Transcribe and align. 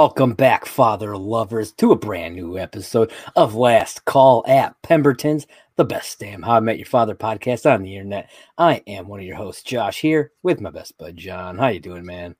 Welcome 0.00 0.32
back, 0.32 0.64
father 0.64 1.14
lovers, 1.14 1.72
to 1.72 1.92
a 1.92 1.94
brand 1.94 2.34
new 2.34 2.56
episode 2.56 3.12
of 3.36 3.54
Last 3.54 4.06
Call 4.06 4.42
at 4.48 4.74
Pemberton's, 4.80 5.46
the 5.76 5.84
best 5.84 6.18
damn 6.18 6.40
How 6.40 6.52
I 6.54 6.60
Met 6.60 6.78
Your 6.78 6.86
Father 6.86 7.14
podcast 7.14 7.70
on 7.70 7.82
the 7.82 7.96
internet. 7.96 8.30
I 8.56 8.82
am 8.86 9.08
one 9.08 9.20
of 9.20 9.26
your 9.26 9.36
hosts, 9.36 9.62
Josh, 9.62 10.00
here 10.00 10.32
with 10.42 10.58
my 10.58 10.70
best 10.70 10.96
bud 10.96 11.18
John. 11.18 11.58
How 11.58 11.68
you 11.68 11.80
doing, 11.80 12.06
man? 12.06 12.34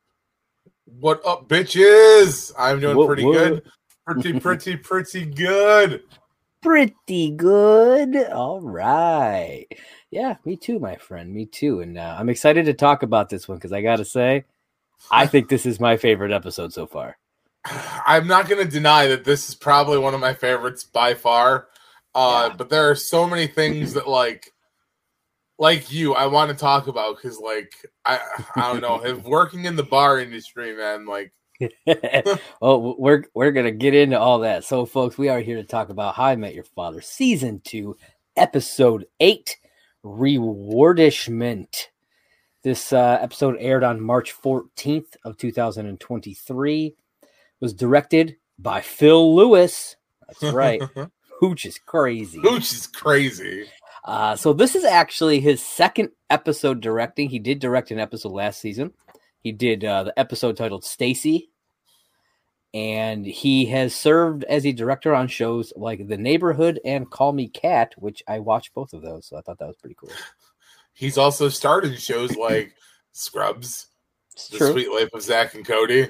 What 0.87 1.21
up, 1.27 1.49
bitches? 1.51 2.51
I'm 2.59 2.81
doing 2.81 2.97
What- 2.97 3.09
pretty 3.09 3.25
what? 3.27 3.35
good. 3.35 3.63
Pretty, 4.07 4.41
pretty, 4.41 4.77
pretty 4.77 5.27
good. 5.27 6.03
Pretty 6.63 7.31
good. 7.31 8.17
All 8.33 8.63
right. 8.63 9.67
Yeah, 10.11 10.37
me 10.47 10.57
too, 10.57 10.79
my 10.79 10.97
friend. 10.97 11.31
Me 11.31 11.45
too. 11.45 11.81
And 11.81 11.99
uh, 11.99 12.17
I'm 12.19 12.31
excited 12.31 12.65
to 12.65 12.73
talk 12.73 13.03
about 13.03 13.29
this 13.29 13.47
one 13.47 13.59
because 13.59 13.75
I 13.75 13.83
got 13.83 13.97
to 13.97 14.07
say, 14.07 14.47
I 15.11 15.27
think 15.27 15.51
this 15.51 15.67
is 15.67 15.79
my 15.79 15.99
favorite 15.99 16.33
episode 16.33 16.73
so 16.73 16.87
far. 16.87 17.19
I'm 17.65 18.27
not 18.27 18.49
going 18.49 18.65
to 18.65 18.71
deny 18.71 19.07
that 19.09 19.25
this 19.25 19.49
is 19.49 19.55
probably 19.55 19.99
one 19.99 20.15
of 20.15 20.21
my 20.21 20.35
favorites 20.35 20.85
by 20.85 21.15
far. 21.15 21.69
Uh, 22.15 22.49
Yeah. 22.49 22.57
But 22.57 22.71
there 22.71 22.91
are 22.91 22.95
so 22.95 23.27
many 23.27 23.47
things 23.47 23.95
that, 23.95 24.09
like, 24.09 24.53
like 25.59 25.93
you, 25.93 26.15
I 26.15 26.27
want 26.27 26.51
to 26.51 26.57
talk 26.57 26.87
about 26.87 27.17
because, 27.17 27.39
like, 27.39 27.73
I, 28.05 28.19
I 28.57 28.73
don't 28.73 28.81
know, 28.81 29.05
if 29.05 29.23
working 29.25 29.67
in 29.67 29.77
the 29.77 29.83
bar 29.83 30.19
industry, 30.19 30.75
man, 30.75 31.07
like, 31.07 31.33
well, 32.63 32.97
we're 32.99 33.25
we're 33.35 33.51
gonna 33.51 33.71
get 33.71 33.93
into 33.95 34.19
all 34.19 34.39
that. 34.39 34.65
So, 34.65 34.87
folks, 34.87 35.19
we 35.19 35.29
are 35.29 35.41
here 35.41 35.57
to 35.57 35.65
talk 35.65 35.91
about 35.91 36.15
How 36.15 36.25
I 36.25 36.37
Met 36.37 36.55
Your 36.55 36.65
Father, 36.65 37.03
season 37.03 37.61
two, 37.63 37.99
episode 38.35 39.07
eight, 39.21 39.59
rewardishment. 40.03 41.91
This 42.63 42.95
uh, 42.95 43.19
episode 43.21 43.57
aired 43.59 43.85
on 43.85 44.01
March 44.01 44.33
fourteenth 44.33 45.17
of 45.23 45.37
two 45.37 45.53
thousand 45.53 45.85
and 45.85 46.01
twenty-three. 46.01 46.95
Was 47.61 47.75
directed 47.75 48.37
by 48.59 48.81
Phil 48.81 49.35
Lewis. 49.35 49.97
That's 50.27 50.55
right. 50.55 50.83
Hooch 51.41 51.65
is 51.65 51.79
crazy. 51.79 52.41
Hooch 52.41 52.73
is 52.73 52.87
crazy. 52.87 53.67
Uh, 54.05 54.37
so 54.37 54.53
this 54.53 54.75
is 54.75 54.85
actually 54.85 55.41
his 55.41 55.63
second 55.65 56.11
episode 56.29 56.81
directing. 56.81 57.29
He 57.29 57.39
did 57.39 57.59
direct 57.59 57.91
an 57.91 57.99
episode 57.99 58.33
last 58.33 58.61
season. 58.61 58.93
He 59.41 59.53
did 59.53 59.85
uh, 59.85 60.05
the 60.05 60.19
episode 60.19 60.57
titled 60.57 60.85
Stacy, 60.85 61.51
and 62.75 63.25
he 63.25 63.67
has 63.67 63.95
served 63.95 64.45
as 64.45 64.67
a 64.67 64.73
director 64.73 65.15
on 65.15 65.29
shows 65.29 65.73
like 65.77 66.07
The 66.07 66.19
Neighborhood 66.19 66.79
and 66.85 67.11
Call 67.11 67.33
Me 67.33 67.49
Kat, 67.49 67.95
which 67.97 68.23
I 68.29 68.39
watched 68.39 68.75
both 68.75 68.93
of 68.93 69.03
those. 69.03 69.27
So 69.27 69.37
I 69.37 69.41
thought 69.41 69.59
that 69.59 69.69
was 69.69 69.77
pretty 69.77 69.97
cool. 69.99 70.11
He's 70.93 71.17
also 71.17 71.49
starred 71.49 71.87
in 71.87 71.97
shows 71.97 72.37
like 72.37 72.75
Scrubs, 73.13 73.87
The. 74.51 74.73
Sweet 74.73 74.91
Life 74.91 75.09
of 75.15 75.23
Zach 75.23 75.55
and 75.55 75.67
Cody. 75.67 76.09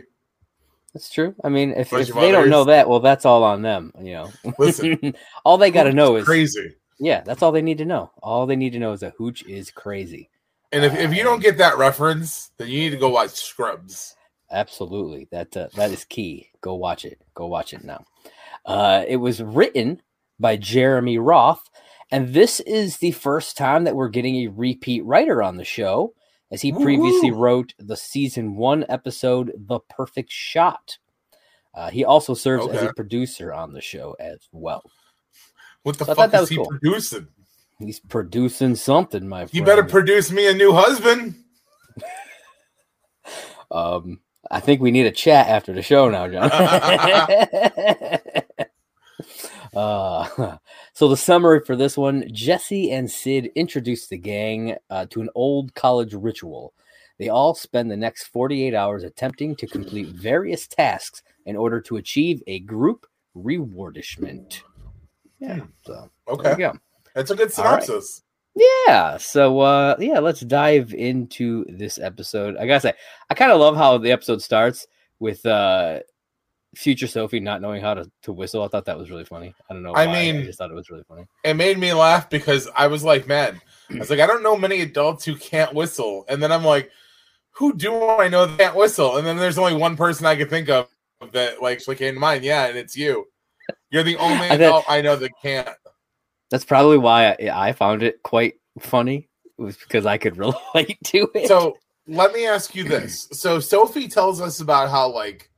It's 0.95 1.11
true. 1.11 1.35
I 1.45 1.49
mean, 1.49 1.71
if, 1.71 1.93
if 1.93 2.13
they 2.13 2.33
don't 2.33 2.51
know 2.51 2.65
that, 2.65 2.89
well, 2.89 3.01
that's 3.01 3.25
all 3.25 3.45
on 3.45 3.63
them. 3.63 3.93
You 4.01 4.13
know, 4.13 4.33
Listen, 4.59 5.15
all 5.45 5.57
they 5.57 5.71
got 5.71 5.85
to 5.85 5.93
know 5.93 6.17
is 6.17 6.25
crazy. 6.25 6.75
yeah, 6.99 7.21
that's 7.21 7.43
all 7.43 7.53
they 7.53 7.63
need 7.63 7.79
to 7.79 7.85
know. 7.85 8.11
All 8.23 8.47
they 8.47 8.57
need 8.57 8.73
to 8.73 8.79
know 8.81 8.93
is 8.93 9.01
that 9.01 9.15
Hooch 9.17 9.45
is 9.45 9.71
crazy. 9.71 10.31
And 10.73 10.85
if, 10.85 10.97
if 10.97 11.15
you 11.15 11.23
don't 11.23 11.43
get 11.43 11.59
that 11.59 11.79
reference, 11.79 12.51
then 12.59 12.69
you 12.69 12.79
need 12.81 12.91
to 12.91 12.97
go 12.97 13.09
watch 13.09 13.31
Scrubs. 13.31 14.15
Absolutely. 14.51 15.29
That 15.31 15.57
uh, 15.57 15.69
that 15.77 15.93
is 15.93 16.05
key. 16.05 16.49
Go 16.61 16.75
watch 16.75 17.05
it. 17.05 17.21
Go 17.35 17.47
watch 17.47 17.73
it 17.73 17.85
now. 17.85 18.05
Uh, 18.67 19.05
it 19.07 19.17
was 19.17 19.43
written 19.43 20.03
by 20.41 20.57
Jeremy 20.57 21.19
Roth, 21.19 21.63
and 22.11 22.35
this 22.35 22.61
is 22.61 22.97
the 22.97 23.13
first 23.13 23.57
time 23.57 23.85
that 23.85 23.95
we're 23.95 24.09
getting 24.09 24.37
a 24.37 24.49
repeat 24.49 25.05
writer 25.05 25.43
on 25.43 25.57
the 25.57 25.65
show, 25.65 26.15
as 26.51 26.63
he 26.63 26.73
previously 26.73 27.31
Woohoo! 27.31 27.39
wrote 27.39 27.75
the 27.79 27.97
season 27.97 28.57
one 28.57 28.85
episode 28.89 29.53
"The 29.57 29.81
Perfect 29.81 30.31
Shot." 30.33 30.99
Uh, 31.75 31.91
he 31.91 32.05
also 32.05 32.35
serves 32.35 32.67
as 32.69 32.83
a 32.83 32.93
producer 32.95 33.53
on 33.53 33.73
the 33.73 33.81
show 33.81 34.17
as 34.19 34.49
well. 34.53 34.83
What 35.85 35.99
the 35.99 36.05
So 36.05 36.15
fuck 36.15 36.35
is 36.35 36.49
he 36.49 36.57
cool. 36.57 36.67
producing? 36.67 37.29
He's 37.79 38.01
producing 38.01 38.75
something, 38.75 39.27
my 39.27 39.47
friend. 39.47 39.55
You 39.55 39.65
better 39.65 39.85
produce 39.85 40.31
me 40.31 40.49
a 40.49 40.55
new 40.55 40.73
husband. 40.73 41.35
Um, 43.73 44.19
I 44.51 44.59
think 44.59 44.81
we 44.81 44.91
need 44.91 45.07
a 45.07 45.13
chat 45.13 45.47
after 45.47 45.73
the 45.73 45.81
show 45.81 46.09
now, 46.11 46.27
John. 46.27 46.51
uh, 49.75 50.57
so 50.93 51.09
the 51.09 51.17
summary 51.17 51.61
for 51.65 51.77
this 51.77 51.97
one: 51.97 52.25
Jesse 52.33 52.91
and 52.91 53.11
Sid 53.11 53.51
introduce 53.55 54.07
the 54.09 54.19
gang 54.19 54.77
uh, 54.91 55.07
to 55.11 55.21
an 55.21 55.29
old 55.35 55.75
college 55.75 56.15
ritual. 56.15 56.73
They 57.19 57.29
all 57.29 57.55
spend 57.55 57.91
the 57.91 57.97
next 57.99 58.29
48 58.29 58.75
hours 58.75 59.05
attempting 59.05 59.55
to 59.57 59.67
complete 59.67 60.09
various 60.09 60.67
tasks 60.67 61.23
in 61.45 61.55
order 61.55 61.79
to 61.83 61.97
achieve 61.97 62.43
a 62.47 62.61
group 62.61 63.07
rewardishment. 63.35 64.63
Yeah. 65.39 65.61
So 65.85 66.11
Okay, 66.29 66.55
go. 66.57 66.73
that's 67.15 67.31
a 67.31 67.35
good 67.37 67.53
All 67.59 67.65
right. 67.65 67.83
synopsis. 67.83 68.23
Yeah. 68.55 69.17
So 69.19 69.61
uh 69.61 69.97
yeah, 69.99 70.19
let's 70.19 70.41
dive 70.41 70.95
into 70.95 71.65
this 71.69 71.99
episode. 71.99 72.57
I 72.57 72.67
gotta 72.67 72.81
say, 72.81 72.95
I 73.29 73.35
kind 73.35 73.53
of 73.53 73.61
love 73.61 73.77
how 73.77 73.99
the 73.99 74.13
episode 74.13 74.41
starts 74.43 74.87
with 75.19 75.45
uh 75.45 76.01
future 76.75 77.07
Sophie 77.07 77.41
not 77.41 77.61
knowing 77.61 77.81
how 77.83 77.95
to, 77.95 78.11
to 78.23 78.33
whistle. 78.33 78.63
I 78.63 78.69
thought 78.69 78.85
that 78.85 78.99
was 78.99 79.11
really 79.11 79.25
funny. 79.25 79.55
I 79.69 79.75
don't 79.75 79.83
know. 79.83 79.93
I 79.93 80.07
why, 80.07 80.13
I 80.19 80.33
mean- 80.33 80.45
just 80.45 80.59
thought 80.59 80.71
it 80.71 80.75
was 80.75 80.91
really 80.91 81.05
funny. 81.09 81.27
It 81.45 81.55
made 81.55 81.79
me 81.79 81.93
laugh 81.93 82.31
because 82.31 82.69
I 82.77 82.87
was 82.87 83.03
like, 83.05 83.27
man, 83.27 83.61
I 83.91 83.99
was 83.99 84.11
like, 84.11 84.21
I 84.21 84.27
don't 84.27 84.43
know 84.43 84.57
many 84.57 84.81
adults 84.81 85.25
who 85.25 85.37
can't 85.37 85.75
whistle, 85.75 86.25
and 86.29 86.43
then 86.43 86.53
I'm 86.53 86.65
like, 86.65 86.91
who 87.53 87.75
do 87.75 88.05
I 88.05 88.29
know 88.29 88.47
that 88.47 88.59
can't 88.59 88.77
whistle? 88.77 89.17
And 89.17 89.27
then 89.27 89.37
there's 89.37 89.59
only 89.59 89.75
one 89.75 89.97
person 89.97 90.27
I 90.27 90.37
could 90.37 90.49
think 90.51 90.69
of 90.69 90.89
that 91.33 91.61
like 91.61 91.79
actually 91.79 91.97
came 91.97 92.15
to 92.15 92.21
mind. 92.21 92.45
Yeah, 92.45 92.67
and 92.67 92.79
it's 92.79 92.97
you. 92.97 93.27
You're 93.91 94.03
the 94.05 94.17
only 94.17 94.47
I 94.47 94.51
bet- 94.51 94.61
adult 94.63 94.85
I 94.89 95.01
know 95.01 95.17
that 95.17 95.33
can't. 95.43 95.69
That's 96.51 96.65
probably 96.65 96.99
why 96.99 97.37
I, 97.39 97.69
I 97.69 97.73
found 97.73 98.03
it 98.03 98.23
quite 98.23 98.55
funny. 98.79 99.29
Was 99.59 99.77
because 99.77 100.07
I 100.07 100.17
could 100.17 100.37
relate 100.39 100.99
to 101.07 101.29
it. 101.35 101.49
So 101.49 101.77
let 102.07 102.33
me 102.33 102.47
ask 102.47 102.75
you 102.75 102.85
this. 102.85 103.29
So 103.33 103.61
Sophie 103.61 104.09
tells 104.09 104.41
us 104.41 104.61
about 104.61 104.89
how 104.89 105.13
like 105.13 105.50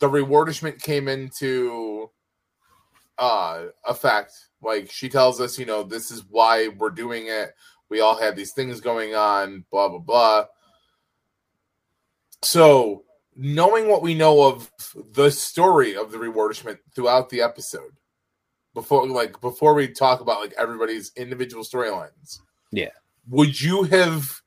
the 0.00 0.08
rewardishment 0.08 0.80
came 0.80 1.08
into 1.08 2.10
uh 3.18 3.66
effect. 3.86 4.32
Like 4.62 4.90
she 4.90 5.08
tells 5.08 5.40
us, 5.40 5.58
you 5.58 5.66
know, 5.66 5.82
this 5.82 6.10
is 6.10 6.24
why 6.30 6.68
we're 6.68 6.90
doing 6.90 7.26
it. 7.28 7.54
We 7.88 8.00
all 8.00 8.16
have 8.18 8.36
these 8.36 8.52
things 8.52 8.80
going 8.80 9.14
on, 9.14 9.64
blah 9.70 9.88
blah 9.88 9.98
blah. 9.98 10.44
So 12.42 13.04
knowing 13.36 13.88
what 13.88 14.02
we 14.02 14.14
know 14.14 14.42
of 14.42 14.70
the 15.12 15.30
story 15.30 15.96
of 15.96 16.12
the 16.12 16.18
rewardishment 16.18 16.78
throughout 16.94 17.28
the 17.30 17.40
episode, 17.40 17.92
before 18.74 19.06
like 19.08 19.40
before 19.40 19.74
we 19.74 19.88
talk 19.88 20.20
about 20.20 20.40
like 20.40 20.54
everybody's 20.58 21.12
individual 21.16 21.64
storylines, 21.64 22.38
Yeah. 22.70 22.90
would 23.28 23.60
you 23.60 23.84
have 23.84 24.40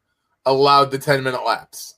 allowed 0.45 0.92
the 0.92 0.97
10 1.00 1.24
minute 1.24 1.44
lapse? 1.45 1.95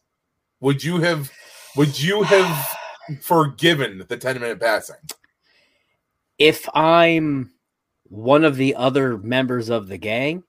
Would 0.62 0.84
you 0.84 0.98
have 1.02 1.32
would 1.76 2.00
you 2.00 2.24
have 2.24 2.76
forgiven 3.22 4.04
the 4.08 4.18
10 4.18 4.40
minute 4.40 4.60
passing? 4.60 4.98
if 6.40 6.68
I'm 6.74 7.52
one 8.06 8.44
of 8.44 8.56
the 8.58 8.76
other 8.76 9.18
members 9.18 9.70
of 9.70 9.88
the 9.88 9.98
gang, 9.98 10.44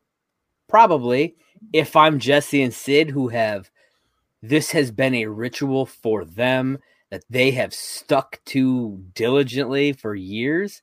probably. 0.68 1.36
If 1.72 1.94
I'm 1.94 2.18
Jesse 2.18 2.62
and 2.62 2.74
Sid, 2.74 3.10
who 3.10 3.28
have 3.28 3.70
this 4.42 4.70
has 4.72 4.90
been 4.90 5.14
a 5.14 5.26
ritual 5.26 5.86
for 5.86 6.24
them 6.24 6.78
that 7.10 7.22
they 7.30 7.52
have 7.52 7.72
stuck 7.72 8.40
to 8.46 9.02
diligently 9.14 9.92
for 9.92 10.14
years, 10.14 10.82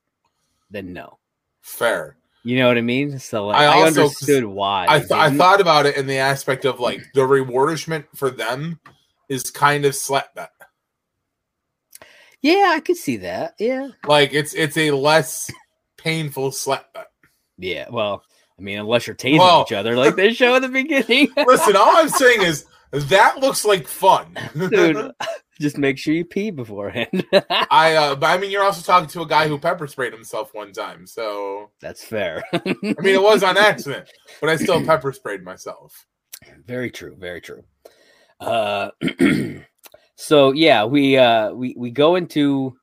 then 0.70 0.94
no. 0.94 1.20
Fair. 1.62 2.16
You 2.44 2.58
know 2.58 2.68
what 2.68 2.78
I 2.78 2.82
mean? 2.82 3.20
So 3.20 3.48
like, 3.48 3.58
I 3.58 3.66
I, 3.66 3.68
also- 3.68 4.04
understood 4.04 4.46
why. 4.46 4.86
I, 4.88 5.00
th- 5.00 5.12
I 5.12 5.30
thought 5.36 5.62
about 5.62 5.86
it 5.86 5.98
in 5.98 6.08
the 6.08 6.18
aspect 6.18 6.66
of 6.66 6.80
like 6.80 7.02
the 7.14 7.26
rewardishment 7.26 8.06
for 8.16 8.30
them 8.32 8.80
is 9.30 9.52
kind 9.52 9.86
of 9.86 9.96
slap. 9.96 10.36
Yeah, 12.42 12.72
I 12.76 12.80
could 12.80 12.98
see 12.98 13.18
that. 13.18 13.56
Yeah, 13.60 13.90
Like 14.08 14.34
it's 14.34 14.54
it's 14.54 14.78
a 14.78 14.92
less 14.92 15.52
painful 15.98 16.52
slap 16.52 16.86
yeah. 17.58 17.88
Well, 17.90 18.24
I 18.58 18.62
mean, 18.64 18.80
unless 18.80 19.06
you're 19.08 19.16
tasing 19.16 19.40
Well- 19.40 19.66
each 19.68 19.74
other 19.74 19.96
like 19.96 20.16
they 20.16 20.34
show 20.42 20.56
in 20.56 20.62
the 20.62 20.70
beginning, 20.70 21.30
Listen, 21.48 21.76
all 21.76 21.96
I'm 21.98 22.10
saying 22.10 22.42
is 22.42 22.66
that 22.92 23.38
looks 23.40 23.64
like 23.66 23.88
fun. 23.88 24.36
dude. 24.56 25.12
Just 25.60 25.78
make 25.78 26.00
sure 26.00 26.16
you 26.16 26.26
pee 26.26 26.50
beforehand. 26.50 27.24
I 27.70 27.94
uh 27.94 28.16
but 28.16 28.28
I 28.32 28.38
mean 28.40 28.50
you're 28.50 28.64
also 28.64 28.82
talking 28.82 29.08
to 29.10 29.22
a 29.22 29.28
guy 29.28 29.48
who 29.48 29.60
pepper 29.60 29.86
sprayed 29.86 30.12
himself 30.12 30.56
one 30.56 30.72
time, 30.72 31.06
so 31.06 31.70
That's 31.82 32.04
fair. 32.04 32.44
I 32.52 32.62
mean 32.82 32.96
it 33.16 33.22
was 33.22 33.44
on 33.44 33.58
accident, 33.58 34.10
but 34.40 34.50
I 34.50 34.56
still 34.56 34.84
pepper 34.86 35.14
sprayed 35.14 35.44
myself. 35.44 36.08
Very 36.66 36.90
true. 36.90 37.16
Very 37.20 37.42
true. 37.42 37.64
Uh, 38.40 38.90
so 40.22 40.52
yeah, 40.52 40.86
we 40.86 41.18
uh 41.18 41.52
we 41.52 41.74
we 41.78 41.90
go 41.92 42.16
into 42.16 42.78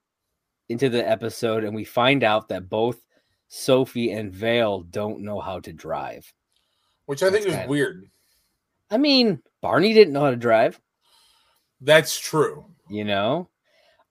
into 0.69 0.89
the 0.89 1.09
episode 1.09 1.65
and 1.65 1.75
we 1.75 1.85
find 1.85 2.25
out 2.25 2.49
that 2.49 2.69
both 2.69 3.01
Sophie 3.49 4.11
and 4.13 4.33
Vale 4.33 4.81
don't 4.83 5.21
know 5.21 5.41
how 5.41 5.61
to 5.61 5.73
drive. 5.73 6.31
Which 7.07 7.23
I 7.23 7.31
think 7.31 7.45
That's 7.45 7.47
is 7.47 7.55
kind- 7.57 7.71
weird. 7.71 8.11
I 8.91 8.97
mean, 8.99 9.41
Barney 9.61 9.93
didn't 9.95 10.13
know 10.15 10.23
how 10.23 10.31
to 10.31 10.37
drive. 10.37 10.81
That's 11.81 12.19
true. 12.19 12.65
You 12.91 13.05
know, 13.05 13.49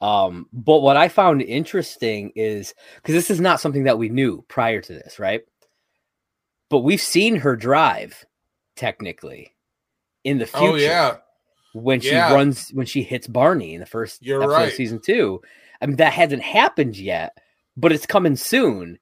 Um, 0.01 0.47
but 0.53 0.79
what 0.79 0.97
I 0.97 1.07
found 1.09 1.41
interesting 1.41 2.31
is 2.35 2.73
because 2.97 3.15
this 3.15 3.29
is 3.31 3.41
not 3.41 3.59
something 3.59 3.83
that 3.85 3.97
we 3.97 4.09
knew 4.09 4.43
prior 4.47 4.81
to 4.81 4.93
this, 4.93 5.17
right? 5.19 5.41
But 6.69 6.79
we've 6.79 7.01
seen 7.01 7.37
her 7.37 7.55
drive 7.55 8.23
technically 8.75 9.55
in 10.23 10.37
the 10.37 10.45
future. 10.45 10.65
Oh 10.65 10.75
yeah, 10.75 11.17
when 11.81 11.99
she 12.01 12.11
Yeah. 12.11 12.33
runs 12.33 12.69
when 12.69 12.85
she 12.85 13.03
hits 13.03 13.27
Barney 13.27 13.73
in 13.73 13.79
the 13.79 13.85
first 13.85 14.23
You're 14.23 14.41
episode 14.43 14.53
right. 14.55 14.67
of 14.69 14.73
season 14.73 14.99
two. 14.99 15.41
I 15.81 15.85
mean 15.85 15.97
that 15.97 16.13
hasn't 16.13 16.41
happened 16.43 16.97
yet, 16.97 17.37
but 17.75 17.91
it's 17.91 18.05
coming 18.05 18.35
soon. 18.35 18.99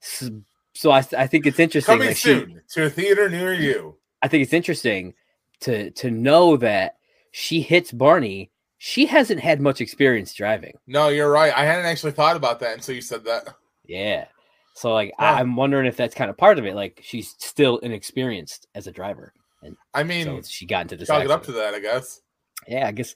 So, 0.00 0.28
so 0.74 0.90
I, 0.90 0.98
I 1.16 1.26
think 1.26 1.46
it's 1.46 1.58
interesting. 1.58 1.92
coming 1.94 2.08
like, 2.08 2.16
she- 2.16 2.28
soon 2.28 2.62
to 2.70 2.84
a 2.86 2.90
theater 2.90 3.28
near 3.28 3.52
you. 3.52 3.96
I 4.22 4.28
think 4.28 4.42
it's 4.42 4.52
interesting 4.52 5.14
to 5.60 5.90
to 5.92 6.10
know 6.10 6.56
that 6.58 6.96
she 7.30 7.60
hits 7.60 7.92
Barney. 7.92 8.50
She 8.78 9.06
hasn't 9.06 9.40
had 9.40 9.60
much 9.60 9.80
experience 9.80 10.32
driving. 10.34 10.78
No, 10.86 11.08
you're 11.08 11.30
right. 11.30 11.52
I 11.56 11.64
hadn't 11.64 11.86
actually 11.86 12.12
thought 12.12 12.36
about 12.36 12.60
that 12.60 12.74
until 12.74 12.94
you 12.94 13.00
said 13.00 13.24
that. 13.24 13.48
Yeah. 13.84 14.26
So 14.74 14.92
like. 14.92 15.12
I, 15.18 15.40
I'm 15.40 15.56
wondering 15.56 15.86
if 15.86 15.96
that's 15.96 16.14
kind 16.14 16.30
of 16.30 16.36
part 16.36 16.58
of 16.60 16.66
it. 16.66 16.74
Like 16.76 17.00
she's 17.02 17.34
still 17.38 17.78
inexperienced 17.78 18.68
as 18.76 18.86
a 18.86 18.92
driver, 18.92 19.32
I 19.94 20.02
mean, 20.04 20.24
so 20.24 20.42
she 20.42 20.66
got 20.66 20.82
into 20.82 20.96
this. 20.96 21.08
chalk 21.08 21.24
it 21.24 21.30
up 21.30 21.44
to 21.44 21.52
that, 21.52 21.74
I 21.74 21.80
guess. 21.80 22.20
Yeah, 22.66 22.86
I 22.86 22.92
guess 22.92 23.14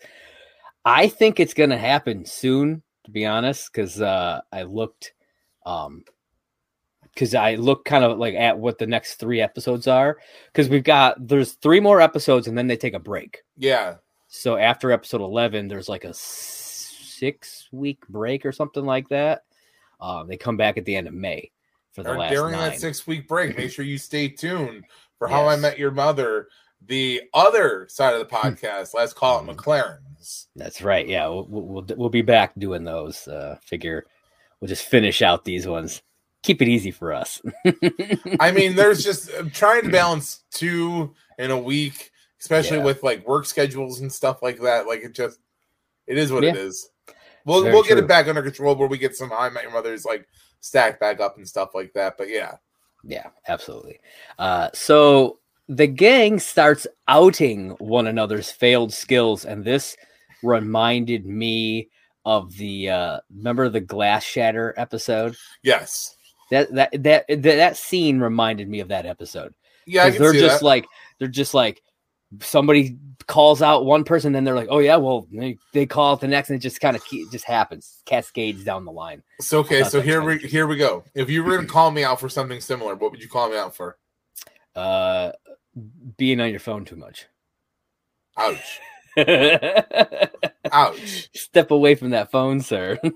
I 0.84 1.08
think 1.08 1.38
it's 1.40 1.54
gonna 1.54 1.78
happen 1.78 2.24
soon. 2.24 2.82
To 3.04 3.10
be 3.10 3.26
honest, 3.26 3.72
because 3.72 4.00
uh, 4.00 4.40
I 4.52 4.62
looked, 4.62 5.12
um, 5.66 6.04
because 7.02 7.34
I 7.34 7.56
looked 7.56 7.84
kind 7.84 8.04
of 8.04 8.16
like 8.18 8.34
at 8.34 8.58
what 8.58 8.78
the 8.78 8.86
next 8.86 9.16
three 9.16 9.40
episodes 9.40 9.86
are. 9.88 10.18
Because 10.46 10.68
we've 10.68 10.84
got 10.84 11.26
there's 11.26 11.52
three 11.54 11.80
more 11.80 12.00
episodes, 12.00 12.46
and 12.46 12.56
then 12.56 12.66
they 12.68 12.76
take 12.76 12.94
a 12.94 13.00
break. 13.00 13.42
Yeah, 13.56 13.96
So 14.28 14.56
after 14.56 14.92
episode 14.92 15.20
11, 15.20 15.68
there's 15.68 15.88
like 15.88 16.04
a 16.04 16.14
six 16.14 17.68
week 17.72 18.06
break 18.08 18.46
or 18.46 18.52
something 18.52 18.84
like 18.84 19.08
that. 19.08 19.42
Um, 20.00 20.26
they 20.28 20.36
come 20.36 20.56
back 20.56 20.76
at 20.78 20.84
the 20.84 20.96
end 20.96 21.06
of 21.06 21.14
May 21.14 21.50
for 21.92 22.02
the 22.02 22.12
Or 22.12 22.18
last 22.18 22.32
during 22.32 22.52
nine. 22.52 22.70
that 22.70 22.80
six 22.80 23.06
week 23.06 23.28
break, 23.28 23.56
make 23.56 23.70
sure 23.72 23.84
you 23.84 23.98
stay 23.98 24.28
tuned 24.28 24.84
for 25.22 25.28
How 25.28 25.46
I 25.46 25.54
Met 25.54 25.78
Your 25.78 25.92
Mother, 25.92 26.48
the 26.84 27.22
other 27.32 27.86
side 27.88 28.12
of 28.12 28.18
the 28.18 28.26
podcast. 28.34 28.92
Let's 28.92 29.12
call 29.12 29.38
it 29.38 29.42
Mhm. 29.44 29.54
MacLaren's. 29.54 30.48
That's 30.56 30.82
right. 30.82 31.06
Yeah, 31.06 31.28
we'll, 31.28 31.46
we'll 31.48 31.86
we'll 31.96 32.08
be 32.08 32.22
back 32.22 32.52
doing 32.58 32.82
those. 32.82 33.28
Uh, 33.28 33.56
figure 33.62 34.04
we'll 34.58 34.66
just 34.66 34.84
finish 34.86 35.22
out 35.22 35.44
these 35.44 35.64
ones. 35.64 36.02
Keep 36.42 36.60
it 36.60 36.66
easy 36.66 36.90
for 36.90 37.12
us. 37.12 37.40
I 38.40 38.50
mean, 38.50 38.74
there's 38.74 39.04
just 39.04 39.30
I'm 39.38 39.50
trying 39.50 39.82
to 39.84 39.90
balance 39.90 40.42
two 40.50 41.14
in 41.38 41.52
a 41.52 41.58
week, 41.58 42.10
especially 42.40 42.78
Yeah. 42.78 42.84
with 42.84 43.04
like 43.04 43.24
work 43.24 43.46
schedules 43.46 44.00
and 44.00 44.12
stuff 44.12 44.42
like 44.42 44.58
that. 44.62 44.88
Like 44.88 45.02
it 45.04 45.14
just, 45.14 45.38
it 46.08 46.18
is 46.18 46.32
what 46.32 46.42
it 46.42 46.56
Yeah. 46.56 46.62
is. 46.62 46.90
We'll 47.46 47.62
Very 47.62 47.72
we'll 47.74 47.84
get 47.84 47.98
it 47.98 48.08
back 48.08 48.26
under 48.26 48.42
control 48.42 48.74
where 48.74 48.88
we 48.88 48.98
get 48.98 49.14
some 49.14 49.30
How 49.30 49.36
I 49.38 49.50
Met 49.50 49.62
Your 49.62 49.72
Mother's 49.72 50.04
like 50.04 50.26
stacked 50.58 50.98
back 50.98 51.20
up 51.20 51.36
and 51.36 51.48
stuff 51.48 51.76
like 51.76 51.92
that. 51.92 52.18
But 52.18 52.28
yeah, 52.28 52.56
Yeah, 53.04 53.28
absolutely. 53.48 54.00
Uh, 54.38 54.68
so 54.74 55.38
the 55.68 55.86
gang 55.86 56.38
starts 56.38 56.86
outing 57.08 57.70
one 57.78 58.06
another's 58.06 58.50
failed 58.50 58.92
skills, 58.92 59.44
and 59.44 59.64
this 59.64 59.96
reminded 60.42 61.26
me 61.26 61.88
of 62.24 62.52
the 62.56 62.88
uh, 62.90 63.20
remember 63.34 63.68
the 63.68 63.80
glass 63.80 64.24
shatter 64.24 64.74
episode. 64.76 65.34
yes, 65.62 66.16
That 66.50 66.72
that 66.74 66.90
that 67.02 67.24
that, 67.28 67.42
that 67.42 67.76
scene 67.76 68.20
reminded 68.20 68.68
me 68.68 68.80
of 68.80 68.88
that 68.88 69.06
episode. 69.06 69.54
yeah, 69.86 70.02
I 70.02 70.04
'Cause 70.06 70.14
can 70.14 70.22
they're 70.22 70.32
just 70.40 70.60
that. 70.60 70.66
like 70.66 70.86
they're 71.18 71.28
just 71.28 71.54
like 71.54 71.82
somebody 72.40 72.96
calls 73.26 73.62
out 73.62 73.84
one 73.84 74.04
person, 74.04 74.32
then 74.32 74.44
they're 74.44 74.54
like, 74.54 74.68
oh 74.70 74.78
yeah, 74.78 74.96
well 74.96 75.26
they, 75.32 75.58
they 75.72 75.86
call 75.86 76.14
it 76.14 76.20
the 76.20 76.28
next, 76.28 76.50
and 76.50 76.56
it 76.56 76.62
just 76.62 76.80
kind 76.80 76.96
of 76.96 77.02
just 77.30 77.44
happens, 77.44 78.02
cascades 78.06 78.64
down 78.64 78.84
the 78.84 78.92
line. 78.92 79.22
so 79.40 79.60
okay. 79.60 79.84
So 79.84 80.00
here 80.00 80.22
we 80.22 80.38
here 80.38 80.66
we 80.66 80.76
go. 80.76 81.04
If 81.14 81.30
you 81.30 81.44
were 81.44 81.56
gonna 81.56 81.68
call 81.78 81.90
me 81.90 82.04
out 82.04 82.20
for 82.20 82.28
something 82.28 82.60
similar, 82.60 82.94
what 82.94 83.10
would 83.10 83.22
you 83.22 83.28
call 83.28 83.50
me 83.50 83.56
out 83.56 83.74
for? 83.74 83.98
Uh, 84.74 85.32
being 86.16 86.40
on 86.40 86.50
your 86.50 86.60
phone 86.60 86.84
too 86.84 86.96
much. 86.96 87.26
Ouch! 88.36 88.80
Ouch! 90.72 91.30
Step 91.34 91.70
away 91.70 91.94
from 91.94 92.10
that 92.10 92.30
phone, 92.30 92.60
sir. 92.60 92.98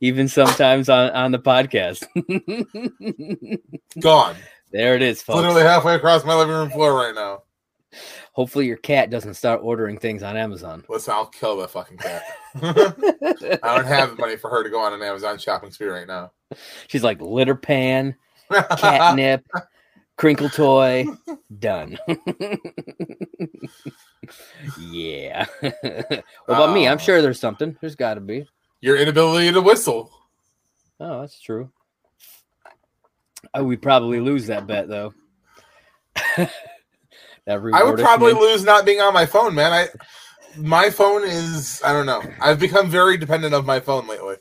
Even 0.00 0.28
sometimes 0.28 0.88
on, 0.88 1.10
on 1.10 1.32
the 1.32 1.38
podcast. 1.38 2.04
Gone. 4.00 4.36
There 4.72 4.94
it 4.94 5.02
is, 5.02 5.22
folks. 5.22 5.36
Literally 5.36 5.62
halfway 5.62 5.94
across 5.94 6.24
my 6.24 6.34
living 6.34 6.54
room 6.54 6.70
floor 6.70 6.94
right 6.94 7.14
now. 7.14 7.42
Hopefully 8.32 8.66
your 8.66 8.78
cat 8.78 9.10
doesn't 9.10 9.34
start 9.34 9.60
ordering 9.62 9.98
things 9.98 10.22
on 10.22 10.36
Amazon. 10.36 10.82
Listen, 10.88 11.12
I'll 11.12 11.26
kill 11.26 11.58
that 11.58 11.70
fucking 11.70 11.98
cat. 11.98 12.22
I 12.54 13.76
don't 13.76 13.86
have 13.86 14.10
the 14.10 14.16
money 14.18 14.36
for 14.36 14.48
her 14.48 14.62
to 14.64 14.70
go 14.70 14.80
on 14.80 14.94
an 14.94 15.02
Amazon 15.02 15.36
shopping 15.38 15.70
spree 15.70 15.88
right 15.88 16.06
now. 16.06 16.32
She's 16.88 17.02
like 17.04 17.20
litter 17.20 17.54
pan, 17.54 18.14
catnip, 18.78 19.44
crinkle 20.16 20.48
toy, 20.48 21.04
done. 21.58 21.98
yeah. 24.80 25.44
what 25.60 26.24
about 26.48 26.72
me? 26.72 26.88
I'm 26.88 26.94
Oh. 26.96 27.00
sure 27.00 27.20
there's 27.22 27.40
something. 27.40 27.76
There's 27.80 27.96
got 27.96 28.14
to 28.14 28.20
be. 28.20 28.46
Your 28.80 28.96
inability 28.96 29.52
to 29.52 29.60
whistle. 29.60 30.10
Oh, 31.00 31.20
that's 31.20 31.40
true. 31.40 31.70
Oh, 33.54 33.64
we 33.64 33.76
probably 33.76 34.18
mm. 34.18 34.24
lose 34.24 34.46
that 34.46 34.66
bet 34.66 34.88
though. 34.88 35.14
that 36.36 36.48
I 37.46 37.82
would 37.82 37.98
probably 37.98 38.32
man. 38.34 38.42
lose 38.42 38.64
not 38.64 38.84
being 38.84 39.00
on 39.00 39.12
my 39.12 39.26
phone, 39.26 39.54
man. 39.54 39.72
I 39.72 39.88
my 40.56 40.90
phone 40.90 41.24
is 41.24 41.82
I 41.84 41.92
don't 41.92 42.06
know. 42.06 42.22
I've 42.40 42.58
become 42.58 42.88
very 42.88 43.16
dependent 43.16 43.54
of 43.54 43.66
my 43.66 43.80
phone 43.80 44.06
lately. 44.06 44.36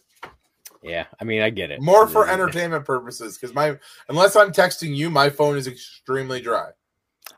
Yeah, 0.84 1.05
I 1.20 1.24
mean, 1.24 1.41
I 1.41 1.50
get 1.51 1.72
it. 1.72 1.81
More 1.81 2.08
for 2.08 2.25
Yeah. 2.25 2.34
entertainment 2.34 2.86
purposes 2.86 3.38
because 3.38 3.53
my 3.53 3.77
unless 4.10 4.36
I'm 4.36 4.51
texting 4.51 4.96
you, 4.96 5.10
my 5.10 5.29
phone 5.29 5.58
is 5.58 5.67
extremely 5.67 6.41
dry. 6.41 6.72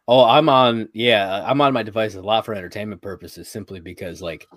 Oh, 0.07 0.23
I'm 0.25 0.49
on. 0.49 0.89
Yeah, 0.93 1.43
I'm 1.45 1.61
on 1.61 1.73
my 1.73 1.83
device 1.83 2.15
a 2.15 2.21
lot 2.21 2.45
for 2.45 2.53
entertainment 2.53 3.01
purposes, 3.01 3.49
simply 3.49 3.79
because 3.79 4.21
like 4.21 4.47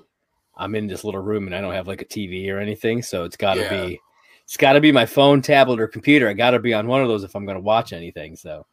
I'm 0.56 0.74
in 0.74 0.86
this 0.86 1.04
little 1.04 1.20
room 1.20 1.46
and 1.46 1.54
I 1.54 1.60
don't 1.60 1.74
have 1.74 1.88
like 1.88 2.02
a 2.02 2.06
TV 2.06 2.48
or 2.50 2.58
anything, 2.58 3.02
so 3.02 3.24
it's 3.24 3.36
got 3.36 3.54
to 3.54 3.62
Yeah. 3.62 3.68
be, 3.68 4.00
it's 4.46 4.56
got 4.56 4.74
to 4.74 4.80
be 4.80 4.92
my 4.92 5.04
phone, 5.06 5.42
tablet, 5.42 5.80
or 5.80 5.88
computer. 5.88 6.28
I 6.28 6.32
got 6.32 6.52
to 6.52 6.58
be 6.60 6.72
on 6.72 6.86
one 6.86 7.02
of 7.02 7.08
those 7.08 7.24
if 7.24 7.34
I'm 7.34 7.44
going 7.44 7.56
to 7.56 7.62
watch 7.62 7.92
anything. 7.92 8.36
So, 8.36 8.64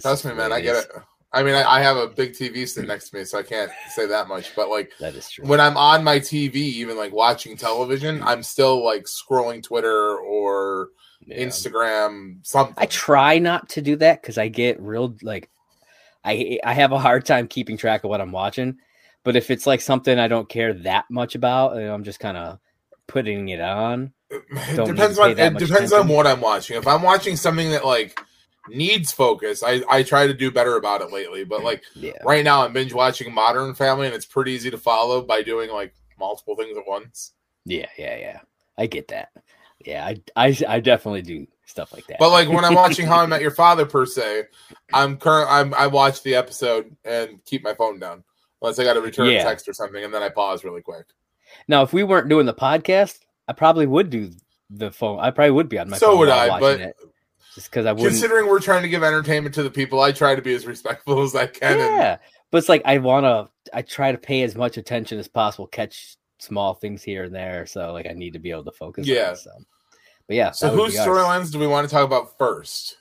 Trust 0.00 0.24
me, 0.24 0.34
man. 0.34 0.52
I 0.52 0.60
get 0.60 0.76
it. 0.76 0.90
I 1.32 1.42
mean, 1.42 1.54
I, 1.54 1.64
I 1.64 1.80
have 1.82 1.96
a 1.96 2.06
big 2.06 2.32
TV 2.32 2.68
sitting 2.68 2.86
next 2.86 3.10
to 3.10 3.16
me, 3.16 3.24
so 3.24 3.38
I 3.38 3.42
can't 3.42 3.70
say 3.90 4.06
that 4.06 4.28
much. 4.28 4.54
But 4.54 4.68
like 4.70 4.92
That 5.00 5.14
is 5.16 5.28
true. 5.28 5.44
when 5.46 5.58
I'm 5.58 5.76
on 5.76 6.04
my 6.04 6.20
TV, 6.20 6.54
even 6.54 6.96
like 6.96 7.12
watching 7.12 7.56
television, 7.56 8.22
I'm 8.22 8.42
still 8.42 8.84
like 8.84 9.04
scrolling 9.06 9.60
Twitter 9.62 10.16
or 10.18 10.90
Yeah. 11.26 11.38
Instagram, 11.44 12.46
something. 12.46 12.74
I 12.78 12.86
try 12.86 13.38
not 13.40 13.68
to 13.70 13.82
do 13.82 13.96
that 13.96 14.22
because 14.22 14.38
I 14.38 14.46
get 14.48 14.80
real 14.80 15.16
like, 15.22 15.50
I 16.24 16.58
I 16.62 16.72
have 16.74 16.92
a 16.92 16.98
hard 17.00 17.26
time 17.26 17.48
keeping 17.48 17.76
track 17.76 18.04
of 18.04 18.10
what 18.10 18.20
I'm 18.20 18.32
watching. 18.32 18.76
But 19.24 19.34
if 19.34 19.50
it's 19.50 19.66
like 19.66 19.80
something 19.80 20.18
I 20.18 20.28
don't 20.28 20.48
care 20.48 20.72
that 20.72 21.06
much 21.10 21.34
about, 21.34 21.76
I'm 21.76 22.04
just 22.04 22.20
kind 22.20 22.36
of 22.36 22.58
putting 23.08 23.48
it 23.48 23.60
on. 23.60 24.12
It 24.34 24.86
depends 24.86 25.18
on 25.18 25.30
it 25.38 25.58
depends 25.58 25.92
on 25.92 26.08
what 26.08 26.26
I'm 26.26 26.40
watching. 26.40 26.76
If 26.76 26.86
I'm 26.86 27.02
watching 27.02 27.36
something 27.36 27.70
that 27.70 27.84
like 27.84 28.20
needs 28.68 29.12
focus, 29.12 29.62
I 29.62 29.82
I 29.88 30.02
try 30.02 30.26
to 30.26 30.34
do 30.34 30.50
better 30.50 30.76
about 30.76 31.00
it 31.02 31.12
lately. 31.12 31.44
But 31.44 31.62
like 31.64 31.82
Yeah. 31.94 32.12
right 32.24 32.44
now, 32.44 32.64
I'm 32.64 32.72
binge 32.72 32.92
watching 32.92 33.32
Modern 33.32 33.74
Family, 33.74 34.06
and 34.06 34.14
it's 34.14 34.26
pretty 34.26 34.52
easy 34.52 34.70
to 34.70 34.78
follow 34.78 35.22
by 35.22 35.42
doing 35.42 35.70
like 35.70 35.94
multiple 36.18 36.56
things 36.56 36.76
at 36.76 36.86
once. 36.86 37.32
Yeah, 37.64 37.86
yeah, 37.98 38.16
yeah. 38.16 38.40
I 38.76 38.86
get 38.86 39.08
that. 39.08 39.30
Yeah, 39.84 40.04
I, 40.06 40.20
I, 40.36 40.56
I 40.68 40.80
definitely 40.80 41.22
do 41.22 41.46
stuff 41.66 41.92
like 41.92 42.06
that. 42.06 42.18
But 42.18 42.30
like 42.30 42.48
when 42.48 42.64
I'm 42.64 42.74
watching 42.74 43.06
How 43.06 43.18
I 43.20 43.26
Met 43.26 43.40
Your 43.42 43.50
Father 43.50 43.84
per 43.86 44.06
se, 44.06 44.44
I'm 44.92 45.16
current. 45.18 45.50
I'm 45.50 45.74
I 45.74 45.86
watch 45.88 46.22
the 46.22 46.34
episode 46.34 46.96
and 47.04 47.44
keep 47.44 47.62
my 47.62 47.74
phone 47.74 47.98
down 47.98 48.24
unless 48.62 48.78
I 48.78 48.84
got 48.84 48.96
a 48.96 49.00
return 49.00 49.26
Yeah. 49.28 49.44
text 49.44 49.68
or 49.68 49.74
something, 49.74 50.02
and 50.02 50.12
then 50.14 50.22
I 50.22 50.28
pause 50.30 50.64
really 50.64 50.80
quick. 50.82 51.06
now, 51.68 51.82
if 51.82 51.92
we 51.92 52.02
weren't 52.02 52.28
doing 52.30 52.46
the 52.46 52.54
podcast, 52.54 53.18
I 53.48 53.52
probably 53.52 53.86
would 53.86 54.10
do 54.10 54.30
the 54.70 54.90
phone. 54.90 55.18
I 55.20 55.30
probably 55.30 55.50
would 55.52 55.68
be 55.68 55.78
on 55.78 55.90
my 55.90 55.96
So 55.98 56.06
phone 56.06 56.14
So 56.14 56.18
would 56.20 56.28
I, 56.30 56.48
watching 56.48 56.60
but 56.60 56.80
it, 56.80 56.96
just 57.54 57.70
because 57.70 57.86
I 57.86 57.92
wouldn't. 57.92 58.08
Considering 58.10 58.46
we're 58.48 58.60
trying 58.60 58.82
to 58.82 58.88
give 58.88 59.02
entertainment 59.02 59.54
to 59.56 59.62
the 59.62 59.70
people, 59.70 60.00
I 60.00 60.12
try 60.12 60.34
to 60.34 60.42
be 60.42 60.54
as 60.54 60.66
respectful 60.66 61.22
as 61.22 61.34
I 61.34 61.46
can. 61.46 61.72
and- 61.72 61.80
yeah, 61.80 62.16
but 62.50 62.58
it's 62.58 62.68
like 62.68 62.82
I 62.84 62.98
want 62.98 63.24
to. 63.24 63.50
I 63.72 63.82
try 63.82 64.12
to 64.12 64.18
pay 64.18 64.42
as 64.42 64.54
much 64.54 64.76
attention 64.76 65.18
as 65.18 65.28
possible, 65.28 65.66
catch 65.66 66.16
small 66.38 66.74
things 66.74 67.02
here 67.02 67.24
and 67.24 67.34
there. 67.34 67.66
So 67.66 67.92
like 67.92 68.06
I 68.06 68.12
need 68.12 68.32
to 68.34 68.38
be 68.38 68.50
able 68.50 68.64
to 68.64 68.72
focus. 68.72 69.06
on 69.08 69.14
Yeah. 69.14 69.32
it, 69.32 69.38
so. 69.38 69.50
But 70.26 70.36
yeah. 70.36 70.50
So 70.52 70.70
whose 70.74 70.96
storylines 70.96 71.52
do 71.52 71.58
we 71.58 71.66
want 71.66 71.86
to 71.88 71.92
talk 71.94 72.04
about 72.04 72.36
first? 72.38 72.96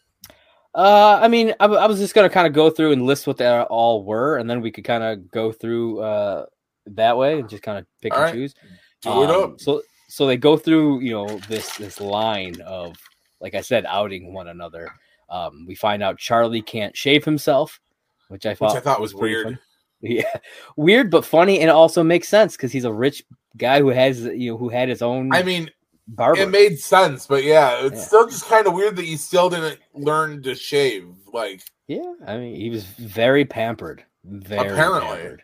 Uh, 0.75 1.19
I 1.21 1.27
mean, 1.27 1.53
I 1.59 1.67
was 1.67 1.99
just 1.99 2.15
gonna 2.15 2.29
kind 2.29 2.47
of 2.47 2.53
go 2.53 2.69
through 2.69 2.93
and 2.93 3.05
list 3.05 3.27
what 3.27 3.37
they 3.37 3.47
all 3.47 4.03
were, 4.03 4.37
and 4.37 4.49
then 4.49 4.59
we 4.59 4.71
could 4.71 4.83
kind 4.83 5.03
of 5.03 5.29
go 5.31 5.51
through 5.51 5.99
uh 6.01 6.45
that 6.87 7.15
way 7.17 7.39
and 7.39 7.47
just 7.47 7.63
kind 7.63 7.77
of 7.77 7.85
pick 8.01 8.11
All 8.13 8.17
and 8.19 8.25
right. 8.25 8.33
choose. 8.33 8.55
Do 9.01 9.23
it 9.23 9.29
Um, 9.29 9.43
up. 9.53 9.61
So 9.61 9.83
so 10.13 10.27
they 10.27 10.37
go 10.37 10.55
through, 10.57 10.99
you 10.99 11.11
know, 11.11 11.27
this 11.49 11.75
this 11.77 11.99
line 11.99 12.61
of 12.61 12.95
like 13.41 13.55
I 13.55 13.61
said, 13.61 13.83
outing 13.87 14.31
one 14.31 14.47
another. 14.47 14.87
Um, 15.27 15.65
we 15.67 15.73
find 15.73 16.03
out 16.03 16.19
Charlie 16.19 16.61
can't 16.61 16.95
shave 16.95 17.25
himself, 17.25 17.79
which 18.27 18.45
I 18.45 18.51
Which 18.51 18.59
thought 18.59 18.77
I 18.77 18.79
thought 18.79 19.01
was 19.01 19.13
pretty 19.13 19.35
weird. 19.35 19.59
Yeah, 20.05 20.35
weird 20.75 21.09
but 21.09 21.23
funny, 21.25 21.61
and 21.61 21.69
it 21.69 21.73
also 21.73 22.03
makes 22.03 22.27
sense 22.27 22.55
because 22.57 22.71
he's 22.73 22.83
a 22.83 22.91
rich 22.93 23.23
guy 23.57 23.79
who 23.79 23.87
has 23.87 24.21
you 24.25 24.51
know 24.51 24.57
who 24.57 24.67
had 24.69 24.89
his 24.89 25.01
own. 25.01 25.33
I 25.33 25.41
mean, 25.43 25.71
barber. 26.09 26.41
it 26.41 26.49
made 26.49 26.77
sense, 26.77 27.25
but 27.25 27.43
yeah, 27.45 27.85
it's 27.85 27.95
Yeah. 27.95 28.01
still 28.03 28.27
just 28.27 28.45
kind 28.45 28.67
of 28.67 28.73
weird 28.73 28.97
that 28.97 29.05
he 29.05 29.15
still 29.17 29.49
didn't 29.49 29.79
learn 29.95 30.43
to 30.43 30.53
shave. 30.55 31.07
Like, 31.31 31.61
Yeah, 31.87 32.13
I 32.27 32.37
mean, 32.37 32.55
he 32.55 32.69
was 32.69 32.83
very 32.83 33.45
pampered. 33.45 34.03
Very 34.25 34.67
Apparently. 34.69 35.07
pampered. 35.15 35.43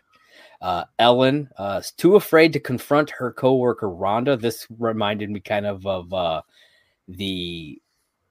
Uh, 0.60 0.84
Ellen 0.98 1.48
uh, 1.56 1.80
is 1.80 1.92
too 1.92 2.16
afraid 2.16 2.52
to 2.52 2.60
confront 2.60 3.10
her 3.10 3.32
coworker 3.32 3.88
Rhonda. 3.88 4.38
This 4.38 4.66
reminded 4.78 5.30
me 5.30 5.40
kind 5.40 5.66
of 5.66 5.86
of 5.86 6.12
uh, 6.12 6.42
the 7.08 7.80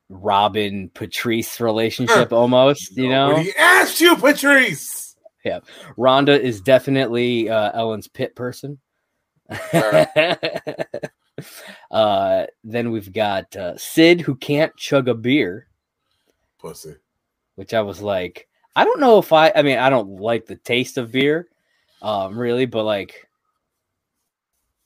Robin 0.09 0.89
Patrice 0.93 1.59
relationship, 1.59 2.31
almost. 2.31 2.95
You 2.95 3.09
know, 3.09 3.31
nobody 3.31 3.53
asked 3.57 3.99
you, 3.99 4.15
Patrice. 4.15 5.15
Yeah, 5.43 5.59
Rhonda 5.97 6.39
is 6.39 6.61
definitely 6.61 7.49
uh, 7.49 7.71
Ellen's 7.73 8.07
pit 8.07 8.35
person. 8.35 8.79
uh, 11.91 12.45
then 12.63 12.91
we've 12.91 13.11
got 13.11 13.55
uh, 13.55 13.77
Sid, 13.77 14.21
who 14.21 14.35
can't 14.35 14.75
chug 14.75 15.07
a 15.07 15.13
beer. 15.13 15.67
Pussy. 16.59 16.95
which 17.55 17.73
I 17.73 17.81
was 17.81 18.01
like, 18.01 18.47
I 18.75 18.83
don't 18.83 18.99
know 18.99 19.17
if 19.17 19.31
I, 19.31 19.51
I 19.55 19.61
mean, 19.61 19.77
I 19.77 19.89
don't 19.89 20.19
like 20.19 20.45
the 20.45 20.57
taste 20.57 20.97
of 20.97 21.11
beer, 21.11 21.47
um, 22.01 22.37
really, 22.37 22.65
but 22.65 22.83
like, 22.83 23.27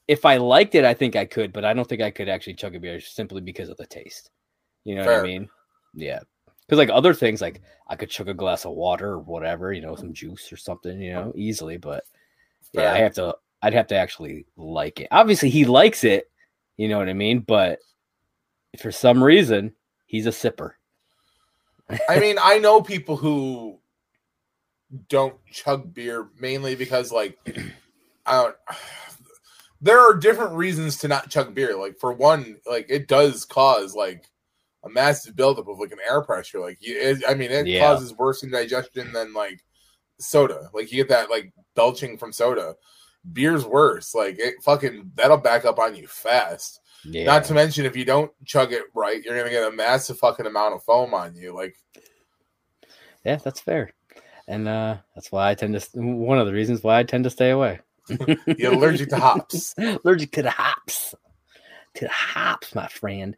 if 0.08 0.25
I 0.25 0.38
liked 0.38 0.75
it, 0.75 0.84
I 0.84 0.93
think 0.93 1.15
I 1.15 1.25
could, 1.25 1.53
but 1.53 1.63
I 1.63 1.74
don't 1.74 1.88
think 1.88 2.01
I 2.01 2.12
could 2.12 2.27
actually 2.27 2.55
chug 2.55 2.75
a 2.75 2.79
beer 2.79 3.00
simply 3.00 3.41
because 3.41 3.70
of 3.70 3.77
the 3.77 3.86
taste. 3.86 4.32
You 4.84 4.96
know 4.96 5.05
what 5.05 5.20
I 5.20 5.24
mean? 5.24 5.50
Yeah. 5.93 6.20
Because 6.65 6.77
like 6.77 6.89
other 6.89 7.13
things, 7.13 7.41
like 7.41 7.62
I 7.88 7.96
could 7.96 8.10
chug 8.10 8.27
a 8.27 8.34
glass 8.34 8.65
of 8.65 8.74
water 8.74 9.12
or 9.12 9.20
whatever, 9.20 9.72
you 9.72 9.82
know, 9.82 9.96
some 9.96 10.13
juice 10.13 10.51
or 10.51 10.58
something, 10.58 11.00
you 11.00 11.13
know, 11.13 11.32
easily. 11.36 11.77
But 11.77 12.03
yeah, 12.74 12.91
I 12.91 12.98
have 12.98 13.13
to, 13.15 13.36
I'd 13.62 13.74
have 13.74 13.88
to 13.88 13.96
actually 13.96 14.46
like 14.58 15.00
it. 15.00 15.08
Obviously, 15.12 15.50
he 15.50 15.65
likes 15.65 16.03
it, 16.03 16.29
you 16.75 16.89
know 16.89 16.98
what 16.98 17.10
I 17.10 17.13
mean? 17.13 17.39
But 17.39 17.79
for 18.79 18.91
some 18.91 19.24
reason, 19.24 19.74
he's 20.05 20.25
a 20.25 20.32
sipper. 20.32 20.72
I 22.10 22.20
mean, 22.20 22.38
I 22.41 22.58
know 22.60 22.82
people 22.82 23.15
who 23.15 23.79
don't 25.09 25.35
chug 25.51 25.93
beer 25.93 26.29
mainly 26.39 26.75
because, 26.75 27.12
like, 27.12 27.38
I 28.25 28.41
don't. 28.43 28.55
There 29.81 30.00
are 30.00 30.13
different 30.15 30.53
reasons 30.53 30.97
to 31.00 31.09
not 31.09 31.29
chug 31.29 31.53
beer. 31.53 31.75
Like, 31.75 32.00
for 32.00 32.13
one, 32.13 32.55
like 32.65 32.85
it 32.88 33.09
does 33.09 33.43
cause 33.43 33.93
like 33.93 34.23
a 34.85 34.89
massive 34.89 35.35
buildup 35.35 35.67
of 35.67 35.77
like 35.77 35.91
an 35.91 35.97
air 36.09 36.21
pressure. 36.21 36.62
Like, 36.62 36.77
you, 36.79 36.97
it, 36.97 37.21
I 37.27 37.33
mean, 37.33 37.51
it 37.51 37.67
Yeah. 37.67 37.81
causes 37.81 38.13
worse 38.17 38.45
indigestion 38.45 39.12
than 39.12 39.33
like 39.33 39.62
soda. 40.21 40.69
Like, 40.73 40.89
you 40.89 40.95
get 41.03 41.09
that 41.09 41.29
like 41.29 41.51
belching 41.75 42.17
from 42.17 42.31
soda. 42.31 42.75
Beer's 43.33 43.65
worse. 43.65 44.15
Like, 44.15 44.39
it 44.39 44.55
fucking 44.63 45.12
that'll 45.15 45.35
back 45.35 45.65
up 45.65 45.79
on 45.79 45.95
you 45.97 46.07
fast. 46.07 46.79
Yeah. 47.03 47.25
Not 47.25 47.43
to 47.45 47.53
mention, 47.53 47.85
if 47.85 47.97
you 47.97 48.05
don't 48.05 48.31
chug 48.45 48.71
it 48.71 48.83
right, 48.95 49.21
you're 49.21 49.38
gonna 49.38 49.50
get 49.50 49.67
a 49.67 49.75
massive 49.75 50.17
fucking 50.17 50.45
amount 50.45 50.75
of 50.75 50.83
foam 50.83 51.13
on 51.13 51.35
you. 51.35 51.53
Like, 51.53 51.75
Yeah, 53.25 53.35
that's 53.35 53.59
fair. 53.59 53.91
And 54.47 54.67
uh 54.67 54.97
that's 55.15 55.31
why 55.31 55.50
I 55.50 55.55
tend 55.55 55.79
to 55.79 56.01
one 56.01 56.39
of 56.39 56.47
the 56.47 56.53
reasons 56.53 56.83
why 56.83 57.00
I 57.00 57.03
tend 57.03 57.23
to 57.23 57.29
stay 57.29 57.51
away. 57.51 57.79
you're 58.57 58.73
allergic 58.73 59.09
to 59.09 59.17
hops. 59.17 59.73
allergic 59.77 60.31
to 60.33 60.41
the 60.41 60.50
hops. 60.50 61.15
To 61.95 62.05
the 62.05 62.12
hops, 62.12 62.75
my 62.75 62.88
friend. 62.88 63.38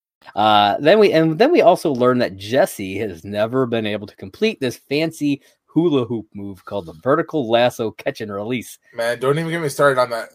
Uh 0.35 0.77
then 0.79 0.99
we 0.99 1.11
and 1.11 1.37
then 1.39 1.51
we 1.51 1.61
also 1.61 1.91
learned 1.91 2.21
that 2.21 2.37
Jesse 2.37 2.97
has 2.99 3.23
never 3.23 3.65
been 3.65 3.85
able 3.85 4.07
to 4.07 4.15
complete 4.15 4.59
this 4.59 4.77
fancy 4.77 5.41
hula 5.65 6.05
hoop 6.05 6.27
move 6.33 6.63
called 6.65 6.85
the 6.85 6.93
vertical 7.03 7.49
lasso 7.49 7.91
catch 7.91 8.21
and 8.21 8.31
release. 8.31 8.77
Man, 8.93 9.19
don't 9.19 9.39
even 9.39 9.49
get 9.51 9.61
me 9.61 9.69
started 9.69 9.99
on 9.99 10.09
that. 10.11 10.29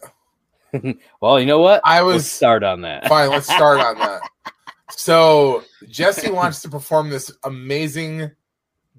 Well, 1.21 1.39
you 1.39 1.45
know 1.45 1.59
what? 1.59 1.81
I 1.85 2.01
Let's 2.01 2.13
was 2.15 2.29
start 2.31 2.61
on 2.63 2.81
that. 2.81 3.07
fine. 3.07 3.29
Let's 3.29 3.45
start 3.47 3.79
on 3.79 3.97
that. 3.99 4.21
So 4.89 5.63
Jesse 5.89 6.31
wants 6.31 6.61
to 6.61 6.69
perform 6.69 7.09
this 7.09 7.29
amazing 7.43 8.31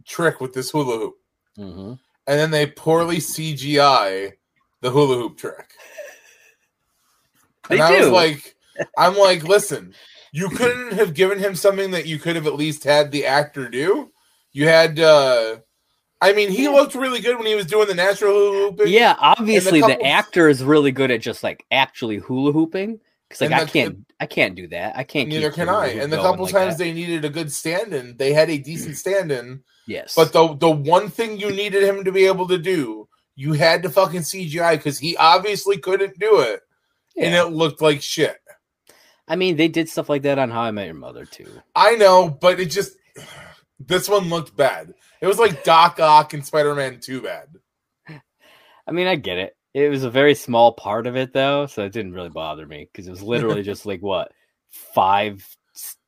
trick 0.05 0.39
with 0.41 0.53
this 0.53 0.71
hula 0.71 0.99
hoop, 0.99 1.15
Mhm. 1.59 1.99
and 2.27 2.39
then 2.39 2.51
they 2.51 2.67
poorly 2.67 3.17
CGI 3.19 4.33
the 4.83 4.91
hula 4.91 5.17
hoop 5.17 5.39
trick. 5.39 5.71
They 7.69 7.77
and 7.77 7.83
I 7.83 7.99
was 8.01 8.09
like, 8.11 8.55
I'm 8.99 9.17
like, 9.17 9.45
listen, 9.45 9.95
you 10.33 10.49
couldn't 10.51 10.93
have 10.93 11.15
given 11.15 11.39
him 11.39 11.55
something 11.55 11.91
that 11.93 12.07
you 12.07 12.19
could 12.19 12.37
have 12.37 12.47
at 12.47 12.55
least 12.55 12.85
had 12.85 13.11
the 13.11 13.27
actor 13.27 13.69
do. 13.69 14.11
You 14.53 14.67
had, 14.67 14.99
uh 15.01 15.59
I 16.21 16.33
mean, 16.33 16.51
he 16.51 16.69
looked 16.69 16.95
really 16.97 17.21
good 17.21 17.37
when 17.37 17.47
he 17.47 17.55
was 17.55 17.67
doing 17.67 17.87
the 17.87 17.95
natural 17.95 18.33
hula 18.33 18.71
hooping. 18.71 18.89
Yeah, 18.89 19.15
obviously 19.21 19.81
the 19.81 19.89
couple- 19.89 20.07
actor 20.07 20.49
is 20.49 20.65
really 20.65 20.91
good 20.91 21.11
at 21.13 21.21
just 21.21 21.43
like 21.45 21.65
actually 21.71 22.17
hula 22.17 22.53
hooping. 22.53 22.99
Because 23.29 23.43
like 23.43 23.53
I 23.53 23.67
can't, 23.67 24.07
I 24.19 24.27
can't 24.27 24.55
do 24.55 24.67
that. 24.69 24.97
I 24.97 25.05
can't. 25.05 25.29
Neither 25.29 25.51
keep 25.51 25.57
can 25.57 25.69
I. 25.69 25.89
And 25.89 26.11
the 26.13 26.17
couple 26.17 26.45
like 26.47 26.53
times 26.55 26.79
that. 26.79 26.85
they 26.85 26.93
needed 26.95 27.25
a 27.27 27.29
good 27.31 27.53
stand-in, 27.53 28.17
they 28.17 28.33
had 28.33 28.49
a 28.51 28.57
decent 28.71 28.97
stand-in. 28.97 29.63
yes, 29.87 30.15
But 30.17 30.33
the 30.33 30.55
the 30.57 30.71
one 30.71 31.09
thing 31.11 31.39
you 31.39 31.51
needed 31.53 31.85
him 31.85 32.05
to 32.05 32.11
be 32.13 32.25
able 32.27 32.49
to 32.49 32.59
do, 32.59 33.07
you 33.37 33.53
had 33.53 33.83
to 33.83 33.91
fucking 33.91 34.23
CGI 34.23 34.77
because 34.77 34.99
he 34.99 35.15
obviously 35.19 35.77
couldn't 35.79 36.19
do 36.19 36.41
it, 36.41 36.61
and 37.17 37.35
it 37.35 37.53
looked 37.53 37.81
like 37.83 38.01
shit. 38.03 38.39
I 39.29 39.37
mean, 39.37 39.57
they 39.57 39.69
did 39.69 39.89
stuff 39.89 40.09
like 40.09 40.23
that 40.23 40.39
on 40.39 40.51
How 40.51 40.63
I 40.63 40.71
Met 40.71 40.87
Your 40.87 40.95
Mother 40.95 41.25
too. 41.25 41.51
I 41.75 41.97
know, 41.97 42.29
but 42.31 42.59
it 42.59 42.67
just 42.67 42.97
this 43.79 44.09
one 44.09 44.29
looked 44.29 44.57
bad. 44.57 44.95
It 45.21 45.27
was 45.27 45.39
like 45.39 45.65
Doc 45.65 46.01
Ock 46.01 46.35
and 46.35 46.45
Spider-Man 46.45 47.01
Too 47.01 47.23
bad. 47.23 47.49
I 48.09 48.93
mean, 48.93 49.07
I 49.07 49.17
get 49.17 49.39
it. 49.39 49.57
It 49.75 49.91
was 49.91 50.05
a 50.05 50.11
very 50.11 50.35
small 50.35 50.73
part 50.73 51.07
of 51.07 51.17
it 51.17 51.33
though, 51.33 51.67
so 51.67 51.85
it 51.85 51.93
didn't 51.93 52.15
really 52.15 52.31
bother 52.31 52.67
me 52.67 52.89
because 52.91 53.07
it 53.07 53.11
was 53.11 53.23
literally 53.23 53.63
just 53.65 53.85
like 53.85 54.01
what 54.01 54.33
five 54.71 55.47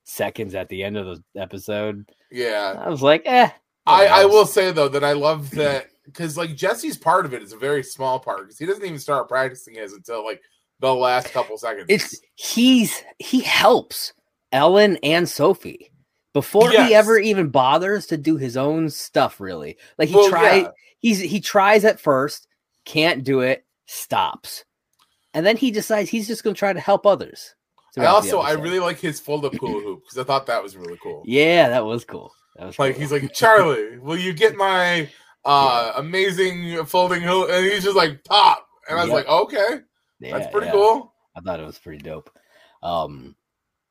seconds 0.04 0.54
at 0.54 0.68
the 0.68 0.82
end 0.82 0.96
of 0.96 1.22
the 1.34 1.40
episode. 1.40 2.08
Yeah, 2.30 2.74
I 2.78 2.88
was 2.88 3.02
like, 3.02 3.22
eh. 3.26 3.50
I 3.86 4.06
I 4.06 4.24
will 4.24 4.46
say 4.46 4.72
though 4.72 4.88
that 4.88 5.04
I 5.04 5.12
love 5.12 5.50
that 5.52 5.86
because 6.04 6.36
like 6.36 6.56
Jesse's 6.56 6.96
part 6.96 7.26
of 7.26 7.34
it 7.34 7.42
is 7.42 7.52
a 7.52 7.58
very 7.58 7.82
small 7.82 8.18
part 8.18 8.40
because 8.40 8.58
he 8.58 8.66
doesn't 8.66 8.84
even 8.84 8.98
start 8.98 9.28
practicing 9.28 9.76
it 9.76 9.90
until 9.90 10.24
like 10.24 10.40
the 10.80 10.94
last 10.94 11.30
couple 11.32 11.56
seconds. 11.58 11.86
It's 11.88 12.20
he's 12.34 13.02
he 13.18 13.40
helps 13.40 14.12
Ellen 14.52 14.96
and 15.02 15.28
Sophie 15.28 15.90
before 16.32 16.70
Yes. 16.72 16.88
he 16.88 16.94
ever 16.94 17.18
even 17.18 17.48
bothers 17.48 18.06
to 18.06 18.16
do 18.16 18.36
his 18.36 18.56
own 18.56 18.90
stuff. 18.90 19.40
Really, 19.40 19.76
like 19.98 20.08
he 20.08 20.14
Well, 20.16 20.28
try 20.28 20.54
yeah. 20.56 20.68
he's 20.98 21.20
he 21.20 21.40
tries 21.40 21.84
at 21.84 22.00
first, 22.00 22.46
can't 22.84 23.24
do 23.24 23.40
it, 23.40 23.64
stops, 23.86 24.64
and 25.34 25.44
then 25.44 25.56
he 25.56 25.70
decides 25.70 26.08
he's 26.10 26.26
just 26.28 26.42
going 26.44 26.54
to 26.54 26.58
try 26.58 26.72
to 26.72 26.80
help 26.80 27.06
others. 27.06 27.54
I 27.98 28.06
also 28.06 28.38
I 28.38 28.52
really 28.52 28.78
like 28.78 28.98
his 29.00 29.18
fold 29.18 29.44
up 29.44 29.54
hula 29.56 29.82
hoop 29.82 30.04
because 30.04 30.16
I 30.18 30.22
thought 30.24 30.46
that 30.46 30.62
was 30.62 30.76
really 30.76 30.98
cool. 31.02 31.22
yeah, 31.26 31.68
that 31.68 31.84
was 31.84 32.04
cool. 32.04 32.32
That 32.56 32.66
was 32.66 32.78
Like 32.78 32.94
cool. 32.94 33.00
he's 33.02 33.10
like, 33.12 33.32
Charlie, 33.34 33.98
will 34.02 34.16
you 34.16 34.32
get 34.32 34.54
my 34.56 35.08
uh 35.44 35.92
amazing 35.96 36.84
folding 36.84 37.20
hoop? 37.22 37.48
And 37.50 37.66
he's 37.66 37.82
just 37.82 37.96
like 37.96 38.22
pop. 38.24 38.64
And 38.88 38.96
I 38.98 39.02
was 39.02 39.10
Yep. 39.12 39.26
like, 39.26 39.28
okay, 39.28 39.80
Yeah, 40.20 40.38
that's 40.38 40.52
pretty 40.52 40.66
yeah. 40.66 40.72
cool. 40.72 41.14
I 41.36 41.40
thought 41.40 41.60
it 41.60 41.66
was 41.66 41.78
pretty 41.78 42.02
dope. 42.02 42.30
Um, 42.82 43.34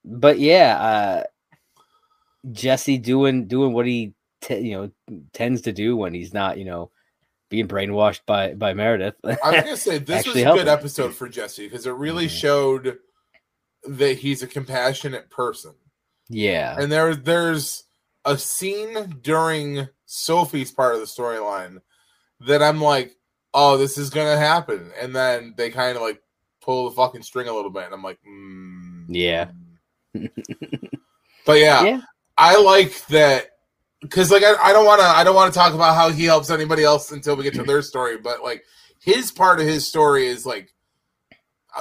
but 0.06 0.40
yeah, 0.40 0.78
uh, 0.80 1.24
Jesse 2.52 2.98
doing 2.98 3.48
doing 3.48 3.74
what 3.74 3.86
he 3.86 4.14
te- 4.42 4.60
you 4.60 4.78
know 4.78 4.92
tends 5.34 5.62
to 5.64 5.72
do 5.74 5.96
when 5.98 6.14
he's 6.14 6.34
not 6.34 6.58
you 6.58 6.66
know 6.66 6.92
being 7.50 7.68
brainwashed 7.68 8.22
by 8.26 8.54
by 8.54 8.74
Meredith. 8.74 9.16
I 9.24 9.30
was 9.52 9.64
gonna 9.64 9.78
say 9.78 9.98
this 9.98 10.26
was 10.26 10.36
a 10.38 10.44
good 10.44 10.68
episode 10.68 11.14
for 11.14 11.28
Jesse 11.28 11.66
because 11.66 11.86
it 11.86 11.92
really 11.92 12.28
Mhm. 12.28 12.40
showed 12.40 12.98
that 13.88 14.18
he's 14.18 14.44
a 14.44 14.48
compassionate 14.48 15.30
person. 15.30 15.74
yeah, 16.30 16.76
And 16.78 16.92
there 16.92 17.16
there's 17.16 17.86
a 18.26 18.38
scene 18.38 19.20
during 19.22 19.88
Sophie's 20.06 20.72
part 20.72 20.94
of 20.94 21.00
the 21.00 21.08
storyline 21.08 21.80
that 22.42 22.62
I'm 22.62 22.82
like, 22.82 23.16
oh, 23.54 23.78
this 23.78 23.98
is 23.98 24.10
gonna 24.10 24.38
happen, 24.38 24.92
and 25.00 25.16
then 25.16 25.54
they 25.58 25.70
kind 25.70 25.96
of 25.96 26.02
like 26.02 26.22
pull 26.62 26.90
the 26.90 26.96
fucking 26.96 27.24
string 27.24 27.48
a 27.48 27.54
little 27.54 27.72
bit, 27.72 27.86
and 27.86 27.94
I'm 27.94 28.04
like, 28.04 28.20
mm. 28.28 29.06
Yeah. 29.08 29.50
but 30.14 31.60
yeah, 31.60 31.84
yeah, 31.84 32.02
I 32.38 32.60
like 32.60 33.06
that 33.08 33.52
because 34.02 34.32
like 34.32 34.44
I, 34.44 34.56
I 34.56 34.74
don't 34.74 34.86
want 34.86 35.02
to 35.02 35.08
I 35.08 35.24
don't 35.24 35.36
want 35.36 35.54
to 35.54 35.58
talk 35.58 35.74
about 35.74 35.96
how 35.96 36.10
he 36.10 36.26
helps 36.26 36.50
anybody 36.50 36.84
else 36.84 37.12
until 37.12 37.36
we 37.36 37.44
get 37.44 37.54
to 37.56 37.64
their 37.64 37.82
story, 37.82 38.18
but 38.18 38.44
like 38.44 38.64
his 39.00 39.32
part 39.32 39.60
of 39.60 39.68
his 39.68 39.88
story 39.88 40.28
is 40.28 40.46
like 40.46 40.74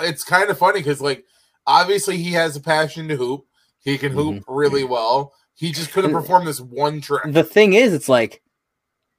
it's 0.01 0.25
kind 0.25 0.51
of 0.51 0.59
funny 0.59 0.81
because 0.81 1.01
like 1.01 1.25
obviously 1.67 2.17
he 2.17 2.33
has 2.33 2.57
a 2.57 2.61
passion 2.61 3.09
to 3.09 3.17
hoop. 3.17 3.47
He 3.81 3.97
can 3.97 4.13
hoop 4.13 4.45
really 4.47 4.85
well. 4.85 5.33
He 5.55 5.73
just 5.73 5.93
couldn't 5.93 6.13
perform 6.13 6.45
this 6.45 6.61
one 6.61 7.01
trick. 7.01 7.23
the 7.33 7.43
thing 7.43 7.73
is, 7.73 7.93
it's 7.93 8.09
like 8.09 8.43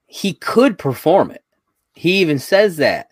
he 0.05 0.33
could 0.33 0.77
perform 0.77 1.31
it. 1.31 1.43
He 1.93 2.21
even 2.21 2.39
says 2.39 2.77
that 2.77 3.09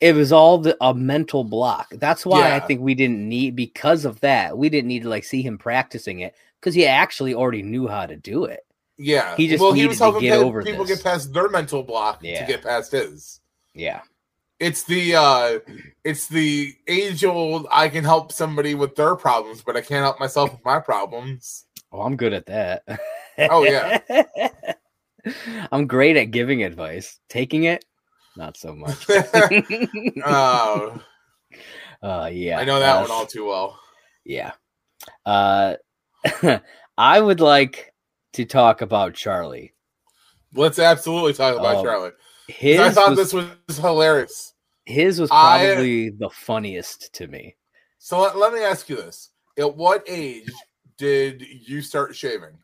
it 0.00 0.14
was 0.14 0.32
all 0.32 0.58
the, 0.58 0.76
a 0.80 0.94
mental 0.94 1.44
block. 1.44 1.88
That's 1.92 2.24
why 2.24 2.54
I 2.54 2.60
think 2.60 2.80
we 2.80 2.94
didn't 2.94 3.28
need 3.28 3.54
because 3.56 4.04
of 4.04 4.20
that. 4.20 4.56
We 4.56 4.68
didn't 4.70 4.88
need 4.88 5.02
to 5.02 5.08
like 5.10 5.24
see 5.24 5.42
him 5.42 5.58
practicing 5.58 6.20
it 6.20 6.34
because 6.58 6.74
he 6.74 6.86
actually 6.86 7.34
already 7.34 7.62
knew 7.62 7.86
how 7.86 8.06
to 8.06 8.16
do 8.16 8.44
it. 8.44 8.60
Yeah, 8.96 9.34
He 9.36 9.48
just 9.48 9.60
well, 9.62 9.72
he 9.72 9.78
needed 9.80 9.88
was 9.90 9.98
to 9.98 10.04
helping 10.04 10.22
get 10.22 10.38
over 10.38 10.62
people 10.62 10.84
this. 10.84 10.98
get 10.98 11.04
past 11.04 11.32
their 11.32 11.48
mental 11.48 11.82
block 11.82 12.20
Yeah. 12.22 12.40
to 12.40 12.46
get 12.52 12.62
past 12.62 12.92
his. 12.92 13.40
Yeah, 13.74 14.00
It's 14.58 14.84
the 14.84 15.14
uh 15.16 15.58
it's 16.04 16.28
the 16.28 16.74
age 16.86 17.24
old 17.24 17.66
I 17.70 17.88
can 17.88 18.04
help 18.04 18.30
somebody 18.32 18.74
with 18.74 18.96
their 18.96 19.16
problems, 19.16 19.62
but 19.62 19.76
I 19.76 19.80
can't 19.80 20.02
help 20.02 20.20
myself 20.20 20.52
with 20.52 20.64
my 20.64 20.80
problems. 20.80 21.64
oh, 21.92 22.00
I'm 22.02 22.16
good 22.16 22.32
at 22.34 22.46
that. 22.46 22.84
Oh, 23.38 23.64
yeah. 23.64 24.00
I'm 25.72 25.86
great 25.86 26.16
at 26.16 26.30
giving 26.30 26.62
advice. 26.62 27.18
Taking 27.28 27.64
it, 27.64 27.84
not 28.40 28.56
so 28.56 28.74
much. 28.84 29.06
Uh, 30.24 30.98
uh, 32.02 32.30
yeah, 32.32 32.58
I 32.58 32.64
know 32.64 32.80
that 32.80 32.96
uh, 32.96 33.00
one 33.02 33.10
all 33.10 33.26
too 33.26 33.46
well. 33.46 33.78
Yeah. 34.24 34.52
Uh 35.26 35.74
I 36.98 37.20
would 37.20 37.40
like 37.40 37.92
to 38.34 38.44
talk 38.44 38.80
about 38.80 39.14
Charlie. 39.14 39.74
Let's 40.54 40.78
absolutely 40.78 41.34
talk 41.34 41.56
about 41.58 41.76
Oh, 41.76 41.82
Charlie. 41.84 42.10
His 42.48 42.80
I 42.80 42.90
thought 42.90 43.10
was, 43.10 43.18
this 43.18 43.32
was 43.32 43.76
hilarious. 43.78 44.54
his 44.86 45.20
was 45.20 45.30
I- 45.30 45.64
probably 45.74 46.10
the 46.10 46.30
funniest 46.30 47.12
to 47.14 47.26
me. 47.28 47.56
So 47.98 48.20
let, 48.20 48.36
let 48.36 48.52
me 48.52 48.60
ask 48.60 48.88
you 48.88 48.96
this: 48.96 49.30
At 49.58 49.76
what 49.76 50.02
age 50.08 50.50
did 50.96 51.42
you 51.42 51.82
start 51.82 52.16
shaving 52.16 52.56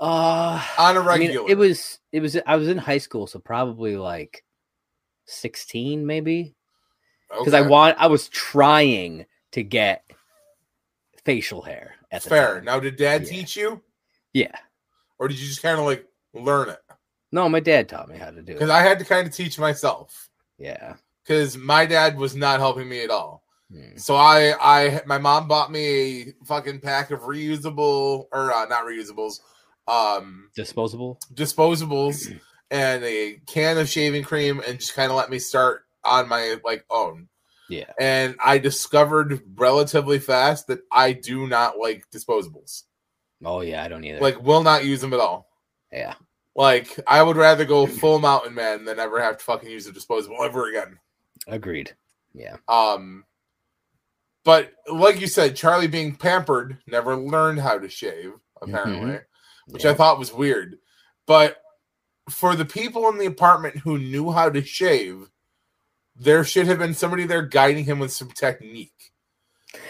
Uh 0.00 0.64
on 0.78 0.96
a 0.96 1.00
I 1.00 1.18
mean, 1.18 1.28
regular? 1.28 1.50
it 1.50 1.58
was 1.58 1.98
it 2.10 2.20
was 2.20 2.36
I 2.46 2.56
was 2.56 2.68
in 2.68 2.78
high 2.78 2.98
school, 2.98 3.26
so 3.26 3.38
probably 3.38 3.96
like 3.96 4.44
16 5.26 6.06
maybe. 6.06 6.54
Because 7.38 7.54
I 7.54 7.60
want 7.60 7.96
I 7.98 8.06
was 8.08 8.28
trying 8.28 9.26
to 9.52 9.62
get 9.62 10.04
facial 11.24 11.62
hair 11.62 11.94
at 12.10 12.22
the 12.22 12.30
fair. 12.30 12.54
time. 12.56 12.64
Now, 12.64 12.80
did 12.80 12.96
Dad 12.96 13.22
Yeah. 13.22 13.28
teach 13.28 13.56
you, 13.56 13.82
Yeah. 14.32 14.56
or 15.18 15.28
did 15.28 15.38
you 15.38 15.46
just 15.46 15.62
kind 15.62 15.78
of 15.78 15.84
like 15.84 16.06
learn 16.34 16.70
it? 16.70 16.80
No, 17.30 17.48
my 17.48 17.60
dad 17.60 17.88
taught 17.88 18.08
me 18.08 18.16
how 18.18 18.30
to 18.30 18.42
do 18.42 18.52
it. 18.52 18.54
Because. 18.54 18.70
I 18.70 18.80
had 18.82 18.98
to 18.98 19.04
kind 19.04 19.26
of 19.28 19.32
teach 19.34 19.58
myself. 19.58 20.28
Yeah. 20.58 20.94
Because 21.22 21.56
my 21.56 21.86
dad 21.86 22.16
was 22.16 22.34
not 22.34 22.58
helping 22.58 22.88
me 22.88 23.04
at 23.04 23.10
all. 23.10 23.44
Hmm. 23.70 23.96
So 23.96 24.16
I, 24.16 24.54
I, 24.60 25.00
my 25.06 25.18
mom 25.18 25.46
bought 25.46 25.70
me 25.70 26.22
a 26.30 26.34
fucking 26.44 26.80
pack 26.80 27.12
of 27.12 27.20
reusable 27.20 28.24
or 28.32 28.52
uh, 28.52 28.64
not 28.66 28.84
reusables, 28.84 29.38
um, 29.90 30.50
Disposable? 30.54 31.18
disposables 31.34 32.38
and 32.70 33.02
a 33.04 33.40
can 33.46 33.78
of 33.78 33.88
shaving 33.88 34.22
cream, 34.22 34.60
and 34.66 34.78
just 34.78 34.94
kind 34.94 35.10
of 35.10 35.16
let 35.16 35.30
me 35.30 35.38
start 35.38 35.82
on 36.04 36.28
my 36.28 36.56
like 36.64 36.84
own. 36.90 37.28
Yeah. 37.68 37.92
And 38.00 38.36
I 38.44 38.58
discovered 38.58 39.40
relatively 39.56 40.18
fast 40.18 40.66
that 40.68 40.80
I 40.90 41.12
do 41.12 41.46
not 41.46 41.78
like 41.78 42.04
disposables. 42.10 42.84
Oh 43.44 43.60
yeah, 43.60 43.82
I 43.84 43.88
don't 43.88 44.04
either. 44.04 44.20
Like, 44.20 44.42
will 44.42 44.62
not 44.62 44.84
use 44.84 45.00
them 45.00 45.12
at 45.14 45.20
all. 45.20 45.48
yeah. 45.92 46.14
Like, 46.56 46.98
I 47.06 47.22
would 47.22 47.36
rather 47.36 47.64
go 47.64 47.86
full 47.86 48.18
mountain 48.18 48.54
man 48.54 48.84
than 48.84 48.98
ever 48.98 49.22
have 49.22 49.38
to 49.38 49.44
fucking 49.44 49.70
use 49.70 49.86
a 49.86 49.92
disposable 49.92 50.42
ever 50.42 50.68
again. 50.68 50.98
Agreed. 51.46 51.94
Yeah. 52.34 52.56
Um, 52.68 53.24
but 54.44 54.72
like 54.92 55.20
you 55.20 55.28
said, 55.28 55.54
Charlie 55.54 55.86
being 55.86 56.16
pampered 56.16 56.78
never 56.88 57.16
learned 57.16 57.60
how 57.60 57.78
to 57.78 57.88
shave, 57.88 58.32
apparently, 58.60 59.20
which 59.70 59.84
I 59.84 59.94
thought 59.94 60.18
was 60.18 60.32
weird. 60.32 60.78
But 61.26 61.56
for 62.28 62.54
the 62.56 62.64
people 62.64 63.08
in 63.08 63.18
the 63.18 63.26
apartment 63.26 63.76
who 63.78 63.98
knew 63.98 64.30
how 64.30 64.50
to 64.50 64.62
shave, 64.64 65.30
there 66.16 66.44
should 66.44 66.66
have 66.66 66.78
been 66.78 66.94
somebody 66.94 67.24
there 67.26 67.42
guiding 67.42 67.84
him 67.84 67.98
with 67.98 68.12
some 68.12 68.30
technique. 68.30 68.92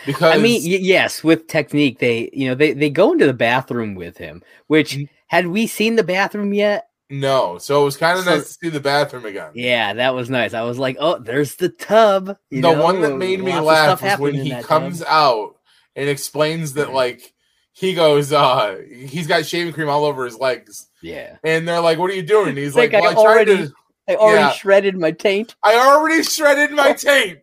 Because 0.04 0.34
I 0.34 0.38
mean, 0.38 0.62
y- 0.62 0.78
yes, 0.80 1.24
with 1.24 1.46
technique, 1.46 1.98
they 1.98 2.28
you 2.32 2.48
know 2.48 2.54
they 2.54 2.72
they 2.72 2.90
go 2.90 3.12
into 3.12 3.26
the 3.26 3.32
bathroom 3.32 3.94
with 3.94 4.18
him. 4.18 4.42
Which 4.66 4.96
Mm. 4.96 5.08
had 5.28 5.46
we 5.46 5.66
seen 5.66 5.96
the 5.96 6.04
bathroom 6.04 6.52
yet? 6.52 6.86
no, 7.12 7.58
so 7.58 7.82
it 7.82 7.84
was 7.86 7.96
kind 7.96 8.18
of 8.18 8.24
So- 8.24 8.36
nice 8.36 8.44
to 8.46 8.52
see 8.52 8.68
the 8.68 8.78
bathroom 8.78 9.24
again. 9.24 9.50
Yeah, 9.54 9.94
that 9.94 10.14
was 10.14 10.30
nice. 10.30 10.54
I 10.54 10.62
was 10.62 10.78
like, 10.78 10.96
oh, 11.00 11.18
there's 11.18 11.56
the 11.56 11.68
tub. 11.70 12.36
you 12.50 12.62
the 12.62 12.72
know, 12.72 12.80
one 12.82 13.00
that 13.00 13.16
made 13.16 13.42
me 13.42 13.58
laugh 13.58 14.00
was 14.02 14.18
when 14.20 14.34
he 14.34 14.50
comes 14.62 15.00
tub. 15.00 15.08
out 15.10 15.56
and 15.96 16.08
explains 16.08 16.74
that 16.74 16.92
like 16.92 17.32
he 17.80 17.94
goes 17.94 18.30
uh 18.32 18.78
he's 18.92 19.26
got 19.26 19.46
shaving 19.46 19.72
cream 19.72 19.88
all 19.88 20.04
over 20.04 20.24
his 20.26 20.36
legs. 20.38 20.88
Yeah, 21.02 21.36
and 21.42 21.66
they're 21.66 21.80
like 21.80 21.98
what 21.98 22.10
are 22.10 22.14
you 22.14 22.22
doing? 22.22 22.54
He's 22.56 22.76
like, 22.76 22.92
like 22.92 23.02
I 23.02 23.06
well, 23.14 23.20
I 23.20 23.22
tried 23.24 23.48
already- 23.48 23.66
to 23.68 23.72
I 24.08 24.16
already 24.16 24.40
Yeah. 24.40 24.52
shredded 24.52 24.96
my 24.98 25.12
taint. 25.12 25.54
I 25.62 25.74
already 25.76 26.22
shredded 26.22 26.72
my 26.72 26.92
tape 26.98 27.42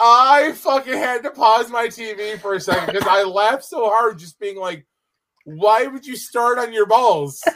I 0.00 0.52
fucking 0.56 0.92
had 0.94 1.22
to 1.22 1.30
pause 1.30 1.70
my 1.70 1.86
TV 1.86 2.38
for 2.40 2.54
a 2.54 2.60
second 2.60 2.92
because 2.94 3.06
I 3.08 3.22
laughed 3.22 3.64
so 3.64 3.88
hard 3.88 4.18
just 4.18 4.38
being 4.40 4.56
like 4.58 4.84
why 5.44 5.86
would 5.86 6.06
you 6.06 6.16
start 6.16 6.58
on 6.58 6.72
your 6.72 6.86
balls? 6.86 7.42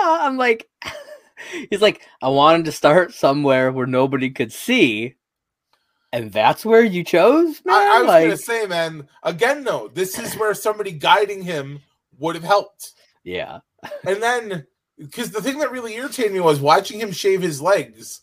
Yeah, 0.00 0.18
I'm 0.22 0.38
like, 0.38 0.68
he's 1.70 1.82
like, 1.82 2.00
I 2.22 2.28
wanted 2.28 2.64
to 2.66 2.72
start 2.72 3.12
somewhere 3.12 3.70
where 3.72 3.86
nobody 3.86 4.30
could 4.30 4.52
see, 4.52 5.16
and 6.12 6.32
that's 6.32 6.64
where 6.64 6.84
you 6.84 7.04
chose, 7.04 7.62
man. 7.64 7.74
I, 7.74 7.96
I 7.96 7.98
was 8.00 8.08
like, 8.08 8.24
gonna 8.24 8.36
say 8.36 8.66
man 8.66 9.08
again 9.22 9.64
though 9.64 9.88
this 9.88 10.18
is 10.18 10.34
where 10.36 10.54
somebody 10.54 10.92
guiding 10.92 11.42
him 11.42 11.80
would 12.18 12.34
have 12.34 12.44
helped 12.44 12.92
yeah, 13.24 13.60
And 14.06 14.22
then, 14.22 14.66
because 14.98 15.30
the 15.30 15.42
thing 15.42 15.58
that 15.58 15.70
really 15.70 15.94
irritated 15.94 16.32
me 16.32 16.40
was 16.40 16.60
watching 16.60 17.00
him 17.00 17.12
shave 17.12 17.40
his 17.40 17.62
legs, 17.62 18.20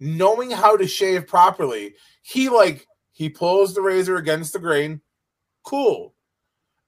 knowing 0.00 0.50
how 0.50 0.76
to 0.76 0.86
shave 0.86 1.26
properly. 1.26 1.94
He 2.22 2.48
like 2.48 2.86
he 3.12 3.28
pulls 3.28 3.74
the 3.74 3.82
razor 3.82 4.16
against 4.16 4.52
the 4.52 4.58
grain, 4.58 5.00
cool, 5.64 6.14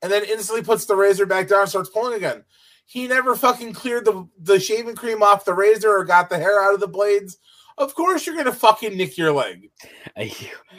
and 0.03 0.11
then 0.11 0.25
instantly 0.25 0.63
puts 0.63 0.87
the 0.87 0.97
razor 0.97 1.27
back 1.27 1.49
down 1.49 1.63
and 1.63 1.69
starts 1.69 1.91
pulling 1.91 2.15
again. 2.15 2.45
He 2.87 3.09
never 3.09 3.35
fucking 3.35 3.73
cleared 3.73 4.05
the 4.05 4.29
the 4.39 4.61
shaving 4.61 4.95
cream 4.95 5.23
off 5.23 5.45
the 5.45 5.55
razor 5.55 5.91
or 5.91 6.05
got 6.05 6.31
the 6.31 6.39
hair 6.39 6.63
out 6.63 6.75
of 6.75 6.81
the 6.81 6.89
blades. 6.89 7.39
Of 7.79 7.95
course, 7.95 8.27
you're 8.27 8.37
gonna 8.37 8.53
fucking 8.53 8.97
nick 8.97 9.19
your 9.19 9.33
leg. 9.33 9.71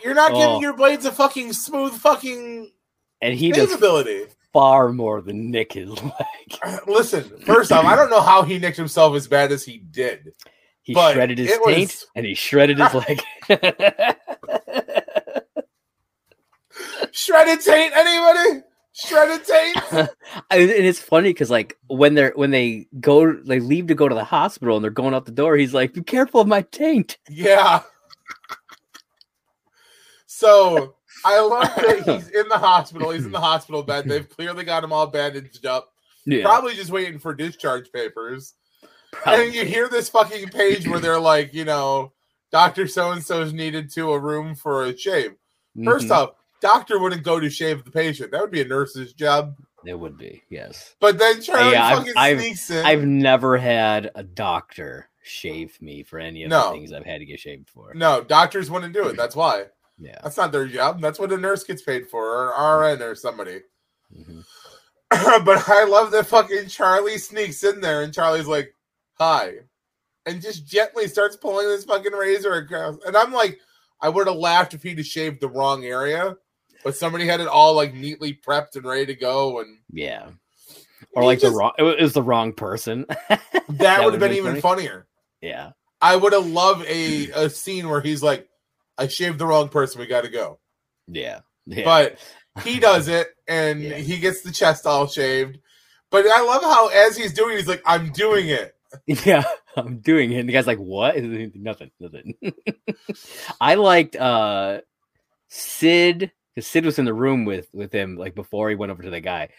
You're 0.03 0.13
not 0.15 0.31
Oh. 0.33 0.39
giving 0.39 0.61
your 0.61 0.73
blades 0.73 1.05
a 1.05 1.11
fucking 1.11 1.53
smooth 1.53 1.93
fucking 1.93 2.71
and 3.21 3.33
he 3.35 3.51
does 3.51 3.71
ability. 3.73 4.25
far 4.53 4.91
more 4.91 5.21
than 5.21 5.51
Nick 5.51 5.73
his 5.73 5.89
leg. 6.03 6.13
Listen, 6.87 7.23
first 7.45 7.71
off, 7.71 7.85
I 7.85 7.95
don't 7.95 8.09
know 8.09 8.21
how 8.21 8.41
he 8.43 8.57
nicked 8.59 8.77
himself 8.77 9.15
as 9.15 9.27
bad 9.27 9.51
as 9.51 9.63
he 9.63 9.77
did. 9.77 10.33
He 10.81 10.93
shredded 10.93 11.37
his 11.37 11.51
it 11.51 11.61
was- 11.61 11.75
taint 11.75 12.05
and 12.15 12.25
he 12.25 12.33
shredded 12.33 12.79
his 12.79 12.93
leg. 12.93 13.21
Shredded 17.11 17.61
taint, 17.61 17.93
anybody? 17.95 18.61
Shredded 19.05 19.45
taint? 19.45 19.77
I- 19.93 20.09
and 20.51 20.69
it's 20.71 20.99
funny 20.99 21.29
because 21.29 21.49
like 21.51 21.77
when 21.87 22.15
they're 22.15 22.31
when 22.35 22.51
they 22.51 22.87
go 22.99 23.31
they 23.33 23.59
leave 23.59 23.87
to 23.87 23.95
go 23.95 24.07
to 24.09 24.15
the 24.15 24.23
hospital 24.23 24.75
and 24.77 24.83
they're 24.83 24.91
going 24.91 25.13
out 25.13 25.25
the 25.25 25.31
door, 25.31 25.55
he's 25.55 25.73
like, 25.73 25.93
"Be 25.93 26.01
careful 26.01 26.41
of 26.41 26.47
my 26.47 26.61
taint." 26.63 27.17
Yeah. 27.29 27.81
So 30.25 30.95
I 31.25 31.39
love 31.39 31.63
that 31.75 32.03
he's 32.05 32.29
in 32.29 32.47
the 32.49 32.57
hospital. 32.57 33.11
He's 33.11 33.25
in 33.25 33.31
the 33.31 33.39
hospital 33.39 33.83
bed. 33.83 34.05
They've 34.07 34.27
clearly 34.27 34.63
got 34.63 34.83
him 34.83 34.91
all 34.93 35.07
bandaged 35.07 35.65
up. 35.65 35.93
Yeah, 36.25 36.43
Probably 36.43 36.73
just 36.75 36.91
waiting 36.91 37.19
for 37.19 37.33
discharge 37.33 37.91
papers. 37.91 38.53
probably. 39.13 39.45
And 39.45 39.55
you 39.55 39.63
hear 39.65 39.87
this 39.87 40.09
fucking 40.09 40.49
page 40.49 40.85
where 40.87 40.99
they're 40.99 41.19
like, 41.19 41.53
you 41.53 41.63
know, 41.63 42.11
Dr. 42.51 42.87
So 42.87 43.11
and 43.11 43.23
so's 43.23 43.53
needed 43.53 43.89
to 43.93 44.11
a 44.11 44.19
room 44.19 44.53
for 44.53 44.83
a 44.85 44.97
shave. 44.97 45.35
1st 45.77 46.07
Mhm. 46.07 46.11
off, 46.11 46.29
doctor 46.61 46.99
wouldn't 46.99 47.23
go 47.23 47.39
to 47.39 47.49
shave 47.49 47.83
the 47.85 47.91
patient. 47.91 48.31
That 48.31 48.41
would 48.41 48.51
be 48.51 48.61
a 48.61 48.65
nurse's 48.67 49.13
job. 49.13 49.55
it 49.85 49.93
would 49.97 50.17
be 50.17 50.43
yes. 50.49 50.95
But 50.99 51.17
then 51.17 51.41
Charlie 51.41 51.71
Yeah, 51.71 51.85
I've- 51.85 51.97
fucking 51.99 52.13
I've- 52.17 52.39
sneaks 52.41 52.69
in. 52.71 52.85
I've 52.85 53.05
never 53.05 53.57
had 53.57 54.11
a 54.15 54.23
doctor 54.23 55.07
shave 55.23 55.81
me 55.81 56.03
for 56.03 56.19
any 56.19 56.43
of 56.43 56.49
No. 56.49 56.71
the 56.71 56.77
things 56.77 56.91
I've 56.91 57.05
had 57.05 57.19
to 57.19 57.25
get 57.25 57.39
shaved 57.39 57.69
for. 57.69 57.93
No, 57.93 58.21
doctors 58.21 58.69
wouldn't 58.71 58.93
do 58.93 59.07
it. 59.07 59.15
That's 59.17 59.35
why. 59.35 59.65
Yeah. 59.99 60.17
That's 60.23 60.35
not 60.37 60.51
their 60.51 60.67
job. 60.67 60.99
That's 61.01 61.19
what 61.19 61.31
a 61.31 61.37
nurse 61.37 61.63
gets 61.63 61.81
paid 61.81 62.09
for, 62.09 62.25
or 62.25 62.53
RN 62.81 63.01
or 63.01 63.15
somebody. 63.15 63.61
Mhm. 64.15 64.43
but 65.45 65.69
I 65.69 65.85
love 65.85 66.11
that 66.11 66.27
fucking 66.27 66.67
Charlie 66.67 67.17
sneaks 67.17 67.63
in 67.63 67.79
there 67.81 68.01
and 68.01 68.13
Charlie's 68.13 68.47
like, 68.47 68.73
"Hi," 69.19 69.53
and 70.25 70.41
just 70.41 70.65
gently 70.67 71.07
starts 71.07 71.35
pulling 71.37 71.67
this 71.67 71.85
fucking 71.85 72.11
razor 72.13 72.53
across. 72.53 72.97
And 73.05 73.15
I'm 73.15 73.31
like, 73.31 73.59
I 74.01 74.09
would 74.09 74.27
have 74.27 74.35
laughed 74.35 74.73
if 74.73 74.83
he'd 74.83 74.97
have 74.97 75.07
shaved 75.07 75.39
the 75.41 75.49
wrong 75.49 75.85
area, 75.85 76.35
but 76.83 76.95
somebody 76.95 77.25
had 77.25 77.39
it 77.39 77.47
all 77.47 77.73
like 77.73 77.93
neatly 77.93 78.33
prepped 78.33 78.75
and 78.75 78.85
ready 78.85 79.05
to 79.07 79.15
go. 79.15 79.59
And 79.59 79.77
Yeah. 79.91 80.29
or 81.13 81.23
like 81.25 81.39
the 81.39 81.51
wrong. 81.51 81.71
It 81.77 81.83
was, 81.83 82.13
the 82.13 82.23
wrong 82.23 82.53
person. 82.53 83.05
That, 83.29 83.41
That 83.79 84.03
would 84.05 84.13
have 84.13 84.19
been 84.21 84.29
would've 84.29 84.37
even 84.37 84.53
been 84.53 84.61
funnier. 84.61 85.07
yeah, 85.41 85.71
I 86.01 86.15
would 86.15 86.31
have 86.31 86.45
loved 86.47 86.85
a, 86.87 87.29
a 87.31 87.49
scene 87.49 87.89
where 87.89 87.99
he's 88.01 88.23
like, 88.23 88.47
I 88.97 89.07
shaved 89.07 89.39
the 89.39 89.45
wrong 89.45 89.67
person, 89.69 89.99
we 89.99 90.07
gotta 90.07 90.29
go. 90.29 90.59
yeah, 91.07 91.39
yeah. 91.65 91.83
But 91.83 92.17
he 92.63 92.79
does 92.79 93.07
it 93.09 93.27
and 93.47 93.81
Yeah. 93.83 93.97
he 93.97 94.17
gets 94.19 94.41
the 94.41 94.51
chest 94.53 94.85
all 94.87 95.07
shaved. 95.07 95.59
But 96.09 96.25
I 96.27 96.41
love 96.43 96.61
how 96.63 96.87
as 96.87 97.17
he's 97.17 97.33
doing 97.33 97.55
it, 97.55 97.57
he's 97.57 97.67
like, 97.67 97.83
I'm 97.85 98.11
doing 98.11 98.47
it. 98.47 98.73
Yeah, 99.25 99.43
I'm 99.75 99.97
doing 99.99 100.31
it. 100.31 100.39
And 100.39 100.47
the 100.47 100.53
guy's 100.53 100.65
like, 100.65 100.77
"What? 100.79 101.21
nothing, 101.21 101.91
nothing." 101.99 102.35
I 103.59 103.75
liked 103.75 104.15
uh 104.15 104.79
Sid 105.49 106.31
because 106.57 106.67
Sid 106.71 106.85
was 106.85 106.97
in 106.97 107.05
the 107.05 107.13
room 107.13 107.45
with 107.45 107.67
with 107.71 107.91
him 107.91 108.15
like 108.17 108.33
before 108.33 108.67
he 108.67 108.75
went 108.75 108.91
over 108.91 109.03
to 109.03 109.11
the 109.11 109.21
guy. 109.21 109.49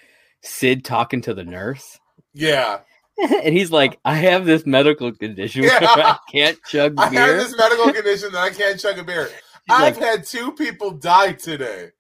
Sid 0.43 0.85
talking 0.85 1.21
to 1.23 1.33
the 1.35 1.45
nurse, 1.45 2.01
Yeah. 2.35 2.81
and 3.19 3.55
he's 3.57 3.71
like, 3.71 4.01
"I 4.05 4.15
have 4.17 4.47
this 4.47 4.67
medical 4.67 5.13
condition 5.13 5.63
Yeah. 5.63 5.79
I 5.81 6.19
can't 6.33 6.59
chug 6.69 6.95
I 6.99 7.09
beer." 7.09 7.21
have 7.21 7.37
this 7.37 7.57
medical 7.57 7.93
condition 7.93 8.33
that 8.33 8.41
I 8.41 8.51
can't 8.51 8.81
chug 8.81 8.99
a 8.99 9.05
beer. 9.05 9.29
I've 9.71 9.97
like, 9.97 10.05
had 10.05 10.25
two 10.25 10.51
people 10.53 10.91
die 10.91 11.35
today 11.35 11.91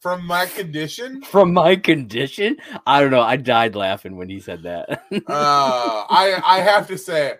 from 0.00 0.26
my 0.26 0.44
condition. 0.44 1.22
from 1.22 1.54
my 1.54 1.76
condition. 1.76 2.58
I 2.86 3.00
don't 3.00 3.10
know. 3.10 3.22
I 3.22 3.36
died 3.36 3.74
laughing 3.74 4.16
when 4.16 4.28
he 4.28 4.38
said 4.38 4.64
that. 4.64 4.90
Uh, 5.12 6.04
I 6.10 6.42
I 6.44 6.58
have 6.60 6.88
to 6.88 6.98
say, 6.98 7.36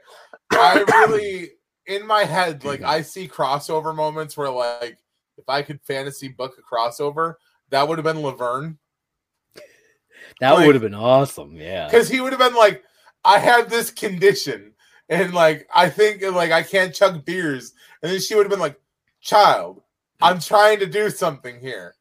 I 0.51 0.83
really 0.89 1.51
in 1.87 2.07
my 2.07 2.25
head 2.25 2.65
like 2.65 2.83
I 2.87 3.03
see 3.03 3.29
crossover 3.29 3.95
moments 3.95 4.35
where 4.35 4.49
like 4.49 4.97
if 5.43 5.49
I 5.49 5.63
could 5.63 5.81
fantasy 5.83 6.29
book 6.29 6.55
a 6.59 6.63
crossover, 6.75 7.35
that 7.71 7.87
would 7.87 7.99
have 7.99 8.05
been 8.05 8.23
Laverne 8.23 8.79
that 10.41 10.53
like- 10.53 10.67
would 10.67 10.75
have 10.75 10.83
been 10.83 10.95
awesome. 10.95 11.57
Yeah. 11.57 11.87
because 11.87 12.09
he 12.09 12.21
would 12.21 12.33
have 12.33 12.41
been 12.41 12.55
like, 12.55 12.83
I 13.25 13.39
have 13.39 13.69
this 13.71 13.91
condition 13.91 14.73
and 15.09 15.35
like 15.35 15.69
I 15.75 15.89
think 15.89 16.23
like 16.23 16.53
I 16.53 16.63
can't 16.63 16.95
chug 16.95 17.25
beers, 17.25 17.75
and 18.03 18.11
then 18.11 18.21
she 18.21 18.35
would 18.35 18.45
have 18.47 18.51
been 18.51 18.61
like, 18.61 18.81
child, 19.21 19.83
I'm 20.21 20.41
trying 20.41 20.79
to 20.81 20.87
do 20.87 21.11
something 21.11 21.61
here. 21.61 21.95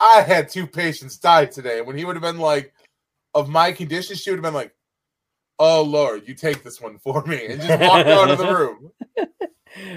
I 0.00 0.22
had 0.22 0.48
two 0.48 0.66
patients 0.66 1.16
die 1.18 1.46
today. 1.46 1.78
And 1.78 1.86
when 1.86 1.96
he 1.96 2.04
would 2.04 2.14
have 2.16 2.22
been 2.22 2.38
like, 2.38 2.72
of 3.34 3.48
my 3.48 3.72
condition, 3.72 4.16
she 4.16 4.30
would 4.30 4.36
have 4.38 4.44
been 4.44 4.54
like, 4.54 4.74
oh 5.58 5.82
Lord, 5.82 6.26
you 6.28 6.34
take 6.34 6.62
this 6.62 6.80
one 6.80 6.98
for 6.98 7.24
me, 7.24 7.46
and 7.46 7.60
just 7.60 7.80
walk 7.80 8.06
out 8.06 8.30
of 8.30 8.38
the 8.38 8.54
room. 8.54 8.92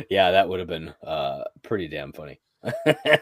yeah, 0.09 0.31
that 0.31 0.47
would 0.47 0.59
have 0.59 0.69
been 0.69 0.93
uh 1.05 1.43
pretty 1.63 1.87
damn 1.87 2.13
funny. 2.13 2.39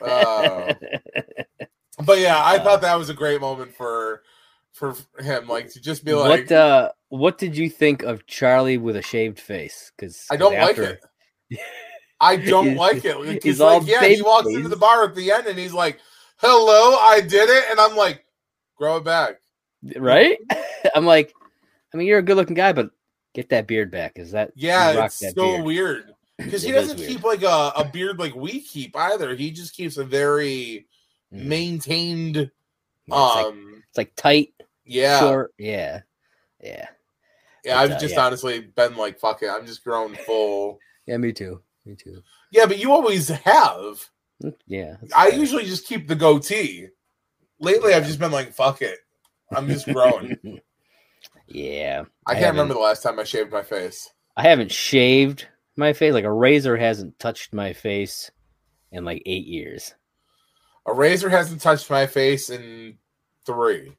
Uh, 0.02 0.74
But 2.06 2.20
yeah, 2.20 2.38
I 2.42 2.58
Uh, 2.58 2.64
thought 2.64 2.82
that 2.82 2.96
was 2.98 3.10
a 3.10 3.14
great 3.14 3.42
moment 3.42 3.74
for 3.76 4.24
for 4.72 4.96
him, 5.20 5.48
like 5.48 5.70
to 5.74 5.82
just 5.82 6.06
be 6.06 6.14
like, 6.14 6.48
what 6.48 6.52
uh 6.52 6.92
what 7.10 7.38
did 7.38 7.58
you 7.58 7.70
think 7.70 8.04
of 8.04 8.26
Charlie 8.28 8.78
with 8.78 8.96
a 8.96 9.02
shaved 9.02 9.40
face? 9.40 9.92
Because 9.96 10.26
I 10.32 10.38
don't 10.38 10.58
like 10.60 10.78
it. 10.78 11.00
I 12.22 12.36
don't 12.38 12.76
like 12.76 13.06
it. 13.06 13.18
Like, 13.20 13.44
he's 13.44 13.44
He's, 13.44 13.62
all 13.62 13.80
like, 13.80 13.88
yeah, 13.88 14.06
he 14.06 14.22
walks 14.22 14.48
face. 14.48 14.56
into 14.58 14.70
the 14.70 14.76
bar 14.76 15.04
at 15.06 15.16
the 15.16 15.32
end 15.32 15.48
and 15.48 15.58
he's 15.58 15.74
like, 15.74 16.00
"Hello, 16.38 16.98
I 16.98 17.22
did 17.22 17.50
it," 17.50 17.64
and 17.72 17.80
I'm 17.80 17.96
like, 17.96 18.26
"Grow 18.78 18.98
it 18.98 19.04
back." 19.04 19.42
right? 19.98 20.38
I'm 20.96 21.06
like, 21.06 21.34
I 21.94 21.98
mean, 21.98 22.08
you're 22.08 22.20
a 22.20 22.24
good 22.24 22.38
looking 22.38 22.56
guy, 22.56 22.74
but 22.74 22.92
get 23.34 23.50
that 23.50 23.68
beard 23.68 23.92
back. 23.92 24.14
Is 24.18 24.32
that 24.32 24.52
Yeah, 24.56 24.92
it's 25.06 25.34
so 25.34 25.42
beard. 25.42 25.66
weird 25.66 26.14
because 26.40 26.64
he 26.64 26.72
doesn't 26.72 26.98
keep 26.98 27.24
like 27.24 27.44
a, 27.44 27.72
a 27.76 27.90
beard 27.92 28.18
like 28.20 28.34
we 28.36 28.62
keep 28.62 28.96
either. 28.96 29.36
He 29.36 29.52
just 29.52 29.76
keeps 29.76 29.98
a 29.98 30.04
very 30.04 30.88
Mm. 31.32 31.44
maintained. 31.46 32.36
Yeah, 32.38 32.44
it's, 33.06 33.36
like, 33.36 33.46
Um, 33.46 33.84
it's 33.88 33.98
like 34.00 34.16
tight, 34.16 34.54
yeah, 34.84 35.20
short. 35.20 35.54
Yeah, 35.60 36.02
yeah, 36.60 36.88
yeah. 37.64 37.76
but, 37.76 37.78
I've 37.78 37.92
uh, 37.92 38.00
just 38.00 38.16
yeah. 38.16 38.26
honestly 38.26 38.62
been 38.62 38.96
like, 38.98 39.20
"Fuck 39.20 39.44
it," 39.44 39.50
I'm 39.50 39.68
just 39.68 39.84
grown 39.84 40.16
full. 40.16 40.80
yeah. 41.06 41.18
Me 41.18 41.32
too. 41.32 41.62
Me 41.86 41.96
too. 41.96 42.24
Yeah, 42.52 42.66
but 42.66 42.80
you 42.80 42.92
always 42.92 43.28
have. 43.28 44.10
Mm, 44.44 44.56
Yeah, 44.66 44.96
I 45.16 45.28
usually 45.30 45.66
just 45.66 45.86
keep 45.86 46.08
the 46.08 46.16
goatee. 46.16 46.88
Lately, 47.60 47.94
I've 47.94 48.08
just 48.08 48.18
been 48.20 48.32
like, 48.32 48.52
"Fuck 48.54 48.82
it," 48.82 48.98
I'm 49.52 49.68
just 49.68 49.86
growing. 49.86 50.36
yeah, 51.48 52.06
I 52.26 52.34
can't 52.34 52.46
haven't- 52.46 52.60
remember 52.62 52.74
the 52.76 52.80
last 52.80 53.04
time 53.04 53.20
I 53.20 53.24
shaved 53.24 53.52
my 53.52 53.62
face. 53.64 54.10
I 54.36 54.44
haven't 54.44 54.72
shaved 54.72 55.48
my 55.80 55.94
face. 55.94 56.14
Like 56.14 56.26
a 56.26 56.32
razor 56.32 56.78
hasn't 56.78 57.18
touched 57.18 57.54
my 57.54 57.74
face 57.74 58.30
in 58.92 59.06
like 59.06 59.24
eight 59.26 59.48
years. 59.48 59.96
A 60.86 60.94
razor 60.94 61.30
hasn't 61.30 61.62
touched 61.62 61.90
my 61.90 62.06
face 62.08 62.50
in 62.50 62.98
three, 63.46 63.96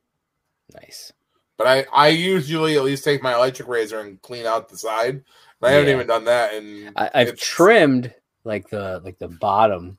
Nice. 0.75 1.13
but 1.57 1.67
I 1.67 1.87
I 1.93 2.09
usually 2.09 2.77
at 2.77 2.85
least 2.85 3.05
take 3.05 3.23
my 3.23 3.35
electric 3.35 3.69
razor 3.69 4.01
and 4.01 4.21
clean 4.23 4.47
out 4.47 4.69
the 4.69 4.77
side. 4.77 5.23
But 5.61 5.71
I 5.71 5.73
haven't 5.75 5.91
even 5.91 6.07
done 6.07 6.25
that, 6.25 6.55
and 6.55 6.93
I, 6.97 7.11
I've 7.15 7.37
trimmed 7.37 8.15
like 8.45 8.71
the 8.71 9.01
like 9.05 9.19
the 9.19 9.29
bottom, 9.29 9.99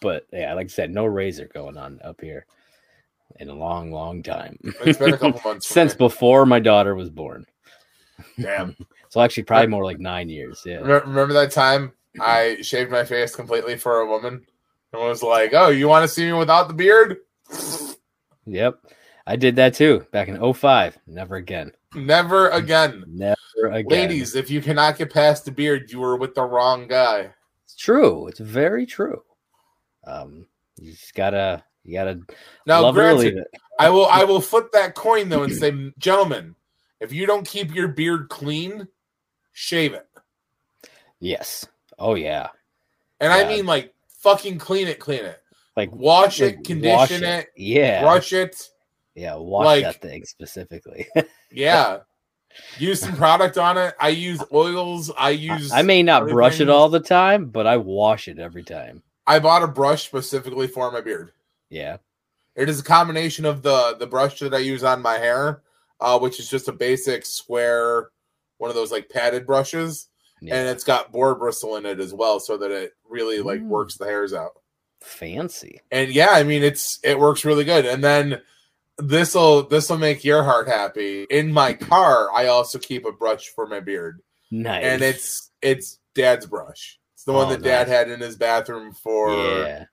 but 0.00 0.26
yeah, 0.32 0.54
like 0.54 0.66
I 0.66 0.68
said, 0.68 0.90
no 0.90 1.04
razor 1.04 1.48
going 1.52 1.76
on 1.76 2.00
up 2.04 2.20
here 2.20 2.46
in 3.40 3.48
a 3.48 3.54
long, 3.54 3.90
long 3.90 4.22
time. 4.22 4.56
It's 4.84 4.98
been 4.98 5.14
a 5.14 5.18
couple 5.18 5.40
months 5.44 5.66
since 5.66 5.94
before 5.94 6.46
my 6.46 6.60
daughter 6.60 6.94
was 6.94 7.10
born. 7.10 7.44
Damn. 8.40 8.76
So 9.12 9.20
actually, 9.20 9.42
probably 9.42 9.66
more 9.66 9.84
like 9.84 10.00
nine 10.00 10.30
years. 10.30 10.62
Yeah. 10.64 10.78
Remember, 10.78 11.34
that 11.34 11.50
time 11.50 11.92
I 12.18 12.56
shaved 12.62 12.90
my 12.90 13.04
face 13.04 13.36
completely 13.36 13.76
for 13.76 14.00
a 14.00 14.06
woman 14.06 14.46
and 14.90 15.02
was 15.02 15.22
like, 15.22 15.52
"Oh, 15.52 15.68
you 15.68 15.86
want 15.86 16.02
to 16.04 16.08
see 16.08 16.24
me 16.24 16.32
without 16.32 16.66
the 16.66 16.72
beard? 16.72 17.18
Yep. 18.46 18.78
I 19.26 19.36
did 19.36 19.56
that 19.56 19.74
too 19.74 20.06
back 20.12 20.28
in 20.28 20.54
05. 20.54 20.96
Never 21.06 21.36
again. 21.36 21.72
Never 21.94 22.48
again." 22.48 23.04
Never 23.06 23.36
again. 23.70 23.90
Ladies, 23.90 24.34
if 24.34 24.48
you 24.48 24.62
cannot 24.62 24.96
get 24.96 25.12
past 25.12 25.44
the 25.44 25.50
beard, 25.50 25.92
you 25.92 26.00
were 26.00 26.16
with 26.16 26.34
the 26.34 26.44
wrong 26.44 26.88
guy. 26.88 27.34
It's 27.66 27.76
true. 27.76 28.28
It's 28.28 28.40
very 28.40 28.86
true. 28.86 29.22
Um, 30.06 30.46
you 30.78 30.92
just 30.92 31.12
gotta, 31.12 31.62
you 31.84 31.92
gotta 31.92 32.18
Now, 32.66 32.80
love 32.80 32.96
it 32.96 33.00
or 33.00 33.12
granted. 33.12 33.44
I 33.78 33.90
will 33.90 34.06
I 34.06 34.24
will 34.30 34.40
flip 34.40 34.72
that 34.72 34.94
coin 34.94 35.28
though 35.28 35.42
and 35.42 35.54
say, 35.54 35.92
gentlemen, 35.98 36.54
if 36.98 37.12
you 37.12 37.26
don't 37.26 37.46
keep 37.46 37.74
your 37.74 37.88
beard 37.88 38.30
clean, 38.30 38.88
shave 39.52 39.94
it. 39.94 40.06
Yes. 41.20 41.66
Oh 41.98 42.14
yeah. 42.14 42.48
And 43.20 43.32
I 43.32 43.46
mean 43.46 43.66
like 43.66 43.94
fucking 44.18 44.58
clean 44.58 44.88
it, 44.88 44.98
clean 44.98 45.24
it. 45.24 45.40
Like 45.76 45.92
Wash 45.92 46.40
like, 46.40 46.54
it, 46.54 46.64
condition 46.64 46.98
wash 46.98 47.10
it, 47.12 47.48
Yeah. 47.56 48.02
brush 48.02 48.32
it. 48.32 48.68
Yeah. 49.14 49.36
Wash 49.36 49.64
like- 49.64 49.84
that 49.84 50.00
thing 50.02 50.24
specifically. 50.24 51.06
Yeah. 51.54 51.98
use 52.78 53.00
some 53.00 53.14
product 53.14 53.58
on 53.58 53.76
it. 53.76 53.94
I 54.00 54.08
use 54.08 54.42
oils. 54.52 55.10
I 55.18 55.30
use 55.30 55.70
I 55.70 55.82
may 55.82 56.02
not 56.02 56.28
brush 56.28 56.60
it 56.60 56.70
all 56.70 56.88
the 56.88 56.98
time, 57.00 57.46
but 57.46 57.66
I 57.66 57.76
wash 57.76 58.26
it 58.26 58.38
every 58.38 58.62
time. 58.62 59.02
I 59.26 59.38
bought 59.38 59.62
a 59.62 59.68
brush 59.68 60.06
specifically 60.06 60.66
for 60.66 60.90
my 60.90 61.02
beard. 61.02 61.32
Yeah. 61.68 61.98
It 62.56 62.68
is 62.68 62.80
a 62.80 62.84
combination 62.84 63.44
of 63.44 63.62
the 63.62 63.96
the 63.98 64.06
brush 64.06 64.38
that 64.40 64.54
I 64.54 64.58
use 64.58 64.82
on 64.82 65.00
my 65.02 65.18
hair, 65.18 65.62
uh, 66.00 66.18
which 66.18 66.40
is 66.40 66.48
just 66.48 66.68
a 66.68 66.72
basic 66.72 67.24
square, 67.24 68.08
one 68.62 68.70
of 68.70 68.76
those 68.76 68.92
like 68.92 69.08
padded 69.10 69.44
brushes, 69.44 70.06
yeah. 70.40 70.54
and 70.54 70.68
it's 70.68 70.84
got 70.84 71.10
boar 71.10 71.34
bristle 71.34 71.74
in 71.76 71.84
it 71.84 71.98
as 71.98 72.14
well, 72.14 72.38
so 72.38 72.56
that 72.56 72.70
it 72.70 72.92
really 73.10 73.40
like 73.40 73.60
Mm. 73.60 73.66
works 73.66 73.96
the 73.96 74.04
hairs 74.06 74.32
out. 74.32 74.52
Fancy. 75.02 75.80
And 75.90 76.12
yeah, 76.12 76.30
I 76.30 76.44
mean 76.44 76.62
it's 76.62 77.00
it 77.02 77.18
works 77.18 77.44
really 77.44 77.64
good. 77.64 77.84
And 77.84 78.04
then 78.04 78.40
this'll 78.98 79.64
this'll 79.64 79.98
make 79.98 80.24
your 80.24 80.44
heart 80.44 80.68
happy. 80.68 81.24
In 81.24 81.52
my 81.52 81.72
car, 81.74 82.28
I 82.32 82.46
also 82.46 82.78
keep 82.78 83.04
a 83.04 83.12
brush 83.12 83.48
for 83.48 83.66
my 83.66 83.80
beard, 83.80 84.20
Nice. 84.52 84.84
and 84.84 85.02
it's 85.02 85.50
it's 85.60 85.98
Dad's 86.14 86.46
brush. 86.46 86.98
It's 87.14 87.24
the 87.24 87.32
one 87.32 87.46
Oh, 87.48 87.50
that 87.50 87.62
Dad 87.62 87.88
had 87.88 88.10
in 88.10 88.20
his 88.20 88.36
bathroom 88.36 88.92
for 88.92 89.32
yeah. 89.34 89.84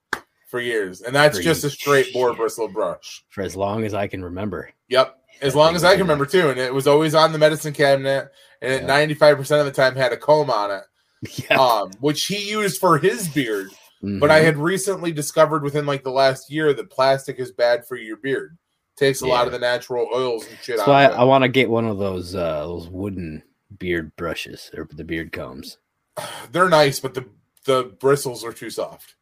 for 0.48 0.60
years, 0.60 1.02
and 1.02 1.16
that's 1.16 1.38
For 1.38 1.44
just 1.44 1.64
a 1.64 1.70
straight 1.72 2.14
boar 2.14 2.36
bristle 2.36 2.68
brush. 2.68 3.24
For 3.30 3.42
as 3.42 3.56
long 3.56 3.84
as 3.86 3.94
I 3.96 4.08
can 4.08 4.24
remember. 4.24 4.70
Yep. 4.90 5.16
As 5.42 5.56
long 5.56 5.76
as 5.76 5.84
I 5.84 5.92
can 5.94 6.02
remember 6.02 6.26
too. 6.26 6.50
And 6.50 6.60
it 6.60 6.74
was 6.74 6.88
always 6.88 7.16
on 7.16 7.32
the 7.32 7.38
medicine 7.38 7.74
cabinet 7.74 8.32
and 8.62 8.88
95% 8.88 9.60
of 9.60 9.66
the 9.66 9.72
time 9.72 9.96
had 9.96 10.12
a 10.14 10.18
comb 10.18 10.50
on 10.50 10.72
it. 10.72 10.84
Yeah. 11.50 11.58
Um, 11.60 11.92
which 12.00 12.26
he 12.28 12.50
used 12.50 12.80
for 12.80 12.98
his 12.98 13.28
beard. 13.28 13.68
But 14.02 14.32
I 14.32 14.40
Mhm. 14.40 14.44
had 14.46 14.58
recently 14.58 15.12
discovered 15.12 15.64
within 15.64 15.86
like 15.86 16.04
the 16.06 16.12
last 16.12 16.50
year 16.50 16.74
that 16.74 16.90
plastic 16.90 17.40
is 17.40 17.52
bad 17.52 17.86
for 17.86 17.98
your 17.98 18.16
beard. 18.16 18.58
Takes 18.96 19.20
a 19.22 19.28
lot 19.28 19.46
of 19.46 19.52
the 19.52 19.60
natural 19.60 20.08
oils 20.16 20.48
and 20.48 20.58
shit 20.62 20.80
out 20.80 20.88
why 20.88 21.06
I, 21.06 21.24
want 21.26 21.44
to 21.44 21.50
get 21.50 21.70
one 21.70 21.86
of 21.86 21.98
those 22.00 22.36
uh 22.36 22.66
those 22.66 22.88
wooden 22.88 23.44
beard 23.78 24.16
brushes 24.16 24.72
or 24.74 24.88
the 24.94 25.04
beard 25.04 25.34
combs. 25.34 25.78
They're 26.54 26.70
nice, 26.70 27.02
but 27.02 27.14
the 27.16 27.26
the 27.66 27.84
bristles 28.00 28.46
are 28.46 28.54
too 28.54 28.70
soft. 28.70 29.16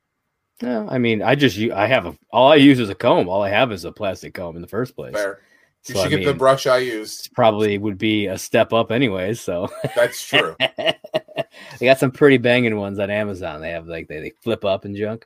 No, 0.62 0.88
I 0.90 1.00
mean, 1.00 1.24
I 1.24 1.34
just 1.34 1.58
I 1.58 1.88
have 1.88 2.06
a 2.06 2.16
all 2.32 2.52
I 2.52 2.56
use 2.56 2.80
is 2.80 2.90
a 2.90 2.96
comb. 2.96 3.28
All 3.28 3.42
I 3.42 3.50
have 3.50 3.72
is 3.72 3.86
a 3.86 3.92
plastic 3.92 4.36
comb 4.36 4.56
in 4.56 4.62
the 4.62 4.68
first 4.68 4.96
place. 4.96 5.16
Fair. 5.16 5.40
You 5.88 5.96
So, 5.96 6.04
should 6.04 6.14
I 6.14 6.16
get 6.18 6.26
the 6.26 6.34
brush 6.34 6.68
I 6.68 6.78
use. 6.80 7.28
Probably 7.36 7.78
would 7.78 7.98
be 7.98 8.28
a 8.28 8.38
step 8.38 8.74
up 8.74 8.92
anyways. 8.92 9.40
So 9.42 9.70
That's 9.96 10.22
true. 10.28 10.56
they 10.78 10.96
got 11.82 12.00
some 12.00 12.12
pretty 12.12 12.38
banging 12.38 12.76
ones 12.78 13.00
on 13.00 13.10
Amazon. 13.10 13.62
They 13.62 13.72
have 13.72 13.88
like 13.88 14.08
they, 14.08 14.20
they 14.20 14.32
flip 14.44 14.66
up 14.66 14.86
and 14.86 14.96
junk. 14.96 15.26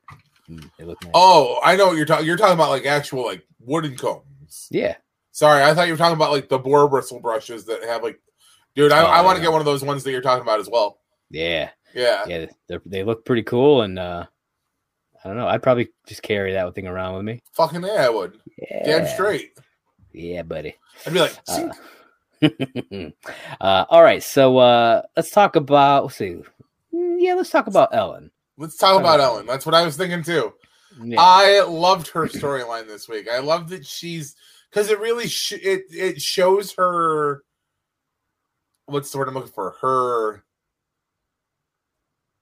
Mm, 0.50 0.70
They 0.78 0.86
look 0.86 1.02
nice. 1.04 1.12
oh, 1.16 1.60
I 1.64 1.76
know 1.76 1.88
what 1.88 1.98
you're 1.98 2.06
talking. 2.06 2.26
You're 2.26 2.38
talking 2.38 2.54
about 2.54 2.70
like 2.70 2.86
actual 2.86 3.26
like 3.26 3.44
wooden 3.60 3.96
combs. 3.96 4.68
yeah, 4.72 4.96
Sorry, 5.32 5.64
I 5.64 5.74
thought 5.74 5.88
you 5.88 5.94
were 5.94 5.98
talking 5.98 6.16
about 6.16 6.32
like 6.32 6.50
the 6.50 6.60
boar 6.60 6.88
bristle 6.90 7.20
brushes 7.20 7.66
that 7.66 7.84
have 7.84 8.04
like, 8.04 8.20
dude. 8.76 8.92
I, 8.92 9.02
Oh, 9.04 9.06
I 9.06 9.22
want 9.22 9.38
to 9.38 9.42
yeah. 9.42 9.48
get 9.48 9.52
one 9.54 9.62
of 9.62 9.66
those 9.66 9.84
ones 9.84 10.04
that 10.04 10.12
you're 10.12 10.22
talking 10.22 10.42
about 10.42 10.60
as 10.60 10.70
well. 10.70 11.00
Yeah, 11.30 11.70
Yeah, 11.96 12.26
yeah, 12.28 12.46
they 12.86 13.04
look 13.04 13.24
pretty 13.26 13.44
cool, 13.44 13.82
and 13.84 13.98
uh 13.98 14.26
I 15.24 15.28
don't 15.28 15.38
know. 15.38 15.48
I'd 15.48 15.62
probably 15.64 15.90
just 16.08 16.24
carry 16.24 16.54
that 16.54 16.74
thing 16.74 16.88
around 16.88 17.16
with 17.16 17.24
me. 17.24 17.40
fucking 17.54 17.84
yeah, 17.84 18.06
I 18.06 18.10
would. 18.10 18.40
Yeah, 18.58 18.84
Damn 18.84 19.08
straight. 19.08 19.52
Yeah, 20.14 20.44
buddy. 20.44 20.76
I'd 21.06 21.14
be 21.14 21.20
like, 21.20 21.36
Uh, 21.48 21.70
uh, 23.62 23.86
all 23.90 24.04
right, 24.04 24.22
so 24.24 24.58
uh 24.58 25.02
let's 25.16 25.32
talk 25.32 25.56
about. 25.56 26.04
Let's 26.06 26.18
see. 26.18 26.38
Mm, 26.94 27.18
Yeah, 27.20 27.36
let's 27.36 27.50
talk 27.50 27.68
about 27.68 27.94
Ellen. 27.94 28.32
let's 28.58 28.78
talk 28.78 29.00
about 29.00 29.20
uh, 29.20 29.24
Ellen. 29.24 29.46
That's 29.46 29.66
what 29.66 29.76
I 29.76 29.86
was 29.86 29.96
thinking 29.98 30.24
too. 30.24 30.54
Yeah. 31.02 31.22
I 31.22 31.62
loved 31.64 32.08
her 32.10 32.26
storyline 32.28 32.88
this 32.88 33.08
week. 33.08 33.28
I 33.32 33.40
love 33.40 33.70
that 33.70 33.86
she's 33.86 34.36
because 34.70 34.90
it 34.90 35.00
really 35.00 35.28
sh- 35.28 35.54
it 35.54 35.84
it 35.92 36.22
shows 36.22 36.74
her. 36.74 37.44
What's 38.88 39.12
the 39.12 39.18
word 39.20 39.30
I'm 39.30 39.36
looking 39.36 39.52
for? 39.52 39.76
Her 39.82 40.44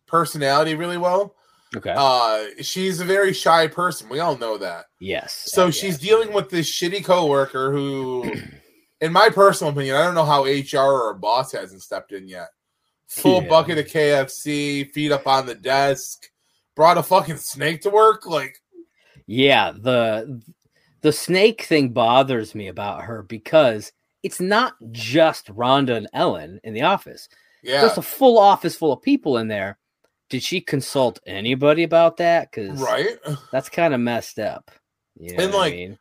personality 0.08 0.74
really 0.76 0.98
well. 0.98 1.36
Okay. 1.76 1.94
Uh, 1.96 2.46
she's 2.62 3.00
a 3.00 3.06
very 3.06 3.34
shy 3.34 3.68
person. 3.68 4.10
We 4.10 4.20
all 4.20 4.38
know 4.38 4.58
that. 4.58 4.86
yes. 5.00 5.44
So 5.48 5.68
uh, 5.68 5.72
she's 5.72 5.98
dealing 5.98 6.34
with 6.34 6.50
this 6.50 6.70
shitty 6.72 7.04
coworker 7.06 7.72
who, 7.72 8.32
in 9.02 9.12
my 9.14 9.30
personal 9.30 9.72
opinion, 9.74 9.96
I 9.96 10.04
don't 10.04 10.16
know 10.16 10.26
how 10.26 10.46
HR 10.46 10.92
or 10.92 11.12
a 11.12 11.16
boss 11.20 11.52
hasn't 11.52 11.82
stepped 11.82 12.12
in 12.12 12.28
yet. 12.28 12.48
Full 13.08 13.42
Yeah. 13.44 13.50
bucket 13.50 13.78
of 13.80 13.86
KFC, 13.88 14.92
feet 14.94 15.12
up 15.12 15.26
on 15.28 15.46
the 15.46 15.56
desk, 15.56 16.28
brought 16.76 16.98
a 16.98 17.04
fucking 17.04 17.38
snake 17.38 17.82
to 17.82 17.90
work. 17.90 18.26
Like, 18.26 18.56
Yeah, 19.26 19.72
the 19.72 20.42
the 21.02 21.12
snake 21.14 21.62
thing 21.64 21.90
bothers 21.90 22.54
me 22.54 22.68
about 22.68 23.04
her 23.04 23.24
because 23.24 23.92
it's 24.22 24.42
not 24.42 24.74
just 24.92 25.48
Rhonda 25.48 25.96
and 25.96 26.08
Ellen 26.14 26.60
in 26.64 26.74
the 26.74 26.82
office. 26.82 27.30
yeah, 27.64 27.82
There's 27.82 27.98
a 27.98 28.02
full 28.02 28.38
office 28.38 28.76
full 28.76 28.92
of 28.92 29.02
people 29.02 29.38
in 29.38 29.48
there. 29.48 29.78
Did 30.30 30.44
she 30.44 30.62
consult 30.62 31.20
anybody 31.26 31.84
about 31.84 32.18
that? 32.18 32.52
Because 32.52 32.80
right. 32.80 33.18
that's 33.52 33.70
kind 33.70 33.94
of 33.94 34.00
messed 34.00 34.40
up. 34.40 34.72
You 35.20 35.36
know 35.36 35.44
And, 35.44 35.54
what 35.54 35.60
I 35.60 35.64
like, 35.64 35.74
mean? 35.74 35.98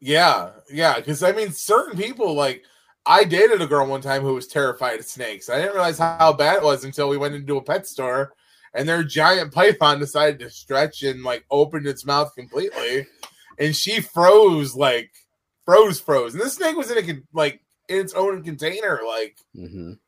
Yeah, 0.00 0.50
yeah. 0.70 0.96
Because 0.96 1.22
I 1.22 1.32
mean, 1.32 1.50
certain 1.52 1.98
people 1.98 2.34
like 2.34 2.62
I 3.06 3.24
dated 3.24 3.62
a 3.62 3.66
girl 3.66 3.86
one 3.86 4.00
time 4.02 4.22
who 4.22 4.34
was 4.34 4.46
terrified 4.46 5.00
of 5.00 5.06
snakes. 5.06 5.48
I 5.48 5.56
didn't 5.56 5.72
realize 5.74 5.98
how 5.98 6.32
bad 6.32 6.56
it 6.58 6.62
was 6.62 6.84
until 6.84 7.08
we 7.08 7.16
went 7.16 7.34
into 7.34 7.56
a 7.56 7.62
pet 7.62 7.86
store 7.86 8.32
and 8.74 8.88
their 8.88 9.02
giant 9.02 9.52
python 9.52 9.98
decided 9.98 10.38
to 10.40 10.50
stretch 10.50 11.02
and 11.02 11.22
like 11.22 11.44
opened 11.50 11.86
its 11.86 12.04
mouth 12.04 12.34
completely, 12.34 13.06
and 13.58 13.74
she 13.74 14.00
froze 14.00 14.74
like 14.74 15.10
froze, 15.64 16.00
froze. 16.00 16.34
And 16.34 16.42
this 16.42 16.54
snake 16.54 16.76
was 16.76 16.90
in 16.90 16.98
a 17.10 17.20
like 17.32 17.60
in 17.88 17.98
its 17.98 18.14
own 18.14 18.42
container. 18.44 19.00
Like 19.06 19.38
Mhm. 19.56 19.98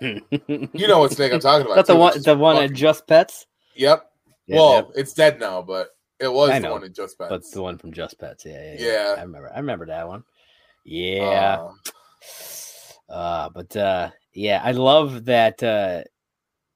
You 0.00 0.88
know 0.88 1.00
what 1.00 1.12
snake 1.12 1.32
I'm 1.32 1.40
talking 1.40 1.66
about? 1.66 1.74
That's 1.76 1.88
the 1.88 1.96
one. 1.96 2.08
which 2.10 2.16
is 2.18 2.24
The 2.24 2.36
one 2.36 2.56
at 2.56 2.72
Just 2.72 3.06
Pets. 3.06 3.46
Yep. 3.76 4.10
Yeah, 4.46 4.56
well, 4.56 4.72
yeah, 4.94 5.00
it's 5.00 5.12
dead 5.12 5.40
now, 5.40 5.60
but 5.62 5.88
it 6.20 6.32
was 6.32 6.50
I 6.50 6.60
the 6.60 6.70
one 6.70 6.84
at 6.84 6.94
Just 6.94 7.18
Pets. 7.18 7.28
but 7.30 7.42
the 7.50 7.62
one 7.62 7.78
from 7.78 7.92
Just 7.92 8.18
Pets. 8.18 8.44
Yeah, 8.46 8.52
yeah, 8.52 8.76
yeah. 8.78 8.92
Yeah. 8.92 9.14
I 9.18 9.22
remember. 9.22 9.52
I 9.52 9.58
remember 9.58 9.86
that 9.86 10.06
one. 10.08 10.24
Yeah. 10.84 11.58
Um, 11.62 11.80
Uh, 13.08 13.48
but 13.50 13.76
uh, 13.76 14.10
yeah, 14.34 14.60
I 14.64 14.72
love 14.72 15.26
that. 15.26 15.62
Uh, 15.62 16.02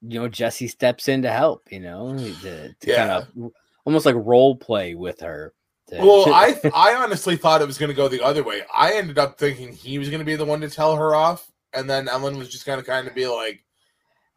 you 0.02 0.18
know, 0.20 0.28
Jesse 0.28 0.68
steps 0.68 1.08
in 1.08 1.22
to 1.22 1.30
help. 1.30 1.62
You 1.70 1.80
know, 1.80 2.16
to, 2.16 2.68
to 2.68 2.74
Yeah. 2.84 2.96
kind 2.96 3.10
of 3.44 3.52
almost 3.84 4.06
like 4.06 4.14
role 4.16 4.56
play 4.56 4.94
with 4.94 5.20
her. 5.20 5.52
to- 5.88 5.98
Well, 5.98 6.32
I 6.32 6.58
I 6.74 6.94
honestly 6.94 7.36
thought 7.36 7.62
it 7.62 7.66
was 7.66 7.78
going 7.78 7.88
to 7.90 7.94
go 7.96 8.08
the 8.08 8.22
other 8.24 8.42
way. 8.42 8.62
I 8.74 8.94
ended 8.94 9.18
up 9.18 9.38
thinking 9.38 9.72
he 9.72 9.98
was 9.98 10.08
going 10.08 10.20
to 10.20 10.24
be 10.24 10.36
the 10.36 10.44
one 10.44 10.60
to 10.60 10.70
tell 10.70 10.96
her 10.96 11.14
off, 11.14 11.50
and 11.72 11.88
then 11.88 12.08
Ellen 12.08 12.38
was 12.38 12.48
just 12.48 12.64
to 12.78 12.82
kind 12.82 13.06
of 13.06 13.14
be 13.14 13.26
like, 13.26 13.64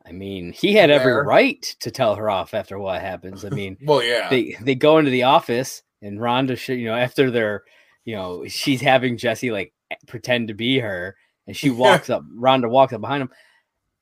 I 0.05 0.11
mean, 0.11 0.51
he 0.51 0.73
had 0.73 0.91
every 0.91 1.13
right 1.13 1.61
to 1.79 1.89
tell 1.89 2.15
her 2.15 2.29
off 2.29 2.53
after 2.53 2.77
what 2.77 3.01
happens. 3.01 3.45
I 3.45 3.49
mean, 3.49 3.77
"Well, 3.85 4.03
yeah, 4.03 4.29
they 4.29 4.57
they 4.61 4.75
go 4.75 4.97
into 4.97 5.11
the 5.11 5.23
office 5.23 5.81
and 6.01 6.19
Rhonda, 6.19 6.57
should, 6.57 6.77
you 6.77 6.87
know, 6.87 6.95
after 6.95 7.31
they're, 7.31 7.63
you 8.03 8.15
know, 8.15 8.45
she's 8.47 8.81
having 8.81 9.17
Jesse 9.17 9.51
like 9.51 9.73
pretend 10.07 10.49
to 10.49 10.53
be 10.53 10.79
her, 10.79 11.15
and 11.47 11.55
she 11.55 11.69
walks 11.71 12.09
up. 12.09 12.23
Rhonda 12.35 12.69
walks 12.69 12.93
up 12.93 13.01
behind 13.01 13.21
him, 13.21 13.31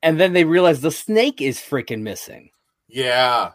and 0.01 0.19
then 0.19 0.33
they 0.33 0.43
realize 0.43 0.81
the 0.81 0.91
snake 0.91 1.41
is 1.41 1.59
freaking 1.59 2.01
missing. 2.01 2.49
yeah, 2.87 3.51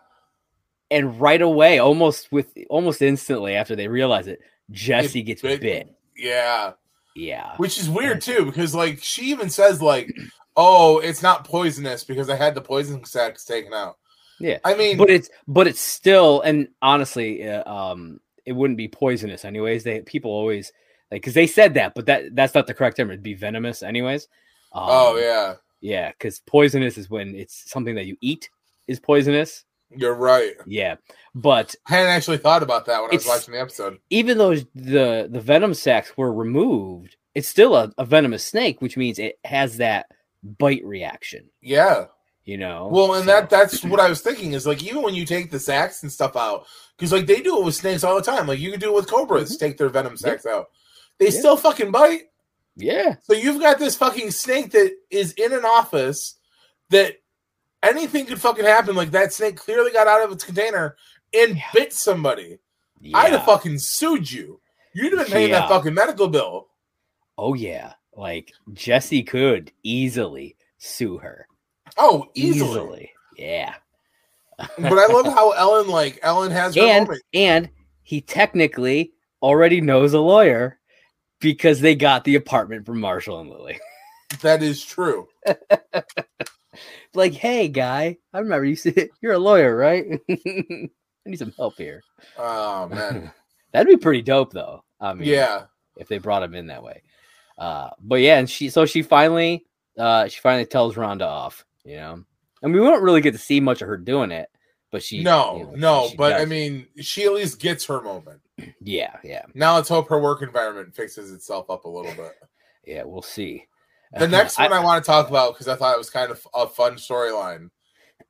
And 0.90 1.20
right 1.20 1.42
away, 1.42 1.80
almost 1.80 2.30
with 2.30 2.54
almost 2.70 3.02
instantly 3.02 3.56
after 3.56 3.74
they 3.74 3.88
realize 3.88 4.28
it, 4.28 4.38
Jesse 4.70 5.22
gets 5.22 5.42
bit. 5.42 5.60
bit. 5.60 5.94
yeah." 6.16 6.72
Yeah, 7.16 7.56
Which 7.56 7.78
is 7.78 7.88
weird 7.88 8.20
too, 8.20 8.44
because 8.44 8.74
like 8.74 9.02
she 9.02 9.30
even 9.30 9.48
says 9.48 9.80
like, 9.80 10.12
"Oh, 10.54 10.98
it's 10.98 11.22
not 11.22 11.44
poisonous 11.44 12.04
because 12.04 12.28
I 12.28 12.36
had 12.36 12.54
the 12.54 12.60
poison 12.60 13.04
sacs 13.04 13.44
taken 13.44 13.72
out." 13.72 13.96
yeah. 14.38 14.58
I 14.64 14.74
mean, 14.74 14.98
But 14.98 15.08
it's 15.08 15.30
but 15.48 15.66
it's 15.66 15.80
still, 15.80 16.42
and 16.42 16.68
honestly, 16.82 17.48
uh, 17.48 17.68
um, 17.70 18.20
it 18.44 18.52
wouldn't 18.52 18.76
be 18.76 18.88
poisonous 18.88 19.44
anyways. 19.44 19.82
They 19.82 20.00
people 20.02 20.30
always 20.30 20.72
like 21.10 21.22
because 21.22 21.34
they 21.34 21.46
said 21.46 21.74
that, 21.74 21.94
but 21.94 22.06
that 22.06 22.34
that's 22.34 22.54
not 22.54 22.66
the 22.66 22.74
correct 22.74 22.96
term. 22.96 23.10
It'd 23.10 23.22
be 23.22 23.34
venomous 23.34 23.82
anyways. 23.82 24.28
Um, 24.72 24.84
oh 24.86 25.16
yeah, 25.16 25.54
yeah, 25.80 26.10
because 26.10 26.40
poisonous 26.40 26.98
is 26.98 27.08
when 27.08 27.34
it's 27.34 27.70
something 27.70 27.94
that 27.94 28.06
you 28.06 28.16
eat 28.20 28.50
is 28.86 29.00
poisonous. 29.00 29.64
You're 29.90 30.14
right. 30.14 30.54
Yeah, 30.66 30.96
but 31.34 31.74
I 31.88 31.94
hadn't 31.94 32.10
actually 32.12 32.38
thought 32.38 32.62
about 32.62 32.86
that 32.86 33.02
when 33.02 33.10
I 33.10 33.14
was 33.14 33.26
watching 33.26 33.54
the 33.54 33.60
episode. 33.60 33.98
even 34.10 34.38
though 34.38 34.54
the 34.74 35.28
the 35.30 35.40
venom 35.40 35.74
sacs 35.74 36.16
were 36.16 36.32
removed, 36.32 37.16
it's 37.34 37.48
still 37.48 37.76
a, 37.76 37.92
a 37.98 38.04
venomous 38.04 38.44
snake, 38.44 38.80
which 38.82 38.96
means 38.96 39.18
it 39.18 39.38
has 39.44 39.76
that 39.78 40.06
bite 40.42 40.84
reaction. 40.84 41.48
Yeah. 41.60 42.06
You 42.44 42.56
know. 42.58 42.88
Well, 42.92 43.14
and 43.14 43.24
So- 43.24 43.30
that 43.32 43.50
that's 43.50 43.84
what 43.84 44.00
I 44.00 44.08
was 44.08 44.20
thinking 44.20 44.52
is 44.52 44.66
like 44.66 44.82
even 44.82 45.02
when 45.02 45.14
you 45.14 45.24
take 45.26 45.50
the 45.50 45.58
sacs 45.60 46.02
and 46.02 46.12
stuff 46.12 46.36
out, 46.36 46.66
because 46.96 47.12
like 47.12 47.26
they 47.26 47.40
do 47.42 47.58
it 47.58 47.64
with 47.64 47.74
snakes 47.74 48.04
all 48.04 48.14
the 48.16 48.22
time. 48.22 48.46
Like 48.46 48.58
you 48.60 48.70
can 48.70 48.80
do 48.80 48.88
it 48.90 48.94
with 48.94 49.10
cobras, 49.10 49.56
take 49.56 49.76
their 49.78 49.88
venom 49.88 50.16
sacs 50.16 50.46
out. 50.46 50.66
They 51.18 51.26
Mm-hmm. 51.26 51.34
Yeah. 51.34 51.38
still 51.40 51.56
fucking 51.56 51.90
bite. 51.92 52.22
yeah, 52.76 53.14
So 53.22 53.32
you've 53.32 53.60
got 53.60 53.78
this 53.78 53.96
fucking 53.96 54.30
snake 54.32 54.70
that 54.72 54.92
is 55.10 55.32
in 55.32 55.52
an 55.54 55.64
office 55.64 56.38
that 56.90 57.14
anything 57.82 58.26
could 58.26 58.40
fucking 58.40 58.64
happen. 58.64 58.94
Like 58.96 59.10
that 59.12 59.32
snake 59.32 59.56
clearly 59.56 59.92
got 59.92 60.06
out 60.06 60.22
of 60.24 60.32
its 60.32 60.44
container 60.44 60.96
and 61.34 61.56
Yeah. 61.56 61.62
bit 61.74 61.92
somebody. 61.92 62.58
yeah. 63.00 63.18
I'd 63.18 63.32
have 63.32 63.44
fucking 63.44 63.78
sued 63.78 64.30
you. 64.30 64.60
You'd 64.94 65.12
have 65.12 65.26
been 65.26 65.32
paying 65.32 65.50
Yeah. 65.50 65.60
that 65.60 65.68
fucking 65.68 65.94
medical 65.94 66.28
bill. 66.28 66.68
Oh 67.38 67.54
yeah, 67.54 67.92
like 68.16 68.52
Jesse 68.72 69.22
could 69.22 69.70
easily 69.82 70.56
sue 70.78 71.18
her 71.18 71.46
Oh, 71.98 72.26
easily. 72.34 73.12
Yeah, 73.36 73.74
but 74.58 74.98
I 74.98 75.06
love 75.06 75.26
how 75.34 75.50
Ellen 75.50 75.88
like 75.88 76.18
Ellen 76.22 76.50
has 76.50 76.74
her 76.74 76.80
and 76.82 77.06
moment. 77.06 77.22
and 77.34 77.68
he 78.02 78.20
technically 78.22 79.12
already 79.42 79.80
knows 79.82 80.14
a 80.14 80.20
lawyer 80.20 80.78
because 81.40 81.80
they 81.80 81.94
got 81.94 82.24
the 82.24 82.36
apartment 82.36 82.86
from 82.86 82.98
Marshall 83.00 83.40
and 83.40 83.50
Lily. 83.50 83.78
That 84.40 84.62
is 84.62 84.82
true. 84.82 85.28
like, 87.14 87.32
hey 87.34 87.68
guy, 87.68 88.18
I 88.32 88.38
remember 88.38 88.64
you 88.64 88.76
said 88.76 89.08
you're 89.20 89.34
a 89.34 89.38
lawyer, 89.38 89.76
right? 89.76 90.04
I 90.30 90.88
need 91.24 91.38
some 91.38 91.52
help 91.56 91.76
here. 91.76 92.02
Oh 92.38 92.88
man. 92.88 93.32
That'd 93.72 93.88
be 93.88 93.96
pretty 93.96 94.22
dope, 94.22 94.52
though. 94.52 94.84
I 95.00 95.12
mean, 95.12 95.28
yeah. 95.28 95.64
if 95.96 96.08
they 96.08 96.18
brought 96.18 96.42
him 96.42 96.54
in 96.54 96.68
that 96.68 96.82
way. 96.82 97.02
Uh, 97.58 97.90
but 98.00 98.20
yeah, 98.20 98.38
and 98.38 98.48
she 98.48 98.68
so 98.68 98.86
she 98.86 99.02
finally 99.02 99.66
uh 99.98 100.28
she 100.28 100.40
finally 100.40 100.66
tells 100.66 100.94
Rhonda 100.94 101.26
off, 101.26 101.64
you 101.84 101.96
know. 101.96 102.24
And 102.62 102.72
we 102.72 102.80
won't 102.80 103.02
really 103.02 103.20
get 103.20 103.32
to 103.32 103.38
see 103.38 103.60
much 103.60 103.82
of 103.82 103.88
her 103.88 103.96
doing 103.96 104.30
it, 104.30 104.48
but 104.90 105.02
she 105.02 105.22
no, 105.22 105.56
you 105.58 105.64
know, 105.64 105.72
no, 105.74 106.08
she 106.08 106.16
but 106.16 106.34
I 106.34 106.44
mean, 106.44 106.86
she 107.00 107.24
at 107.24 107.32
least 107.32 107.60
gets 107.60 107.84
her 107.86 108.00
moment. 108.00 108.40
yeah, 108.80 109.16
yeah, 109.22 109.42
Now 109.54 109.76
let's 109.76 109.88
hope 109.88 110.08
her 110.08 110.20
work 110.20 110.42
environment 110.42 110.94
fixes 110.94 111.32
itself 111.32 111.70
up 111.70 111.84
a 111.84 111.88
little 111.88 112.14
bit. 112.14 112.32
yeah, 112.84 113.02
we'll 113.04 113.22
see. 113.22 113.66
The 114.18 114.28
next 114.28 114.58
one 114.58 114.72
I, 114.72 114.80
want 114.80 115.04
to 115.04 115.06
talk 115.10 115.28
about 115.28 115.54
because 115.54 115.68
I 115.68 115.76
thought 115.76 115.94
it 115.94 115.98
was 115.98 116.10
kind 116.10 116.30
of 116.30 116.46
a 116.54 116.66
fun 116.66 116.94
storyline 116.94 117.70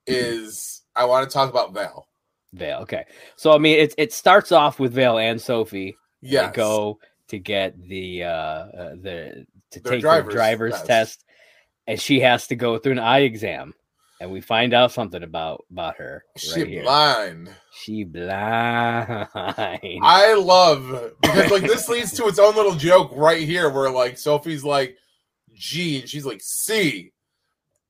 is 0.07 0.83
I 0.95 1.05
want 1.05 1.29
to 1.29 1.33
talk 1.33 1.51
about 1.51 1.75
Val. 1.75 2.07
Vale. 2.53 2.79
Okay, 2.81 3.05
so 3.37 3.53
I 3.53 3.59
mean, 3.59 3.79
it 3.79 3.95
it 3.99 4.13
starts 4.13 4.53
off 4.53 4.79
with 4.79 4.93
Vale 4.93 5.19
and 5.19 5.41
Sophie. 5.41 5.97
Yeah, 6.23 6.51
go 6.53 6.99
to 7.29 7.39
get 7.39 7.81
the 7.89 8.25
uh, 8.25 8.29
uh 8.29 8.91
the 9.03 9.47
to 9.73 9.81
Their 9.81 9.93
take 9.93 10.01
driver's 10.01 10.33
their 10.33 10.37
driver's 10.37 10.75
test. 10.75 10.87
test. 10.87 11.25
and 11.87 12.01
she 12.01 12.21
has 12.21 12.47
to 12.49 12.57
go 12.57 12.79
through 12.79 12.93
an 12.93 12.99
eye 13.01 13.21
exam, 13.21 13.75
and 14.21 14.31
we 14.31 14.41
find 14.41 14.73
out 14.73 14.93
something 14.93 15.23
about 15.23 15.67
about 15.71 15.97
her 15.99 16.25
She 16.37 16.63
right 16.63 16.83
blind. 16.85 17.51
She 17.75 18.05
blind. 18.05 19.29
I 19.35 20.35
love 20.39 21.13
because 21.21 21.51
like 21.51 21.63
this 21.63 21.89
leads 21.89 22.13
to 22.13 22.27
its 22.27 22.39
own 22.39 22.55
little 22.55 22.75
joke 22.75 23.11
right 23.15 23.43
here 23.43 23.69
where 23.69 23.91
like 23.91 24.17
Sophie's 24.17 24.65
like 24.65 24.97
G 25.57 26.01
and 26.01 26.09
she's 26.09 26.25
like 26.27 26.41
C, 26.43 27.13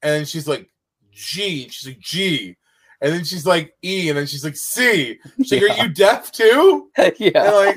and 0.03 0.13
then 0.13 0.25
she's 0.25 0.49
like 0.49 0.71
G 1.13 1.65
and 1.65 1.73
she's 1.73 1.87
like 1.89 1.99
G, 2.01 2.57
and 3.01 3.13
then 3.13 3.25
she's 3.25 3.45
like 3.47 3.75
E 3.85 4.09
and 4.09 4.17
then 4.19 4.27
she's 4.27 4.45
like 4.45 4.57
C. 4.57 5.19
She's 5.43 5.53
like, 5.53 5.63
Yeah. 5.63 5.75
"Are 5.83 5.87
you 5.87 5.93
deaf 5.93 6.33
too?" 6.33 6.91
yeah. 6.97 7.31
And 7.35 7.57
like, 7.57 7.77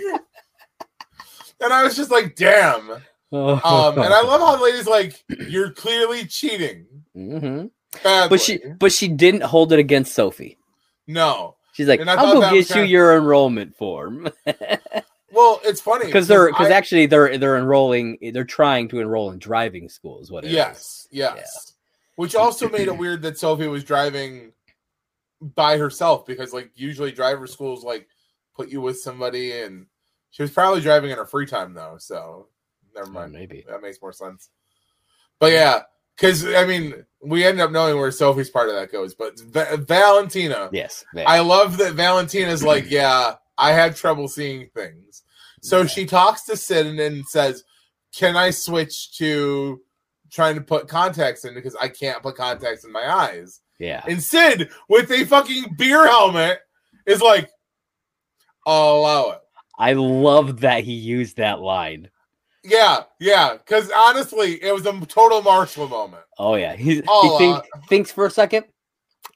and 1.61 1.73
I 1.73 1.83
was 1.83 1.95
just 1.95 2.11
like, 2.11 2.35
damn. 2.35 2.89
Um, 2.91 3.01
and 3.31 4.13
I 4.13 4.21
love 4.23 4.41
how 4.41 4.55
the 4.55 4.63
lady's 4.63 4.87
like, 4.87 5.23
you're 5.49 5.71
clearly 5.71 6.25
cheating. 6.25 6.85
hmm 7.13 7.65
Badly. 8.03 8.29
But 8.29 8.41
she, 8.41 8.59
but 8.79 8.91
she 8.91 9.07
didn't 9.07 9.43
hold 9.43 9.73
it 9.73 9.79
against 9.79 10.13
Sophie. 10.13 10.57
no. 11.07 11.55
She's 11.73 11.87
like, 11.87 12.01
"I'll 12.05 12.33
go 12.41 12.51
get 12.51 12.75
you 12.75 12.81
your 12.81 13.15
enrollment 13.15 13.73
form," 13.77 14.27
Well, 15.39 15.61
it's 15.63 15.79
funny 15.79 16.05
because 16.05 16.27
they're 16.27 16.47
because 16.47 16.69
actually 16.69 17.05
they're 17.05 17.37
they're 17.37 17.57
enrolling, 17.57 18.17
they're 18.33 18.43
trying 18.43 18.89
to 18.89 18.99
enroll 18.99 19.31
in 19.31 19.39
driving 19.39 19.87
school, 19.87 20.19
is 20.21 20.29
what 20.29 20.43
it 20.43 20.47
is. 20.47 20.53
Yes, 20.53 21.07
yes. 21.11 21.73
Which 22.17 22.35
also 22.35 22.67
made 22.67 22.87
it 22.89 22.97
weird 22.97 23.21
that 23.21 23.37
Sophie 23.37 23.67
was 23.67 23.83
driving 23.85 24.51
by 25.55 25.77
herself 25.77 26.25
because, 26.25 26.51
like, 26.51 26.69
usually 26.75 27.13
driver 27.13 27.47
schools 27.47 27.85
like 27.85 28.07
put 28.53 28.67
you 28.67 28.81
with 28.81 28.99
somebody, 28.99 29.53
and 29.53 29.85
she 30.31 30.41
was 30.41 30.51
probably 30.51 30.81
driving 30.81 31.11
in 31.11 31.17
her 31.17 31.25
free 31.25 31.45
time 31.45 31.73
though. 31.73 31.95
So 31.97 32.47
never 32.93 33.07
Oh, 33.07 33.13
mind. 33.13 33.31
maybe. 33.31 33.63
That 33.69 33.81
makes 33.81 34.01
more 34.01 34.11
sense. 34.11 34.49
But 35.39 35.53
yeah, 35.53 35.83
because 36.17 36.45
I 36.45 36.65
mean, 36.65 37.05
we 37.23 37.45
end 37.45 37.61
up 37.61 37.71
knowing 37.71 37.97
where 37.97 38.11
Sophie's 38.11 38.49
part 38.49 38.67
of 38.67 38.75
that 38.75 38.91
goes. 38.91 39.13
But 39.15 39.39
Va- 39.39 39.77
Valentina, 39.77 40.69
Yes. 40.73 41.05
I 41.15 41.39
love 41.39 41.77
that 41.77 41.93
Valentina's 41.93 42.61
like, 42.61 42.85
yeah, 42.91 43.35
I 43.57 43.71
had 43.71 43.95
trouble 43.95 44.27
seeing 44.27 44.67
things. 44.75 45.23
So 45.61 45.85
she 45.85 46.05
talks 46.05 46.43
to 46.45 46.57
Sid 46.57 46.87
and, 46.87 46.99
and 46.99 47.25
says, 47.27 47.63
Can 48.15 48.35
I 48.35 48.49
switch 48.51 49.17
to 49.17 49.81
trying 50.31 50.55
to 50.55 50.61
put 50.61 50.87
contacts 50.87 51.45
in 51.45 51.53
because 51.53 51.75
I 51.75 51.87
can't 51.87 52.21
put 52.21 52.35
contacts 52.35 52.85
in 52.85 52.91
my 52.91 53.09
eyes? 53.09 53.61
yeah. 53.79 54.03
And 54.07 54.21
Sid, 54.21 54.69
with 54.89 55.09
a 55.11 55.25
fucking 55.25 55.75
beer 55.77 56.05
helmet, 56.05 56.59
is 57.05 57.21
like, 57.21 57.49
I'll 58.65 58.97
allow 58.97 59.31
it. 59.31 59.39
I 59.77 59.93
love 59.93 60.59
that 60.59 60.83
he 60.83 60.93
used 60.93 61.37
that 61.37 61.61
line. 61.61 62.09
Yeah, 62.63 63.03
yeah. 63.19 63.53
Because 63.53 63.89
honestly, 63.95 64.61
it 64.61 64.73
was 64.73 64.85
a 64.85 65.05
total 65.05 65.41
Marshall 65.41 65.87
moment. 65.87 66.23
Oh 66.37 66.55
yeah, 66.55 66.75
he, 66.75 66.95
he 66.95 67.37
think, 67.37 67.63
thinks 67.87 68.11
for 68.11 68.25
a 68.25 68.31
second. 68.31 68.65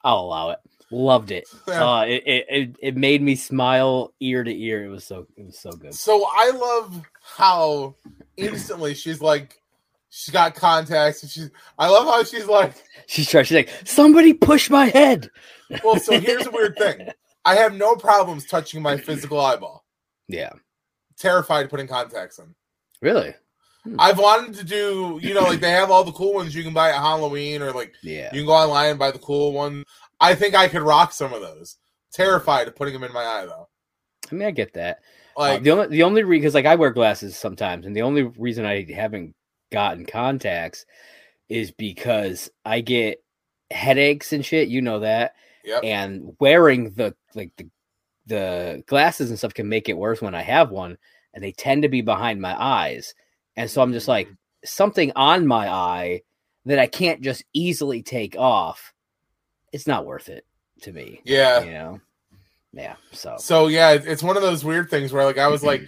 I'll 0.04 0.20
allow 0.20 0.50
it. 0.50 0.58
Loved 0.90 1.30
it. 1.30 1.44
Uh, 1.68 2.04
it, 2.06 2.22
it 2.26 2.76
it 2.80 2.96
made 2.96 3.20
me 3.22 3.34
smile 3.34 4.12
ear 4.20 4.44
to 4.44 4.54
ear. 4.54 4.84
It 4.84 4.88
was 4.88 5.04
so 5.04 5.26
it 5.36 5.44
was 5.46 5.58
so 5.58 5.70
good. 5.72 5.94
So 5.94 6.26
I 6.30 6.50
love 6.50 7.02
how 7.22 7.96
instantly 8.36 8.94
she's 8.94 9.20
like, 9.20 9.58
she's 10.10 10.32
got 10.32 10.54
contacts, 10.54 11.22
and 11.22 11.30
she's. 11.32 11.50
I 11.78 11.88
love 11.88 12.04
how 12.06 12.22
she's 12.22 12.46
like, 12.46 12.74
She's 13.06 13.28
trying. 13.28 13.44
She's 13.44 13.56
like, 13.56 13.70
somebody 13.84 14.34
push 14.34 14.68
my 14.70 14.86
head. 14.86 15.30
well. 15.82 15.98
So 15.98 16.20
here's 16.20 16.46
a 16.46 16.50
weird 16.50 16.76
thing. 16.76 17.08
I 17.46 17.56
have 17.56 17.74
no 17.74 17.96
problems 17.96 18.46
touching 18.46 18.80
my 18.82 18.96
physical 18.96 19.40
eyeball. 19.40 19.84
Yeah. 20.28 20.50
Terrified 21.18 21.68
putting 21.70 21.86
contacts 21.88 22.38
in. 22.38 22.54
Really? 23.02 23.34
I've 23.98 24.18
wanted 24.18 24.54
to 24.54 24.64
do, 24.64 25.18
you 25.22 25.34
know, 25.34 25.42
like 25.42 25.60
they 25.60 25.70
have 25.72 25.90
all 25.90 26.04
the 26.04 26.12
cool 26.12 26.32
ones 26.32 26.54
you 26.54 26.62
can 26.62 26.72
buy 26.72 26.88
at 26.88 26.94
Halloween, 26.96 27.60
or 27.60 27.70
like 27.72 27.94
Yeah. 28.02 28.30
you 28.32 28.40
can 28.40 28.46
go 28.46 28.52
online 28.54 28.90
and 28.90 28.98
buy 28.98 29.10
the 29.10 29.18
cool 29.18 29.52
one. 29.52 29.84
I 30.24 30.34
think 30.34 30.54
I 30.54 30.68
could 30.68 30.82
rock 30.82 31.12
some 31.12 31.32
of 31.32 31.42
those. 31.42 31.76
Terrified 32.12 32.68
of 32.68 32.76
putting 32.76 32.94
them 32.94 33.04
in 33.04 33.12
my 33.12 33.24
eye 33.24 33.46
though. 33.46 33.68
I 34.30 34.34
mean, 34.34 34.48
I 34.48 34.52
get 34.52 34.74
that. 34.74 35.00
Uh, 35.36 35.40
Like, 35.40 35.62
the 35.62 35.70
only 35.72 35.86
the 35.88 36.02
only 36.02 36.22
because 36.22 36.54
like 36.54 36.66
I 36.66 36.76
wear 36.76 36.90
glasses 36.90 37.36
sometimes, 37.36 37.86
and 37.86 37.94
the 37.94 38.02
only 38.02 38.22
reason 38.22 38.64
I 38.64 38.86
haven't 38.90 39.34
gotten 39.72 40.06
contacts 40.06 40.86
is 41.48 41.72
because 41.72 42.50
I 42.64 42.80
get 42.80 43.22
headaches 43.70 44.32
and 44.32 44.44
shit. 44.44 44.68
You 44.68 44.80
know 44.80 45.00
that, 45.00 45.34
yep. 45.64 45.82
and 45.84 46.34
wearing 46.40 46.92
the 46.92 47.14
like 47.34 47.50
the 47.56 47.68
the 48.26 48.82
glasses 48.86 49.28
and 49.28 49.38
stuff 49.38 49.52
can 49.52 49.68
make 49.68 49.88
it 49.88 49.98
worse 49.98 50.22
when 50.22 50.34
I 50.34 50.42
have 50.42 50.70
one, 50.70 50.96
and 51.34 51.44
they 51.44 51.52
tend 51.52 51.82
to 51.82 51.88
be 51.88 52.00
behind 52.00 52.40
my 52.40 52.54
eyes, 52.58 53.14
and 53.56 53.70
so 53.70 53.82
I'm 53.82 53.92
just 53.92 54.08
like 54.08 54.28
something 54.64 55.12
on 55.16 55.46
my 55.46 55.68
eye 55.68 56.22
that 56.64 56.78
I 56.78 56.86
can't 56.86 57.20
just 57.20 57.44
easily 57.52 58.02
take 58.02 58.36
off. 58.38 58.93
It's 59.74 59.88
not 59.88 60.06
worth 60.06 60.28
it 60.28 60.46
to 60.82 60.92
me. 60.92 61.20
yeah. 61.24 61.64
You 61.64 61.72
know. 61.72 62.00
Yeah. 62.72 62.94
So. 63.10 63.34
So 63.38 63.66
yeah, 63.66 63.90
it's 63.90 64.22
one 64.22 64.36
of 64.36 64.42
those 64.42 64.64
weird 64.64 64.88
things 64.88 65.12
where 65.12 65.24
like 65.24 65.36
I 65.36 65.48
was 65.48 65.64
like, 65.64 65.82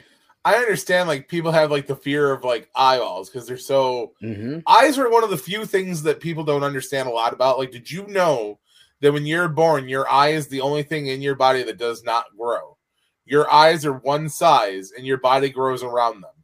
I 0.45 0.57
understand 0.57 1.09
like 1.09 1.29
people 1.29 1.53
have 1.53 1.71
like 1.71 1.87
the 1.87 1.95
fear 1.95 2.33
of 2.33 2.43
like 2.43 2.69
eyeballs 2.75 3.31
because 3.31 3.47
they're 3.47 3.57
so 3.57 4.13
hmm 4.21 4.59
eyes 4.67 4.99
are 4.99 5.09
one 5.09 5.23
of 5.23 5.31
the 5.31 5.39
few 5.39 5.65
things 5.65 6.03
that 6.03 6.19
people 6.19 6.43
don't 6.43 6.65
understand 6.65 7.09
a 7.09 7.13
lot 7.13 7.33
about. 7.33 7.59
Like, 7.59 7.71
did 7.71 7.89
you 7.89 8.09
know 8.09 8.59
that 9.03 9.13
when 9.13 9.25
you're 9.25 9.49
born, 9.49 9.89
your 9.89 10.11
eye 10.11 10.31
is 10.31 10.49
the 10.49 10.63
only 10.63 10.83
thing 10.83 11.07
in 11.07 11.23
your 11.23 11.37
body 11.37 11.63
that 11.63 11.79
does 11.79 12.03
not 12.03 12.25
grow? 12.37 12.77
Your 13.25 13.49
eyes 13.53 13.87
are 13.87 13.99
one 13.99 14.29
size 14.29 14.91
and 14.97 15.07
your 15.07 15.19
body 15.19 15.49
grows 15.49 15.85
around 15.85 16.23
them. 16.23 16.35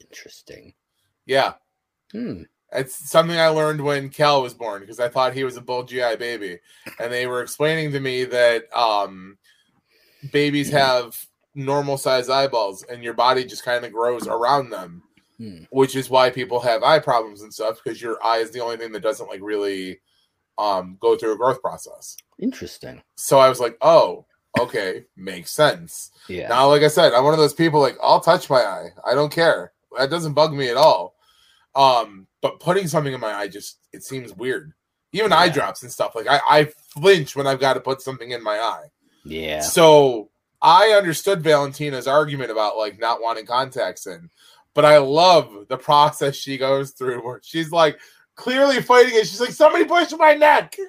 Interesting. 0.00 0.74
Yeah. 1.24 1.54
Hmm. 2.12 2.42
It's 2.72 3.10
something 3.10 3.38
I 3.38 3.48
learned 3.48 3.80
when 3.80 4.08
Cal 4.10 4.42
was 4.42 4.54
born 4.54 4.80
because 4.80 5.00
I 5.00 5.08
thought 5.08 5.32
he 5.34 5.44
was 5.44 5.56
a 5.56 5.60
bulgy 5.60 6.02
eye 6.02 6.16
baby. 6.16 6.58
And 6.98 7.12
they 7.12 7.26
were 7.26 7.42
explaining 7.42 7.92
to 7.92 8.00
me 8.00 8.24
that 8.24 8.64
um, 8.76 9.38
babies 10.32 10.70
have 10.70 11.16
normal 11.54 11.96
size 11.96 12.28
eyeballs 12.28 12.82
and 12.82 13.02
your 13.02 13.14
body 13.14 13.44
just 13.44 13.64
kind 13.64 13.84
of 13.84 13.92
grows 13.92 14.26
around 14.26 14.70
them, 14.70 15.02
Hmm. 15.38 15.64
which 15.70 15.96
is 15.96 16.08
why 16.08 16.30
people 16.30 16.60
have 16.60 16.82
eye 16.82 16.98
problems 16.98 17.42
and 17.42 17.52
stuff 17.52 17.78
because 17.82 18.00
your 18.00 18.16
eye 18.24 18.38
is 18.38 18.50
the 18.52 18.60
only 18.60 18.78
thing 18.78 18.92
that 18.92 19.02
doesn't 19.02 19.28
like 19.28 19.40
really 19.42 20.00
um, 20.58 20.96
go 21.00 21.14
through 21.16 21.34
a 21.34 21.36
growth 21.36 21.60
process. 21.60 22.16
Interesting. 22.38 23.02
So 23.16 23.38
I 23.38 23.48
was 23.50 23.60
like, 23.60 23.76
oh, 23.82 24.24
okay, 24.58 25.04
makes 25.14 25.50
sense. 25.50 26.10
Yeah. 26.28 26.48
Now, 26.48 26.68
like 26.68 26.82
I 26.82 26.88
said, 26.88 27.12
I'm 27.12 27.24
one 27.24 27.34
of 27.34 27.38
those 27.38 27.52
people 27.52 27.80
like 27.80 27.96
I'll 28.02 28.20
touch 28.20 28.48
my 28.48 28.60
eye. 28.60 28.88
I 29.04 29.14
don't 29.14 29.32
care. 29.32 29.72
That 29.98 30.08
doesn't 30.10 30.32
bug 30.32 30.54
me 30.54 30.68
at 30.68 30.78
all. 30.78 31.15
Um, 31.76 32.26
but 32.40 32.58
putting 32.60 32.88
something 32.88 33.12
in 33.12 33.20
my 33.20 33.34
eye 33.34 33.48
just 33.48 33.78
it 33.92 34.02
seems 34.02 34.32
weird. 34.34 34.72
Even 35.12 35.32
eye 35.32 35.48
drops 35.48 35.82
and 35.82 35.92
stuff. 35.92 36.14
Like 36.14 36.26
I, 36.28 36.40
I 36.48 36.64
flinch 36.90 37.36
when 37.36 37.46
I've 37.46 37.60
got 37.60 37.74
to 37.74 37.80
put 37.80 38.00
something 38.02 38.30
in 38.30 38.42
my 38.42 38.58
eye. 38.58 38.86
yeah. 39.24 39.60
So 39.60 40.30
I 40.62 40.88
understood 40.90 41.42
Valentina's 41.42 42.06
argument 42.06 42.50
about 42.50 42.76
like 42.76 42.98
not 42.98 43.20
wanting 43.20 43.46
contacts 43.46 44.06
in, 44.06 44.30
but 44.74 44.84
I 44.84 44.98
love 44.98 45.66
the 45.68 45.76
process 45.76 46.34
she 46.34 46.56
goes 46.58 46.92
through 46.92 47.24
where 47.24 47.40
she's 47.42 47.70
like 47.70 47.98
clearly 48.34 48.80
fighting 48.82 49.14
it. 49.14 49.26
She's 49.26 49.40
like, 49.40 49.50
somebody 49.50 49.84
pushed 49.84 50.16
my 50.18 50.34
neck. 50.34 50.76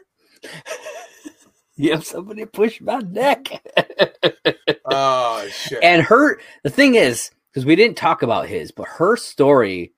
Have 1.90 2.06
somebody 2.06 2.46
pushed 2.46 2.82
my 2.82 3.00
neck. 3.00 3.48
Oh 4.90 5.46
shit. 5.50 5.84
and 5.84 6.02
her, 6.04 6.40
the 6.64 6.70
thing 6.70 6.96
is, 6.96 7.30
because 7.52 7.66
we 7.66 7.76
didn't 7.76 7.98
talk 7.98 8.22
about 8.24 8.48
his, 8.48 8.72
but 8.72 8.88
her 8.88 9.18
story, 9.18 9.92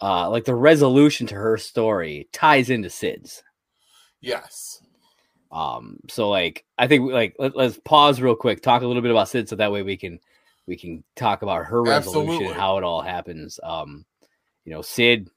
uh, 0.00 0.30
like 0.30 0.44
the 0.44 0.54
resolution 0.54 1.26
to 1.26 1.34
her 1.34 1.56
story 1.56 2.28
ties 2.32 2.70
into 2.70 2.90
Sid's. 2.90 3.42
yes. 4.20 4.82
Um, 5.50 5.98
so 6.10 6.28
like 6.28 6.64
I 6.76 6.86
think 6.86 7.10
like 7.10 7.34
let, 7.38 7.56
us 7.56 7.80
pause 7.84 8.20
real 8.20 8.36
quick, 8.36 8.60
talk 8.60 8.82
a 8.82 8.86
little 8.86 9.00
bit 9.00 9.10
about 9.10 9.30
Sid, 9.30 9.48
so 9.48 9.56
that 9.56 9.72
way 9.72 9.82
we 9.82 9.96
can 9.96 10.20
we 10.66 10.76
can 10.76 11.02
talk 11.16 11.42
about 11.42 11.64
her 11.64 11.82
resolution 11.82 12.20
Absolutely. 12.20 12.46
and 12.48 12.54
how 12.54 12.76
it 12.76 12.84
all 12.84 13.00
happens. 13.00 13.58
Um, 13.62 14.04
you 14.66 14.72
know, 14.72 14.82
Sid 14.82 15.30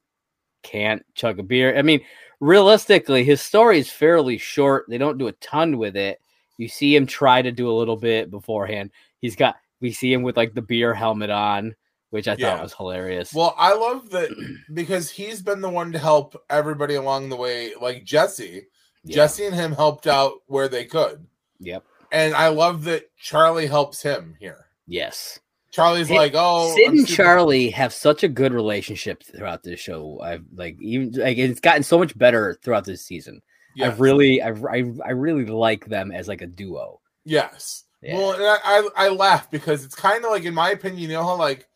can't 0.64 1.03
chug 1.16 1.39
a 1.39 1.43
beer. 1.43 1.78
I 1.78 1.82
mean, 1.82 2.01
realistically, 2.41 3.24
his 3.24 3.41
story 3.41 3.80
is 3.80 3.89
fairly 3.89 4.38
short. 4.38 4.86
They 4.89 4.97
don't 4.97 5.18
do 5.18 5.28
a 5.28 5.34
ton 5.34 5.78
with 5.78 5.95
it. 5.95 6.20
You 6.57 6.68
see 6.68 6.93
him 6.93 7.07
try 7.07 7.41
to 7.41 7.51
do 7.51 7.72
a 7.72 7.78
little 7.78 7.95
bit 7.95 8.30
beforehand. 8.30 8.91
He's 9.20 9.38
got 9.38 9.55
we 9.80 9.93
see 9.93 10.12
him 10.12 10.24
with 10.24 10.36
like 10.36 10.53
the 10.53 10.62
beer 10.62 10.93
helmet 10.93 11.30
on, 11.30 11.74
which 12.12 12.28
I 12.28 12.36
Yeah. 12.38 12.51
thought 12.55 12.64
was 12.64 12.74
hilarious. 12.74 13.34
Well, 13.34 13.55
I 13.57 13.74
love 13.74 14.12
that 14.12 14.30
because 14.74 15.09
he's 15.09 15.41
been 15.41 15.59
the 15.62 15.70
one 15.70 15.91
to 15.93 15.99
help 15.99 16.41
everybody 16.49 16.93
along 16.95 17.30
the 17.30 17.36
way. 17.36 17.72
Like 17.82 18.05
Jesse, 18.05 18.68
Yeah. 19.03 19.16
Jesse 19.16 19.45
and 19.47 19.55
him 19.55 19.72
helped 19.74 20.05
out 20.07 20.34
where 20.45 20.68
they 20.70 20.86
could, 20.86 21.26
Yep. 21.59 21.84
and 22.12 22.36
I 22.36 22.49
love 22.49 22.84
that 22.86 23.09
Charlie 23.18 23.68
helps 23.68 24.01
him 24.03 24.36
here. 24.39 24.68
Yes. 24.88 25.39
Charlie's 25.72 26.07
Sid- 26.09 26.18
like, 26.18 26.34
"Oh, 26.36 26.74
Sid 26.76 26.86
I'm 26.89 26.97
and 26.97 27.07
super- 27.07 27.16
Charlie 27.24 27.70
have 27.70 27.93
such 27.93 28.24
a 28.24 28.28
good 28.28 28.51
relationship 28.53 29.24
throughout 29.24 29.64
this 29.64 29.80
show. 29.80 30.20
I've 30.22 30.43
like 30.53 30.76
even 30.82 31.12
like 31.14 31.38
it's 31.38 31.62
gotten 31.62 31.84
so 31.84 31.97
much 31.97 32.18
better 32.18 32.59
throughout 32.62 32.84
this 32.84 33.05
season. 33.05 33.41
Yes. 33.74 33.93
I've 33.93 34.01
really, 34.01 34.41
I've, 34.41 34.66
I, 34.66 34.84
I 35.05 35.12
really 35.12 35.45
like 35.45 35.86
them 35.86 36.12
as 36.12 36.28
like 36.28 36.41
a 36.41 36.47
duo. 36.47 36.99
yes." 37.24 37.86
Yeah. 38.03 38.18
Well, 38.18 38.32
and 38.34 38.43
I, 38.43 38.57
I 38.64 38.89
I 39.05 39.09
laugh 39.09 39.49
because 39.51 39.86
it's 39.86 39.93
kind 39.93 40.26
of 40.26 40.32
like, 40.32 40.43
in 40.43 40.55
my 40.55 40.72
opinion, 40.72 40.99
you 41.03 41.07
know 41.09 41.24
how 41.24 41.36
like 41.36 41.68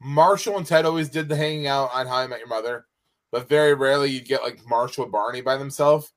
Marshall 0.00 0.56
and 0.58 0.66
Ted 0.66 0.84
always 0.84 1.08
did 1.08 1.28
the 1.28 1.36
hanging 1.36 1.66
out 1.66 1.90
on 1.94 2.06
How 2.06 2.16
I 2.16 2.26
Met 2.26 2.38
Your 2.40 2.48
Mother, 2.48 2.86
but 3.30 3.48
very 3.48 3.74
rarely 3.74 4.10
you'd 4.10 4.26
get 4.26 4.42
like 4.42 4.60
Marshall 4.68 5.04
and 5.04 5.12
Barney 5.12 5.40
by 5.40 5.56
themselves. 5.56 6.12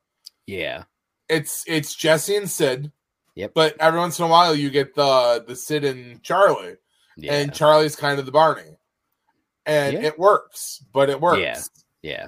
Yeah, 0.45 0.83
It's 1.29 1.63
it's 1.67 1.95
Jesse 1.95 2.35
and 2.35 2.49
Sid. 2.49 2.91
Yep. 3.35 3.51
But 3.53 3.77
every 3.79 3.99
once 3.99 4.19
in 4.19 4.25
a 4.25 4.27
while 4.27 4.53
you 4.55 4.69
get 4.69 4.95
the 4.95 5.43
the 5.47 5.55
Sid 5.55 5.83
and 5.85 6.21
Charlie. 6.23 6.75
yeah, 7.15 7.33
and 7.35 7.53
Charlie's 7.53 7.95
kind 7.95 8.19
of 8.19 8.25
the 8.25 8.31
Barney. 8.31 8.77
And 9.65 9.93
Yeah. 9.93 10.07
it 10.07 10.19
works, 10.19 10.83
but 10.93 11.09
it 11.09 11.21
works. 11.21 11.39
Yeah. 11.39 11.61
yeah, 12.01 12.27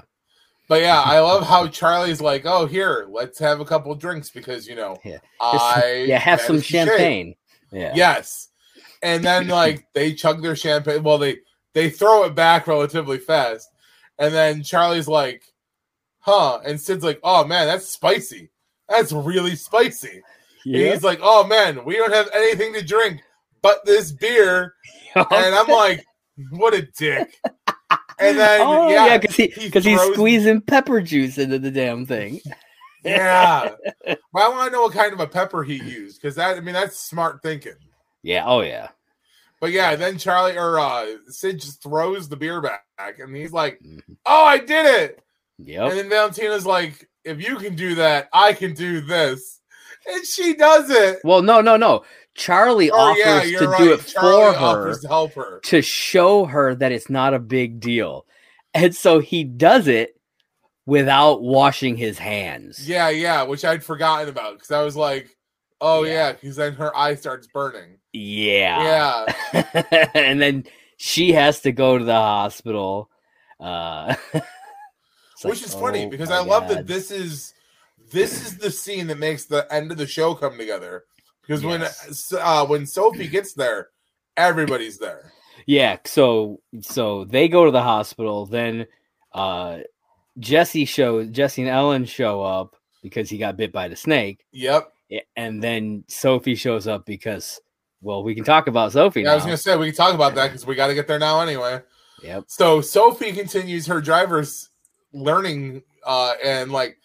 But 0.70 0.82
yeah, 0.82 1.02
I 1.02 1.20
love 1.22 1.48
how 1.48 1.68
Charlie's 1.68 2.22
like, 2.22 2.44
"Oh, 2.46 2.66
here, 2.68 3.08
let's 3.10 3.40
have 3.40 3.60
a 3.60 3.66
couple 3.66 3.94
drinks 3.96 4.30
because 4.30 4.68
you 4.68 4.76
know, 4.76 4.98
Yeah. 5.04 5.18
I 5.42 6.06
yeah. 6.08 6.20
Have 6.20 6.40
some 6.42 6.62
champagne. 6.62 7.36
Yeah, 7.72 7.94
Yes, 7.96 8.50
and 9.02 9.24
then 9.24 9.48
like 9.48 9.88
they 9.94 10.14
chug 10.14 10.42
their 10.42 10.56
champagne. 10.56 11.04
Well, 11.04 11.18
they 11.18 11.38
they 11.74 11.90
throw 11.90 12.24
it 12.26 12.36
back 12.36 12.68
relatively 12.68 13.18
fast, 13.18 13.70
and 14.20 14.34
then 14.34 14.64
Charlie's 14.64 15.08
like, 15.08 15.44
"Huh," 16.20 16.60
and 16.66 16.80
Sid's 16.80 17.04
like, 17.04 17.20
"Oh 17.24 17.46
man, 17.46 17.68
that's 17.68 17.88
spicy. 17.88 18.50
That's 18.90 19.12
really 19.12 19.56
spicy." 19.56 20.22
Yeah. 20.66 20.92
he's 20.92 21.04
like, 21.04 21.20
"Oh 21.22 21.46
man, 21.46 21.84
we 21.86 21.96
don't 21.96 22.14
have 22.14 22.30
anything 22.34 22.74
to 22.74 22.84
drink 22.84 23.22
but 23.62 23.86
this 23.86 24.12
beer," 24.12 24.76
oh, 25.16 25.26
and 25.32 25.56
I'm 25.56 25.68
like, 25.68 26.06
"What 26.52 26.74
a 26.74 26.84
dick!" 26.98 27.40
And 28.20 28.38
then 28.38 28.62
oh 28.62 28.90
yeah, 28.90 29.08
yeah, 29.08 29.18
because 29.18 29.36
he 29.36 29.48
he 29.48 29.66
because 29.66 29.84
he's 29.84 30.00
throws- 30.00 30.14
squeezing 30.14 30.62
pepper 30.62 31.02
juice 31.02 31.38
into 31.40 31.58
the 31.58 31.72
damn 31.72 32.06
thing. 32.06 32.40
yeah. 33.04 33.72
But 34.34 34.44
I 34.44 34.48
want 34.50 34.72
to 34.72 34.78
know 34.78 34.84
what 34.84 34.94
kind 34.94 35.12
of 35.12 35.20
a 35.20 35.28
pepper 35.28 35.64
he 35.64 35.76
used 35.76 36.22
because 36.22 36.36
that 36.36 36.56
I 36.56 36.60
mean 36.62 36.74
that's 36.74 37.00
smart 37.00 37.42
thinking. 37.42 37.74
Yeah. 38.24 38.44
Oh 38.46 38.62
yeah. 38.62 38.90
But 39.60 39.72
yeah, 39.72 39.96
then 39.96 40.18
Charlie 40.18 40.58
or 40.58 40.80
uh 40.80 41.08
Sid 41.28 41.60
just 41.60 41.84
throws 41.84 42.28
the 42.30 42.36
beer 42.38 42.62
back 42.62 42.84
and 43.20 43.36
he's 43.36 43.52
like, 43.54 43.80
Mhm. 43.86 44.02
Oh, 44.26 44.44
I 44.46 44.58
did 44.58 44.86
it. 45.04 45.20
Yep. 45.60 45.90
And 45.92 46.00
then 46.00 46.10
Valentina's 46.10 46.66
like, 46.66 47.08
if 47.24 47.40
you 47.48 47.58
can 47.58 47.76
do 47.76 47.96
that, 47.96 48.30
I 48.34 48.54
can 48.54 48.74
do 48.74 49.02
this. 49.02 49.60
And 50.08 50.26
she 50.26 50.56
does 50.56 50.90
it. 50.90 51.20
Well, 51.24 51.44
no, 51.44 51.62
no, 51.62 51.78
no. 51.78 52.04
Charlie 52.34 52.90
Oh 52.90 52.96
offers 52.98 53.20
yeah, 53.24 53.42
to 53.42 53.50
you're 53.50 53.78
do 53.78 53.94
it 53.94 54.08
Charlie 54.08 54.54
for 54.56 54.60
her 54.60 54.96
to 55.00 55.08
help 55.08 55.34
her. 55.34 55.60
to 55.66 55.82
show 55.84 56.46
her 56.46 56.74
that 56.74 56.92
it's 56.92 57.10
not 57.10 57.36
a 57.36 57.40
big 57.40 57.80
deal. 57.80 58.26
And 58.74 58.96
so 58.96 59.20
he 59.20 59.44
does 59.44 59.88
it 59.88 60.16
without 60.88 61.44
washing 61.44 61.98
his 61.98 62.18
hands. 62.18 62.88
Yeah, 62.90 63.10
yeah, 63.10 63.44
which 63.44 63.64
I'd 63.64 63.84
forgotten 63.84 64.30
about 64.30 64.54
because 64.54 64.72
I 64.72 64.82
was 64.82 64.96
like, 64.96 65.30
oh 65.82 66.04
Yeah. 66.04 66.12
yeah, 66.14 66.32
because 66.32 66.56
then 66.56 66.74
her 66.74 66.96
eye 66.98 67.14
starts 67.16 67.46
burning. 67.48 67.98
Yeah. 68.14 69.26
Yeah. 69.54 70.08
and 70.14 70.42
then 70.42 70.66
she 70.98 71.34
has 71.34 71.62
to 71.62 71.72
go 71.72 71.98
to 71.98 72.04
the 72.04 72.14
hospital. 72.14 73.10
Uh 73.60 74.16
which 74.34 74.44
like, 75.44 75.66
is 75.66 75.74
funny 75.74 76.06
oh 76.06 76.10
because 76.10 76.32
I 76.32 76.40
love 76.40 76.68
that 76.70 76.88
this 76.88 77.12
is 77.12 77.54
this 78.12 78.46
is 78.46 78.58
the 78.58 78.70
scene 78.72 79.08
that 79.08 79.18
makes 79.18 79.46
the 79.46 79.72
end 79.74 79.92
of 79.92 79.98
the 79.98 80.08
show 80.08 80.36
come 80.36 80.58
together. 80.58 81.06
Because 81.42 81.64
Yes. 81.64 82.32
when 82.32 82.42
uh, 82.42 82.66
when 82.66 82.86
Sophie 82.86 83.28
gets 83.30 83.54
there, 83.54 83.90
everybody's 84.38 84.98
there. 84.98 85.32
Yeah, 85.66 85.98
so 86.06 86.62
so 86.82 87.26
they 87.26 87.48
go 87.48 87.66
to 87.66 87.72
the 87.72 87.82
hospital, 87.82 88.46
then 88.46 88.88
uh 89.34 89.80
Jesse 90.40 90.86
shows 90.86 91.30
Jesse 91.30 91.62
and 91.62 91.72
Ellen 91.72 92.06
show 92.06 92.42
up 92.42 92.76
because 93.02 93.30
he 93.30 93.38
got 93.38 93.58
bit 93.58 93.72
by 93.72 93.88
the 93.88 93.96
snake. 93.96 94.46
Yep. 94.52 94.92
And 95.36 95.62
then 95.62 96.04
Sophie 96.08 96.56
shows 96.56 96.88
up 96.88 97.06
because 97.06 97.60
well, 98.02 98.24
we 98.24 98.36
can 98.36 98.44
talk 98.44 98.68
about 98.68 98.92
Sophie 98.92 99.22
Yeah, 99.22 99.32
I 99.32 99.36
was 99.36 99.44
gonna 99.44 99.58
say 99.58 99.76
we 99.78 99.88
can 99.88 99.96
talk 99.96 100.14
about 100.16 100.36
that 100.36 100.48
because 100.48 100.66
we 100.66 100.76
got 100.76 100.88
to 100.88 100.96
get 100.96 101.08
there 101.08 101.20
now 101.20 101.42
anyway. 101.42 101.82
Yep. 102.24 102.46
So 102.48 102.82
Sophie 102.82 103.32
continues 103.32 103.88
her 103.88 104.02
driver's 104.02 104.70
learning, 105.14 105.84
uh, 106.06 106.34
and 106.44 106.72
like, 106.72 106.98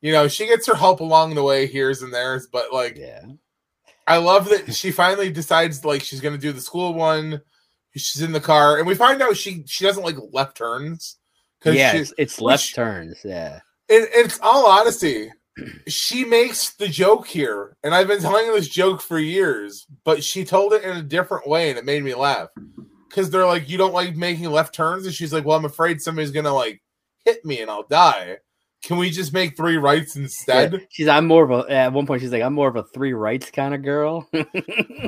you 0.00 0.12
know, 0.12 0.28
she 0.28 0.46
gets 0.46 0.66
her 0.66 0.74
help 0.74 1.00
along 1.00 1.34
the 1.34 1.42
way 1.42 1.66
here's 1.66 2.02
and 2.02 2.12
there's, 2.12 2.46
but 2.46 2.72
like, 2.72 2.96
Yeah. 2.96 3.22
I 4.06 4.16
love 4.16 4.48
that 4.48 4.74
she 4.74 4.90
finally 4.90 5.30
decides 5.30 5.84
like 5.84 6.02
she's 6.02 6.20
gonna 6.20 6.38
do 6.38 6.52
the 6.52 6.60
school 6.60 6.94
one. 6.94 7.40
She's 7.94 8.22
in 8.22 8.32
the 8.32 8.40
car, 8.40 8.78
and 8.78 8.86
we 8.86 8.94
find 8.94 9.20
out 9.22 9.36
she 9.36 9.64
she 9.66 9.84
doesn't 9.84 10.02
like 10.02 10.16
left 10.32 10.56
turns 10.56 11.18
Yeah, 11.64 11.92
she, 11.92 11.98
it's, 11.98 12.14
it's 12.18 12.40
left 12.40 12.74
turns. 12.74 13.18
Yeah. 13.24 13.60
in, 13.88 14.06
in 14.16 14.28
all 14.42 14.66
honesty, 14.66 15.30
she 15.86 16.24
makes 16.24 16.70
the 16.70 16.88
joke 16.88 17.26
here, 17.26 17.76
and 17.82 17.94
I've 17.94 18.08
been 18.08 18.20
telling 18.20 18.52
this 18.52 18.68
joke 18.68 19.00
for 19.00 19.18
years, 19.18 19.86
but 20.04 20.24
she 20.24 20.44
told 20.44 20.72
it 20.72 20.84
in 20.84 20.96
a 20.96 21.02
different 21.02 21.46
way, 21.46 21.68
and 21.68 21.78
it 21.78 21.84
made 21.84 22.02
me 22.02 22.14
laugh. 22.14 22.48
Because 23.08 23.28
they're 23.28 23.46
like, 23.46 23.68
"You 23.68 23.76
don't 23.76 23.92
like 23.92 24.16
making 24.16 24.50
left 24.50 24.74
turns," 24.74 25.04
and 25.04 25.14
she's 25.14 25.32
like, 25.32 25.44
"Well, 25.44 25.56
I'm 25.56 25.66
afraid 25.66 26.00
somebody's 26.00 26.30
gonna 26.30 26.54
like 26.54 26.80
hit 27.24 27.44
me 27.44 27.60
and 27.60 27.70
I'll 27.70 27.86
die. 27.86 28.38
Can 28.82 28.96
we 28.96 29.10
just 29.10 29.34
make 29.34 29.54
three 29.56 29.76
rights 29.76 30.16
instead?" 30.16 30.72
Yeah. 30.72 30.78
She's 30.88 31.08
I'm 31.08 31.26
more 31.26 31.44
of 31.44 31.50
a 31.50 31.70
at 31.70 31.92
one 31.92 32.06
point 32.06 32.22
she's 32.22 32.32
like, 32.32 32.42
I'm 32.42 32.54
more 32.54 32.68
of 32.68 32.76
a 32.76 32.84
three 32.84 33.12
rights 33.12 33.50
kind 33.50 33.74
of 33.74 33.82
girl. 33.82 34.28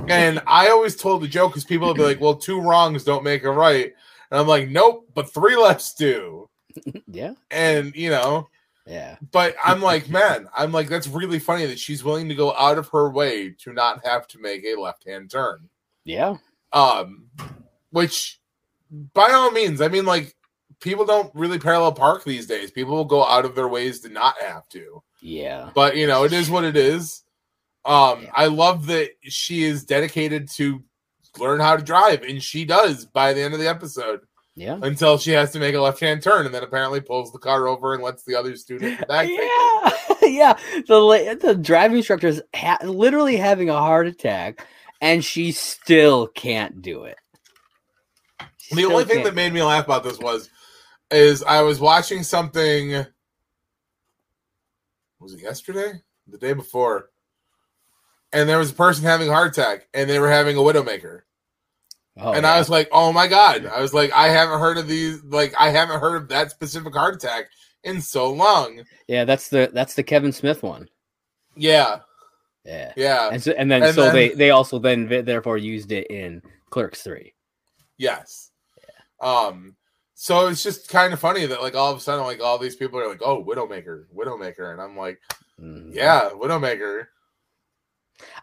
And 0.07 0.43
I 0.47 0.69
always 0.69 0.97
told 0.97 1.23
the 1.23 1.29
joke 1.29 1.53
because 1.53 1.65
people 1.65 1.89
would 1.89 1.97
be 1.97 2.03
like, 2.03 2.21
"Well, 2.21 2.35
two 2.35 2.61
wrongs 2.61 3.05
don't 3.05 3.25
make 3.25 3.45
a 3.45 3.51
right," 3.51 3.91
and 4.31 4.39
I'm 4.39 4.47
like, 4.47 4.69
"Nope, 4.69 5.09
but 5.15 5.33
three 5.33 5.57
lefts 5.57 5.95
do." 5.95 6.51
yeah. 7.07 7.33
And 7.51 7.95
you 7.97 8.11
know, 8.11 8.49
Yeah. 8.87 9.17
but 9.33 9.57
I'm 9.65 9.81
like, 9.81 10.11
man, 10.11 10.47
I'm 10.55 10.71
like, 10.71 10.89
that's 10.89 11.07
really 11.09 11.39
funny 11.39 11.65
that 11.67 11.79
she's 11.79 12.05
willing 12.05 12.29
to 12.29 12.35
go 12.35 12.55
out 12.55 12.77
of 12.77 12.89
her 12.89 13.09
way 13.09 13.51
to 13.61 13.73
not 13.73 14.05
have 14.05 14.27
to 14.29 14.39
make 14.39 14.63
a 14.65 14.79
left 14.79 15.05
hand 15.07 15.31
turn. 15.31 15.71
Yeah. 16.05 16.37
Um, 16.73 17.31
which 17.91 18.41
by 18.91 19.31
all 19.31 19.51
means, 19.53 19.81
I 19.81 19.89
mean, 19.89 20.05
like, 20.05 20.37
people 20.81 21.07
don't 21.07 21.35
really 21.35 21.59
parallel 21.59 21.93
park 21.93 22.25
these 22.25 22.47
days. 22.47 22.71
People 22.71 22.95
will 22.95 23.05
go 23.07 23.25
out 23.25 23.47
of 23.47 23.55
their 23.55 23.69
ways 23.69 24.01
to 24.01 24.11
not 24.11 24.35
have 24.43 24.69
to. 24.71 25.03
Yeah. 25.23 25.71
But 25.75 25.97
you 25.97 26.07
know, 26.07 26.25
it 26.25 26.33
is 26.35 26.51
what 26.51 26.65
it 26.65 26.77
is. 26.77 27.23
Um, 27.87 28.23
Yeah. 28.25 28.31
I 28.35 28.47
love 28.47 28.87
that 28.87 29.11
she 29.23 29.65
is 29.65 29.85
dedicated 29.85 30.51
to 30.57 30.83
learn 31.39 31.61
how 31.61 31.77
to 31.77 31.83
drive, 31.83 32.23
and 32.23 32.43
she 32.43 32.65
does 32.67 33.07
by 33.07 33.33
the 33.33 33.41
end 33.41 33.55
of 33.55 33.61
the 33.61 33.69
episode 33.69 34.21
Yeah. 34.57 34.79
until 34.83 35.19
she 35.19 35.33
has 35.33 35.51
to 35.53 35.59
make 35.59 35.75
a 35.75 35.81
left 35.81 35.99
hand 35.99 36.23
turn 36.23 36.47
and 36.47 36.55
then 36.55 36.63
apparently 36.63 37.01
pulls 37.01 37.33
the 37.33 37.41
car 37.41 37.67
over 37.67 37.93
and 37.93 38.03
lets 38.03 38.23
the 38.23 38.37
other 38.37 38.57
student 38.57 39.07
back. 39.09 39.29
Yeah, 40.23 40.23
yeah. 40.23 40.59
The 40.87 41.39
the 41.41 41.55
driving 41.55 41.99
instructor 41.99 42.29
is 42.29 42.43
ha- 42.55 42.79
literally 42.85 43.37
having 43.37 43.69
a 43.69 43.77
heart 43.77 44.07
attack, 44.07 44.67
and 45.01 45.25
she 45.25 45.53
still 45.53 46.29
can't 46.29 46.81
do 46.81 47.05
it. 47.05 47.19
She 48.59 48.77
The 48.77 48.85
only 48.85 49.05
thing 49.05 49.25
that 49.25 49.35
made 49.35 49.53
me 49.53 49.63
laugh 49.63 49.85
about 49.85 50.05
this 50.05 50.19
was 50.19 50.49
is 51.11 51.43
I 51.43 51.63
was 51.63 51.81
watching 51.81 52.23
something 52.23 53.07
was 55.21 55.35
it 55.35 55.43
yesterday? 55.43 56.01
The 56.27 56.39
day 56.39 56.53
before. 56.53 57.11
And 58.33 58.49
there 58.49 58.59
was 58.59 58.71
a 58.71 58.75
person 58.75 59.05
having 59.05 59.29
a 59.29 59.33
heart 59.33 59.57
attack 59.57 59.89
and 59.95 60.09
they 60.09 60.19
were 60.19 60.31
having 60.31 60.57
a 60.57 60.61
widowmaker. 60.61 61.23
Oh, 62.17 62.33
and 62.33 62.45
yeah. 62.45 62.53
I 62.53 62.59
was 62.59 62.69
like, 62.71 62.89
"Oh 62.93 63.13
my 63.13 63.27
god." 63.27 63.67
I 63.67 63.81
was 63.81 63.93
like, 63.93 64.13
"I 64.13 64.29
haven't 64.29 64.61
heard 64.61 64.79
of 64.79 64.87
these 64.87 65.23
like 65.25 65.53
I 65.59 65.71
haven't 65.71 66.01
heard 66.01 66.17
of 66.17 66.29
that 66.29 66.51
specific 66.53 66.95
heart 66.95 67.17
attack 67.17 67.47
in 67.83 68.01
so 68.01 68.31
long." 68.33 68.85
yeah, 69.09 69.25
that's 69.25 69.49
the 69.49 69.71
that's 69.73 69.95
the 69.95 70.03
Kevin 70.03 70.33
Smith 70.33 70.63
one. 70.63 70.89
Yeah. 71.57 72.01
Yeah, 72.65 72.93
Yeah. 72.97 73.29
and 73.33 73.43
so 73.43 73.53
and 73.53 73.71
then 73.71 73.83
And 73.83 73.95
so 73.95 74.03
then- 74.05 74.15
they 74.15 74.29
they 74.31 74.51
also 74.51 74.79
then 74.79 75.07
therefore 75.25 75.59
used 75.59 75.93
it 75.93 76.07
in 76.11 76.41
Clerks 76.71 77.03
three. 77.03 77.35
Yes. 77.99 78.51
Um 79.21 79.77
so 80.15 80.47
it's 80.47 80.63
just 80.63 80.89
kind 80.89 81.13
of 81.13 81.19
funny 81.21 81.45
that 81.47 81.61
like 81.63 81.75
all 81.75 81.91
of 81.93 81.99
a 81.99 82.01
sudden 82.01 82.25
like 82.25 82.41
all 82.41 82.57
these 82.59 82.77
people 82.77 82.99
are 83.01 83.09
like, 83.09 83.21
"Oh, 83.23 83.45
widowmaker, 83.45 84.05
widowmaker." 84.17 84.73
And 84.73 84.81
I'm 84.81 84.97
like, 84.97 85.21
Mhm. 85.61 85.93
"Yeah, 85.95 86.31
widowmaker." 86.33 87.07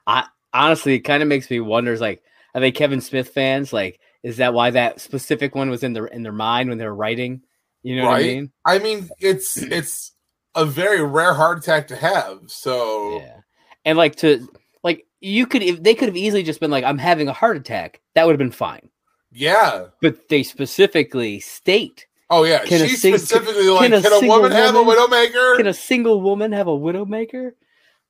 I 0.06 0.26
honestly, 0.54 0.96
it 0.96 1.00
kind 1.00 1.24
of 1.24 1.30
makes 1.30 1.50
me 1.50 1.60
wonder. 1.62 1.98
Like, 1.98 2.22
are 2.54 2.62
they 2.62 2.72
Kevin 2.72 3.02
Smith 3.02 3.30
fans? 3.30 3.72
Like, 3.74 4.00
is 4.24 4.38
that 4.38 4.54
why 4.54 4.72
that 4.72 5.02
specific 5.02 5.56
one 5.56 5.70
was 5.70 5.84
in 5.84 5.94
their 5.94 6.06
in 6.08 6.24
their 6.24 6.32
mind 6.32 6.70
when 6.70 6.78
they 6.78 6.86
were 6.86 6.96
writing? 6.96 7.42
You 7.84 7.98
know 7.98 8.06
what 8.06 8.20
I 8.20 8.24
mean? 8.24 8.52
I 8.66 8.80
mean, 8.80 9.10
it's 9.20 9.58
it's 9.62 10.12
a 10.56 10.66
very 10.66 11.04
rare 11.04 11.34
heart 11.34 11.60
attack 11.60 11.88
to 11.88 11.96
have. 11.96 12.40
So 12.48 13.20
Yeah, 13.20 13.38
and 13.86 13.98
like 13.98 14.16
to 14.18 14.48
like 14.84 15.06
you 15.20 15.46
could 15.48 15.64
if 15.64 15.82
they 15.82 15.96
could 15.96 16.08
have 16.10 16.18
easily 16.18 16.44
just 16.44 16.60
been 16.60 16.72
like, 16.72 16.84
I'm 16.84 16.98
having 16.98 17.28
a 17.28 17.34
heart 17.34 17.58
attack. 17.58 18.02
That 18.16 18.26
would 18.26 18.34
have 18.34 18.40
been 18.40 18.52
fine. 18.52 18.90
yeah. 19.32 19.86
But 20.02 20.28
they 20.30 20.44
specifically 20.44 21.40
state, 21.40 22.06
Oh 22.30 22.44
yeah. 22.44 22.64
Can 22.66 22.82
a 22.82 22.88
She 22.88 22.96
sing- 22.96 23.18
specifically 23.18 23.70
like, 23.70 23.92
can 23.92 23.94
a 23.94 24.02
can 24.02 24.14
a, 24.14 24.20
single 24.20 24.38
woman 24.42 24.52
have 24.52 24.76
a 24.76 24.80
widowmaker? 24.80 25.58
can 25.58 25.68
a 25.68 25.74
single 25.74 26.22
woman 26.22 26.52
have 26.52 26.68
a 26.68 26.72
widowmaker? 26.72 27.52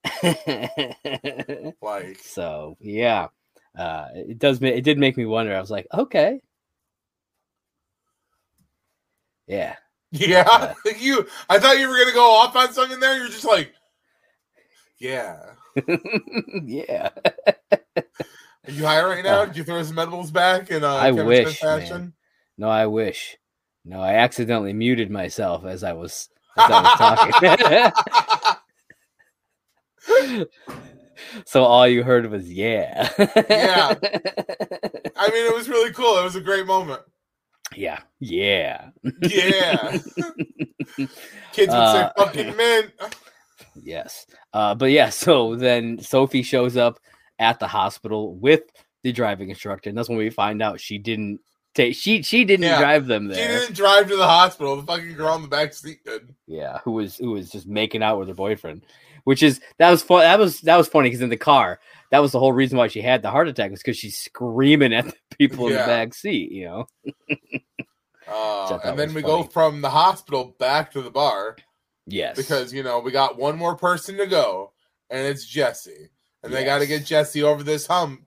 like 1.82 2.18
so 2.24 2.76
yeah, 2.80 3.28
uh, 3.78 4.08
it 4.14 4.40
does. 4.40 4.62
It 4.62 4.84
did 4.84 4.98
make 4.98 5.18
me 5.18 5.26
wonder. 5.26 5.56
I 5.56 5.62
was 5.62 5.72
like, 5.72 5.88
okay, 5.94 6.40
yeah. 9.52 9.76
Yeah. 10.12 10.74
you 11.00 11.28
I 11.50 11.60
thought 11.60 11.78
you 11.78 11.90
were 11.90 11.98
gonna 11.98 12.14
go 12.14 12.32
off 12.32 12.56
on 12.56 12.72
something 12.74 13.00
there. 13.02 13.18
You're 13.18 13.28
just 13.28 13.44
like, 13.46 13.74
Yeah. 14.98 15.40
yeah. 16.64 17.10
Are 17.98 18.72
you 18.72 18.86
high 18.86 19.04
right 19.04 19.24
now? 19.24 19.46
Did 19.46 19.58
you 19.58 19.64
throw 19.66 19.84
some 19.84 20.00
edibles 20.00 20.32
back 20.32 20.72
in 20.72 20.86
uh 20.86 20.96
I 20.96 21.10
Kevin 21.10 21.26
wish, 21.28 21.60
fashion? 21.60 22.14
No, 22.58 22.70
I 22.70 22.86
wish. 22.86 23.38
No, 23.84 24.00
I 24.00 24.14
accidentally 24.16 24.74
muted 24.74 25.10
myself 25.12 25.66
as 25.66 25.84
I 25.84 25.94
was 25.94 26.30
as 26.58 26.72
I 26.72 26.82
was 26.82 26.94
talking. 30.08 30.46
so 31.46 31.64
all 31.64 31.88
you 31.88 32.04
heard 32.04 32.30
was 32.30 32.52
yeah. 32.52 33.10
Yeah. 33.18 33.94
I 35.16 35.30
mean, 35.30 35.46
it 35.46 35.56
was 35.56 35.70
really 35.70 35.92
cool. 35.94 36.18
It 36.18 36.24
was 36.24 36.36
a 36.36 36.42
great 36.42 36.66
moment. 36.66 37.02
yeah. 37.76 38.00
Yeah. 38.20 38.90
Yeah. 39.22 39.98
Kids 40.98 41.74
would 41.74 41.92
say 41.92 42.02
Uh, 42.02 42.10
fucking 42.18 42.56
mint. 42.58 42.92
Yes. 43.82 44.26
Uh, 44.54 44.76
but 44.76 44.92
yeah, 44.92 45.10
so 45.10 45.56
then 45.56 46.00
Sophie 46.00 46.44
shows 46.44 46.78
up 46.78 47.00
at 47.40 47.60
the 47.60 47.68
hospital 47.68 48.36
with 48.36 48.62
the 49.04 49.12
driving 49.12 49.50
instructor, 49.50 49.90
and 49.90 49.98
that's 49.98 50.10
when 50.10 50.18
we 50.18 50.30
find 50.30 50.62
out 50.62 50.80
she 50.80 50.98
didn't 50.98 51.40
take. 51.74 51.96
She 51.96 52.22
she 52.22 52.44
didn't 52.46 52.66
Yeah. 52.66 52.80
drive 52.80 53.08
them 53.08 53.28
there. 53.28 53.38
She 53.38 53.60
didn't 53.66 53.76
drive 53.76 54.10
to 54.10 54.16
the 54.18 54.28
hospital. 54.28 54.76
The 54.76 54.84
fucking 54.84 55.14
girl 55.16 55.36
in 55.36 55.42
the 55.44 55.48
back 55.48 55.74
seat 55.74 56.00
did. 56.06 56.36
Yeah, 56.48 56.80
who 56.84 56.92
was 56.92 57.18
who 57.18 57.32
was 57.32 57.50
just 57.50 57.66
making 57.68 58.04
out 58.04 58.20
with 58.20 58.28
her 58.28 58.34
boyfriend, 58.36 58.86
which 59.24 59.44
is 59.44 59.62
that 59.78 59.90
was 59.92 60.02
fun. 60.04 60.22
That 60.22 60.40
was 60.40 60.62
that 60.62 60.78
was 60.78 60.88
funny 60.88 61.10
because 61.10 61.22
in 61.22 61.30
the 61.30 61.38
car, 61.38 61.80
that 62.12 62.20
was 62.20 62.32
the 62.32 62.40
whole 62.40 62.54
reason 62.54 62.78
why 62.78 62.88
she 62.88 63.02
had 63.02 63.22
the 63.22 63.32
heart 63.32 63.48
attack 63.48 63.72
was 63.72 63.82
because 63.82 63.98
she's 63.98 64.18
screaming 64.18 64.94
at 64.94 65.06
the 65.06 65.16
people 65.38 65.68
in 65.68 65.74
the 65.74 65.80
back 65.80 66.14
seat. 66.14 66.52
You 66.52 66.66
know. 66.66 66.88
Uh, 68.28 68.80
and 68.86 68.98
then 68.98 69.10
we 69.14 69.22
funny. 69.22 69.34
go 69.34 69.44
from 69.44 69.82
the 69.82 69.90
hospital 69.90 70.56
back 70.58 70.92
to 70.92 71.02
the 71.02 71.12
bar 71.12 71.58
Yes. 72.08 72.38
because 72.38 72.74
you 72.74 72.84
know 72.84 73.00
we 73.00 73.12
got 73.12 73.38
one 73.38 73.58
more 73.58 73.76
person 73.76 74.18
to 74.18 74.26
go, 74.26 74.72
and 75.10 75.28
it's 75.28 75.46
Jesse, 75.46 76.10
and 76.44 76.54
they 76.54 76.64
got 76.64 76.80
to 76.80 76.88
get 76.88 77.06
Jesse 77.06 77.44
over 77.44 77.64
this 77.64 77.88
hump. 77.88 78.22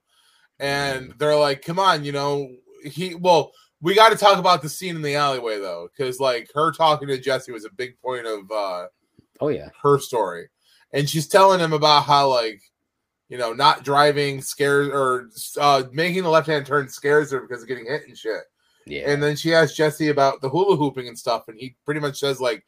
And 0.61 1.15
they're 1.19 1.37
like, 1.37 1.63
"Come 1.63 1.79
on, 1.79 2.05
you 2.05 2.13
know 2.13 2.51
he." 2.85 3.15
Well, 3.15 3.53
we 3.81 3.95
got 3.95 4.11
to 4.13 4.17
talk 4.17 4.39
about 4.39 4.63
the 4.63 4.69
scene 4.69 4.97
in 4.97 5.03
the 5.03 5.17
alleyway 5.17 5.59
though, 5.59 5.89
because 5.91 6.21
like 6.21 6.51
her 6.55 6.71
talking 6.73 7.09
to 7.09 7.19
Jesse 7.19 7.53
was 7.53 7.65
a 7.65 7.73
big 7.73 7.99
point 8.01 8.27
of 8.27 8.51
uh 8.51 8.87
oh 9.41 9.49
yeah. 9.49 9.69
her 9.83 9.99
story, 9.99 10.49
and 10.95 11.11
she's 11.11 11.27
telling 11.27 11.61
him 11.61 11.75
about 11.75 12.05
how 12.05 12.29
like 12.29 12.63
you 13.29 13.37
know 13.37 13.53
not 13.53 13.85
driving 13.85 14.41
scares 14.41 14.89
or 14.89 15.29
uh 15.61 15.83
making 15.93 16.23
the 16.23 16.31
left 16.31 16.47
hand 16.47 16.65
turn 16.65 16.89
scares 16.89 17.31
her 17.31 17.41
because 17.41 17.63
of 17.63 17.69
getting 17.69 17.85
hit 17.87 18.09
and 18.09 18.17
shit. 18.17 18.45
Yeah. 18.87 19.11
And 19.11 19.23
then 19.23 19.37
she 19.37 19.55
asks 19.55 19.77
Jesse 19.77 20.09
about 20.09 20.41
the 20.41 20.49
hula 20.49 20.77
hooping 20.77 21.09
and 21.09 21.19
stuff, 21.19 21.49
and 21.49 21.59
he 21.59 21.77
pretty 21.85 22.01
much 22.01 22.19
says 22.19 22.41
like 22.41 22.65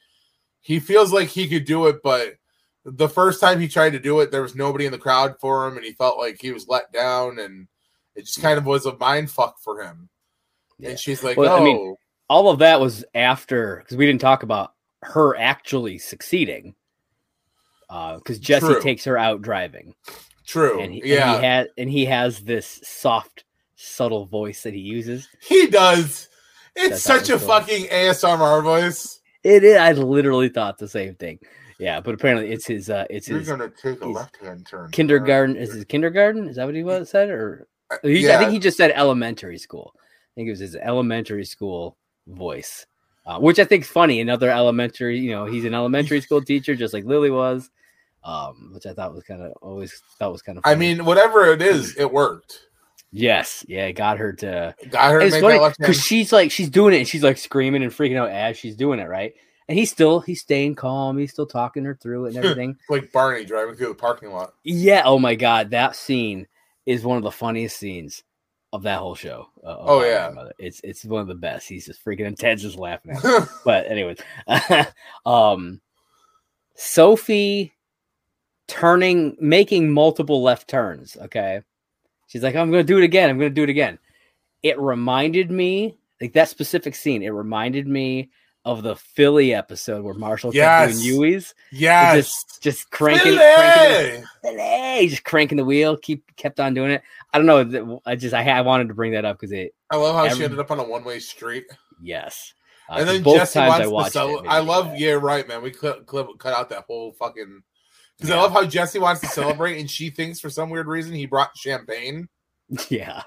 he 0.60 0.80
feels 0.80 1.12
like 1.12 1.28
he 1.28 1.48
could 1.48 1.64
do 1.64 1.86
it, 1.86 2.02
but 2.02 2.34
the 2.84 3.08
first 3.08 3.40
time 3.40 3.60
he 3.60 3.68
tried 3.68 3.90
to 3.90 3.98
do 3.98 4.20
it, 4.20 4.30
there 4.30 4.42
was 4.42 4.54
nobody 4.54 4.86
in 4.86 4.92
the 4.92 4.98
crowd 4.98 5.38
for 5.40 5.66
him, 5.66 5.76
and 5.76 5.84
he 5.84 5.92
felt 5.92 6.18
like 6.18 6.40
he 6.40 6.52
was 6.52 6.68
let 6.68 6.92
down, 6.92 7.38
and 7.38 7.66
it 8.14 8.22
just 8.22 8.40
kind 8.40 8.58
of 8.58 8.66
was 8.66 8.86
a 8.86 8.96
mind 8.96 9.30
fuck 9.30 9.58
for 9.60 9.82
him. 9.82 10.08
Yeah. 10.78 10.90
And 10.90 10.98
she's 10.98 11.22
like, 11.22 11.36
Well, 11.36 11.52
"Oh, 11.52 11.60
I 11.60 11.64
mean, 11.64 11.96
all 12.28 12.48
of 12.48 12.60
that 12.60 12.80
was 12.80 13.04
after 13.14 13.76
because 13.76 13.96
we 13.96 14.06
didn't 14.06 14.20
talk 14.20 14.42
about 14.42 14.74
her 15.02 15.36
actually 15.36 15.98
succeeding. 15.98 16.74
Because 17.88 18.38
Jesse 18.38 18.66
True. 18.66 18.80
takes 18.80 19.04
her 19.04 19.16
out 19.16 19.42
driving, 19.42 19.94
true, 20.46 20.80
and 20.80 20.92
he, 20.92 21.02
yeah, 21.04 21.32
and 21.34 21.40
he 21.40 21.46
had 21.46 21.68
and 21.78 21.90
he 21.90 22.04
has 22.06 22.40
this 22.40 22.80
soft, 22.82 23.44
subtle 23.76 24.26
voice 24.26 24.62
that 24.64 24.74
he 24.74 24.80
uses. 24.80 25.28
he 25.42 25.66
does." 25.68 26.28
It's 26.74 26.90
That's 26.90 27.02
such 27.02 27.28
a 27.30 27.38
goes. 27.38 27.46
fucking 27.46 27.86
ASMR 27.86 28.62
voice. 28.62 29.20
It 29.42 29.64
is. 29.64 29.76
I 29.78 29.92
literally 29.92 30.48
thought 30.50 30.76
the 30.78 30.88
same 30.88 31.14
thing. 31.14 31.38
Yeah, 31.78 32.00
but 32.00 32.14
apparently 32.14 32.50
it's 32.52 32.66
his. 32.66 32.90
Uh, 32.90 33.04
it's 33.08 33.28
You're 33.28 33.38
his 33.38 33.48
gonna 33.48 33.70
take 33.70 34.00
a 34.02 34.06
left-hand 34.06 34.66
turn. 34.66 34.90
kindergarten. 34.90 35.56
Is 35.56 35.72
his 35.72 35.84
kindergarten? 35.84 36.48
Is 36.48 36.56
that 36.56 36.66
what 36.66 36.74
he 36.74 36.82
was 36.84 37.08
said? 37.08 37.30
Or 37.30 37.66
Uh, 37.90 37.96
he, 38.02 38.30
I 38.30 38.36
think 38.38 38.50
he 38.50 38.58
just 38.58 38.76
said 38.76 38.92
elementary 38.94 39.58
school. 39.58 39.92
I 39.96 40.00
think 40.34 40.48
it 40.48 40.50
was 40.50 40.60
his 40.60 40.74
elementary 40.76 41.44
school 41.44 41.96
voice, 42.26 42.86
uh, 43.26 43.38
which 43.38 43.58
I 43.58 43.64
think 43.64 43.84
is 43.84 43.90
funny. 43.90 44.20
Another 44.20 44.50
elementary, 44.50 45.18
you 45.18 45.30
know, 45.32 45.44
he's 45.46 45.64
an 45.64 45.74
elementary 45.74 46.20
school 46.20 46.40
teacher, 46.42 46.74
just 46.76 46.94
like 46.94 47.04
Lily 47.04 47.30
was, 47.30 47.70
um, 48.24 48.70
which 48.72 48.86
I 48.86 48.92
thought 48.92 49.14
was 49.14 49.24
kind 49.24 49.42
of 49.42 49.52
always 49.62 50.00
thought 50.18 50.32
was 50.32 50.42
kind 50.42 50.58
of. 50.58 50.62
I 50.66 50.74
mean, 50.74 51.04
whatever 51.04 51.46
it 51.52 51.60
is, 51.62 51.96
it 51.96 52.12
worked. 52.12 52.60
yes, 53.12 53.64
yeah, 53.68 53.86
it 53.86 53.92
got 53.94 54.18
her 54.18 54.32
to. 54.34 54.74
Got 54.90 55.12
her 55.12 55.20
It's 55.20 55.36
funny 55.36 55.54
that 55.54 55.62
left 55.62 55.78
hand. 55.78 55.86
because 55.88 56.02
she's 56.04 56.32
like 56.32 56.50
she's 56.50 56.68
doing 56.70 56.94
it 56.94 56.98
and 56.98 57.08
she's 57.08 57.22
like 57.22 57.38
screaming 57.38 57.82
and 57.82 57.92
freaking 57.92 58.16
out 58.16 58.30
as 58.30 58.56
she's 58.56 58.76
doing 58.76 59.00
it, 59.00 59.08
right? 59.08 59.32
And 59.68 59.76
he's 59.78 59.90
still 59.90 60.20
he's 60.20 60.40
staying 60.42 60.76
calm. 60.76 61.18
He's 61.18 61.32
still 61.32 61.46
talking 61.46 61.84
her 61.84 61.98
through 62.00 62.26
it 62.26 62.36
and 62.36 62.36
everything. 62.44 62.76
like 62.88 63.10
Barney 63.12 63.44
driving 63.44 63.74
through 63.74 63.88
the 63.88 63.94
parking 63.94 64.30
lot. 64.30 64.54
Yeah. 64.64 65.02
Oh 65.04 65.18
my 65.18 65.34
god, 65.34 65.70
that 65.70 65.96
scene 65.96 66.46
is 66.84 67.02
one 67.04 67.16
of 67.16 67.24
the 67.24 67.32
funniest 67.32 67.76
scenes 67.78 68.22
of 68.76 68.82
that 68.84 68.98
whole 69.00 69.14
show. 69.14 69.48
uh, 69.64 69.76
Oh, 69.80 70.00
How 70.00 70.28
I 70.28 70.30
Met 70.30 70.44
yeah. 70.44 70.50
It's 70.58 70.80
it's 70.84 71.04
one 71.04 71.20
of 71.22 71.26
the 71.26 71.34
best. 71.34 71.68
He's 71.68 71.86
just 71.86 72.04
freaking 72.04 72.26
intense, 72.26 72.62
just 72.62 72.78
laughing 72.78 73.12
at. 73.12 73.48
But 73.64 73.90
anyways, 73.90 74.18
um, 75.26 75.80
Sophie 76.74 77.72
turning, 78.68 79.36
making 79.40 79.90
multiple 79.90 80.42
left 80.42 80.68
turns. 80.68 81.16
Okay, 81.16 81.62
she's 82.28 82.42
like, 82.42 82.54
I'm 82.54 82.70
gonna 82.70 82.84
do 82.84 82.98
it 82.98 83.04
again. 83.04 83.30
I'm 83.30 83.38
gonna 83.38 83.50
do 83.50 83.62
it 83.64 83.70
again. 83.70 83.98
It 84.62 84.78
reminded 84.78 85.50
me, 85.50 85.96
like 86.20 86.32
that 86.34 86.48
specific 86.48 86.94
scene. 86.94 87.22
It 87.22 87.30
reminded 87.30 87.86
me 87.86 88.30
of 88.66 88.82
the 88.82 88.96
Philly 88.96 89.54
episode 89.54 90.02
where 90.04 90.12
Marshall 90.12 90.52
kept 90.52 90.92
doing 90.92 91.02
Huey's, 91.04 91.54
yes. 91.72 92.16
just 92.16 92.62
just 92.62 92.90
cranking, 92.90 93.36
cranking 93.36 94.24
Billy! 94.42 94.58
hey, 94.58 95.06
just 95.08 95.24
cranking 95.24 95.56
the 95.56 95.64
wheel, 95.64 95.96
keep 95.96 96.34
kept 96.36 96.60
on 96.60 96.74
doing 96.74 96.90
it. 96.90 97.02
I 97.32 97.38
don't 97.38 97.46
know. 97.46 98.02
I 98.04 98.16
just 98.16 98.34
I, 98.34 98.42
I 98.46 98.60
wanted 98.62 98.88
to 98.88 98.94
bring 98.94 99.12
that 99.12 99.24
up 99.24 99.38
because 99.38 99.52
it 99.52 99.74
I 99.90 99.96
love 99.96 100.14
how 100.16 100.24
Every- 100.24 100.36
she 100.36 100.44
ended 100.44 100.58
up 100.58 100.70
on 100.70 100.80
a 100.80 100.84
one-way 100.84 101.20
street. 101.20 101.64
yes. 102.02 102.52
Uh, 102.90 102.96
and 102.98 103.08
then 103.08 103.22
both 103.22 103.36
Jesse 103.38 103.58
times 103.58 103.68
wants 103.68 103.80
I 103.80 103.84
to 103.84 103.90
watched 103.90 104.12
sell. 104.12 104.38
it, 104.40 104.46
I 104.48 104.58
love. 104.60 104.96
Yeah, 104.96 105.12
right, 105.12 105.46
man. 105.48 105.62
We 105.62 105.70
cut 105.70 106.06
cut, 106.06 106.38
cut 106.38 106.52
out 106.54 106.68
that 106.70 106.84
whole 106.86 107.12
fucking. 107.12 107.62
Because 108.16 108.30
I 108.30 108.36
love 108.36 108.52
how 108.52 108.64
Jesse 108.64 108.98
wants 108.98 109.20
to 109.22 109.26
celebrate, 109.26 109.78
and 109.80 109.90
she 109.90 110.10
thinks 110.10 110.40
for 110.40 110.50
some 110.50 110.70
weird 110.70 110.86
reason 110.86 111.12
he 111.14 111.26
brought 111.26 111.56
champagne, 111.56 112.28
yeah, 112.88 113.22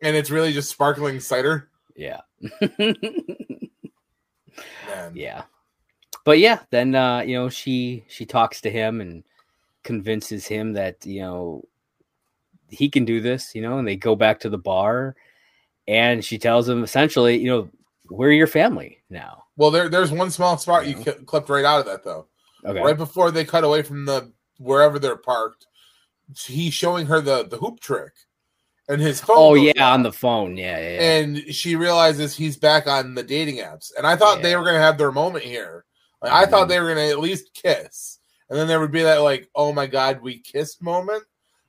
and 0.00 0.14
it's 0.16 0.30
really 0.30 0.52
just 0.52 0.70
sparkling 0.70 1.20
cider. 1.20 1.68
yeah, 1.96 2.20
Man. 4.86 5.12
yeah. 5.14 5.42
But 6.24 6.38
yeah, 6.38 6.60
then 6.70 6.94
uh, 6.94 7.20
you 7.20 7.36
know 7.36 7.48
she 7.48 8.04
she 8.08 8.26
talks 8.26 8.60
to 8.62 8.70
him 8.70 9.00
and 9.00 9.22
convinces 9.84 10.46
him 10.46 10.72
that 10.72 11.06
you 11.06 11.20
know 11.20 11.64
he 12.68 12.88
can 12.88 13.04
do 13.04 13.20
this. 13.20 13.54
You 13.54 13.62
know, 13.62 13.78
and 13.78 13.86
they 13.86 13.96
go 13.96 14.16
back 14.16 14.40
to 14.40 14.48
the 14.48 14.58
bar, 14.58 15.14
and 15.86 16.24
she 16.24 16.38
tells 16.38 16.68
him 16.68 16.82
essentially, 16.82 17.38
you 17.38 17.46
know, 17.46 17.68
we're 18.10 18.32
your 18.32 18.48
family 18.48 18.98
now. 19.08 19.44
Well, 19.56 19.70
there, 19.70 19.88
there's 19.88 20.10
one 20.10 20.30
small 20.30 20.58
spot 20.58 20.86
you 20.86 21.02
cl- 21.02 21.22
clipped 21.24 21.48
right 21.48 21.64
out 21.64 21.80
of 21.80 21.86
that 21.86 22.04
though. 22.04 22.26
Okay. 22.64 22.80
Right 22.80 22.96
before 22.96 23.30
they 23.30 23.44
cut 23.44 23.64
away 23.64 23.82
from 23.82 24.04
the 24.04 24.32
wherever 24.58 24.98
they're 24.98 25.16
parked, 25.16 25.66
he's 26.44 26.74
showing 26.74 27.06
her 27.06 27.20
the 27.20 27.46
the 27.46 27.58
hoop 27.58 27.80
trick, 27.80 28.12
and 28.88 29.00
his 29.00 29.20
phone. 29.20 29.36
Oh 29.38 29.54
yeah, 29.54 29.92
on 29.92 30.02
the 30.02 30.12
phone. 30.12 30.56
Yeah, 30.56 30.78
yeah. 30.78 30.90
yeah. 30.90 31.18
and 31.18 31.54
she 31.54 31.76
realizes 31.76 32.36
he's 32.36 32.56
back 32.56 32.86
on 32.86 33.14
the 33.14 33.22
dating 33.22 33.56
apps. 33.58 33.92
And 33.96 34.06
I 34.06 34.16
thought 34.16 34.42
they 34.42 34.56
were 34.56 34.64
gonna 34.64 34.78
have 34.78 34.98
their 34.98 35.12
moment 35.12 35.44
here. 35.44 35.84
Like 36.22 36.32
I 36.32 36.46
thought 36.46 36.66
Mhm. 36.66 36.70
they 36.70 36.80
were 36.80 36.88
gonna 36.88 37.08
at 37.08 37.18
least 37.20 37.52
kiss, 37.54 38.18
and 38.48 38.58
then 38.58 38.66
there 38.68 38.80
would 38.80 38.92
be 38.92 39.02
that 39.02 39.18
like, 39.22 39.48
oh 39.54 39.72
my 39.72 39.86
god, 39.86 40.20
we 40.22 40.38
kissed 40.38 40.82
moment. 40.82 41.24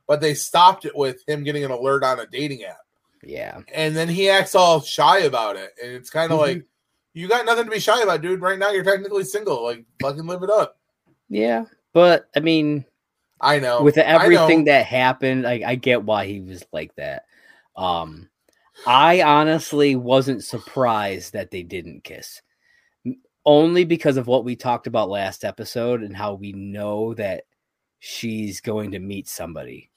But 0.07 0.22
they 0.22 0.34
stopped 0.34 0.86
it 0.86 0.95
with 0.95 1.22
him 1.28 1.43
getting 1.43 1.65
an 1.65 1.72
alert 1.72 2.03
on 2.03 2.20
a 2.20 2.26
dating 2.26 2.63
app, 2.63 2.78
yeah. 3.24 3.59
and 3.74 3.93
then 3.95 4.07
he 4.07 4.30
acts 4.30 4.55
all 4.55 4.80
shy 4.80 5.20
about 5.20 5.57
it, 5.57 5.72
and 5.84 5.91
it's 5.91 6.09
kind 6.09 6.32
of 6.32 6.38
Mhm. 6.39 6.41
like, 6.41 6.63
you 7.13 7.28
got 7.28 7.45
nothing 7.45 7.65
to 7.65 7.72
be 7.72 7.80
shy 7.80 8.01
about, 8.01 8.22
dude. 8.22 8.39
Right 8.39 8.57
now, 8.57 8.70
you're 8.70 8.86
technically 8.86 9.26
single. 9.26 9.63
Like, 9.63 9.84
fucking 10.01 10.26
live 10.26 10.43
it 10.43 10.49
up. 10.49 10.78
Yeah, 11.30 11.65
but 11.91 12.30
I 12.38 12.39
mean, 12.39 12.86
I 13.40 13.60
know. 13.60 13.82
with 13.84 13.98
everything 13.98 14.60
know. 14.60 14.72
that 14.72 14.86
happened, 14.86 15.48
I, 15.48 15.62
I 15.66 15.76
get 15.76 16.04
why 16.04 16.26
he 16.26 16.42
was 16.42 16.66
like 16.72 16.96
that. 16.96 17.26
Um, 17.76 18.30
I 18.86 19.22
honestly 19.22 19.96
wasn't 19.96 20.44
surprised 20.44 21.34
that 21.34 21.52
they 21.52 21.64
didn't 21.64 22.04
kiss, 22.04 22.42
only 23.46 23.86
because 23.86 24.18
of 24.18 24.28
what 24.28 24.44
we 24.44 24.56
talked 24.56 24.88
about 24.88 25.10
last 25.10 25.44
episode 25.44 26.02
and 26.02 26.16
how 26.16 26.34
we 26.34 26.52
know 26.54 27.14
that 27.16 27.44
she's 28.00 28.62
going 28.62 28.92
to 28.92 29.00
meet 29.00 29.28
somebody, 29.28 29.90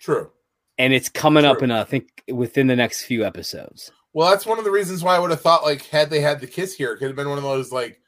True. 0.00 0.30
and 0.78 0.92
it's 0.92 1.08
coming 1.08 1.44
up 1.44 1.58
True. 1.58 1.64
in 1.64 1.70
I 1.70 1.84
think 1.84 2.22
within 2.28 2.66
the 2.66 2.76
next 2.76 3.02
few 3.02 3.24
episodes. 3.24 3.90
Well, 4.12 4.30
that's 4.30 4.46
one 4.46 4.58
of 4.58 4.64
the 4.64 4.70
reasons 4.70 5.02
why 5.02 5.16
I 5.16 5.18
would 5.18 5.30
have 5.30 5.40
thought 5.40 5.64
like 5.64 5.82
had 5.86 6.08
they 6.08 6.20
had 6.20 6.40
the 6.40 6.46
kiss 6.46 6.74
here, 6.74 6.92
it 6.92 6.98
could 6.98 7.08
have 7.08 7.16
been 7.16 7.28
one 7.28 7.38
of 7.38 7.44
those 7.44 7.72
like 7.72 8.00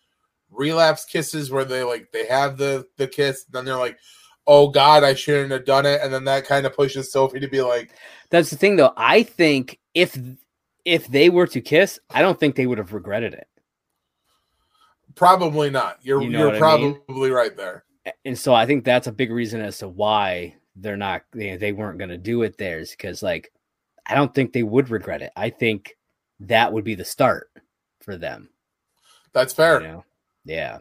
relapse 0.51 1.05
kisses 1.05 1.51
where 1.51 1.64
they 1.64 1.83
like 1.83 2.12
they 2.12 2.27
have 2.27 2.57
the 2.57 2.87
the 2.97 3.09
kiss, 3.09 3.45
then 3.45 3.64
they're 3.64 3.77
like, 3.77 3.99
"Oh 4.47 4.68
God, 4.68 5.05
I 5.05 5.14
shouldn't 5.14 5.51
have 5.53 5.64
done 5.64 5.86
it," 5.86 6.01
and 6.03 6.12
then 6.12 6.24
that 6.24 6.47
kind 6.47 6.66
of 6.66 6.74
pushes 6.74 7.11
Sophie 7.12 7.40
to 7.40 7.49
be 7.49 7.61
like, 7.62 7.90
That's 8.30 8.51
the 8.51 8.57
thing, 8.57 8.76
though. 8.76 8.92
I 8.97 9.22
think 9.22 9.78
if 9.94 10.18
if 10.84 11.09
they 11.09 11.28
were 11.30 11.47
to 11.49 11.61
kiss, 11.61 11.99
I 12.11 12.22
don't 12.22 12.38
think 12.38 12.55
they 12.57 12.66
would 12.66 12.78
have 12.78 12.92
regretted 12.92 13.34
it. 13.34 13.49
"Probably 15.14 15.70
not." 15.70 15.99
You're 16.03 16.22
You 16.22 16.30
know 16.30 16.38
you're 16.38 16.47
what 16.61 16.62
I 16.62 16.76
mean? 16.78 16.94
probably 17.07 17.30
right 17.30 17.57
there. 17.57 17.84
and 18.24 18.38
so 18.38 18.55
I 18.55 18.66
think 18.66 18.84
that's 18.84 19.07
a 19.07 19.12
big 19.12 19.30
reason 19.32 19.61
as 19.61 19.78
to 19.78 19.88
why 19.88 20.55
they're 20.76 20.97
not 20.97 21.22
they, 21.32 21.57
they 21.57 21.72
weren't 21.72 21.99
going 21.99 22.11
to 22.11 22.18
do 22.18 22.42
it 22.42 22.59
theirs 22.59 22.90
because 22.90 23.22
like 23.22 23.53
I 24.05 24.14
don't 24.14 24.34
think 24.34 24.53
they 24.53 24.62
would 24.62 24.90
regret 24.90 25.22
it. 25.22 25.32
I 25.36 25.51
think 25.51 25.97
that 26.40 26.72
would 26.72 26.84
be 26.84 26.94
the 26.94 27.05
start 27.05 27.51
for 28.01 28.16
them. 28.16 28.51
That's 29.32 29.53
you 29.55 29.57
fair. 29.57 29.80
know? 29.80 30.05
Yeah. 30.44 30.78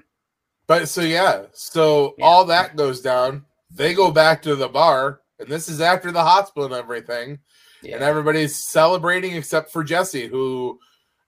But 0.68 0.88
so 0.90 1.02
yeah, 1.02 1.46
so 1.54 2.14
Yeah. 2.18 2.26
all 2.26 2.46
that 2.46 2.76
goes 2.76 3.02
down. 3.02 3.46
They 3.76 3.94
go 3.94 4.10
back 4.10 4.42
to 4.44 4.56
the 4.56 4.70
bar, 4.70 5.22
and 5.40 5.48
this 5.48 5.70
is 5.70 5.82
after 5.82 6.12
the 6.12 6.24
hospital 6.24 6.66
and 6.66 6.74
everything. 6.74 7.40
Yeah. 7.84 7.96
and 7.96 8.04
everybody's 8.04 8.64
celebrating 8.64 9.36
except 9.36 9.72
for 9.72 9.84
Jesse, 9.84 10.26
who 10.26 10.80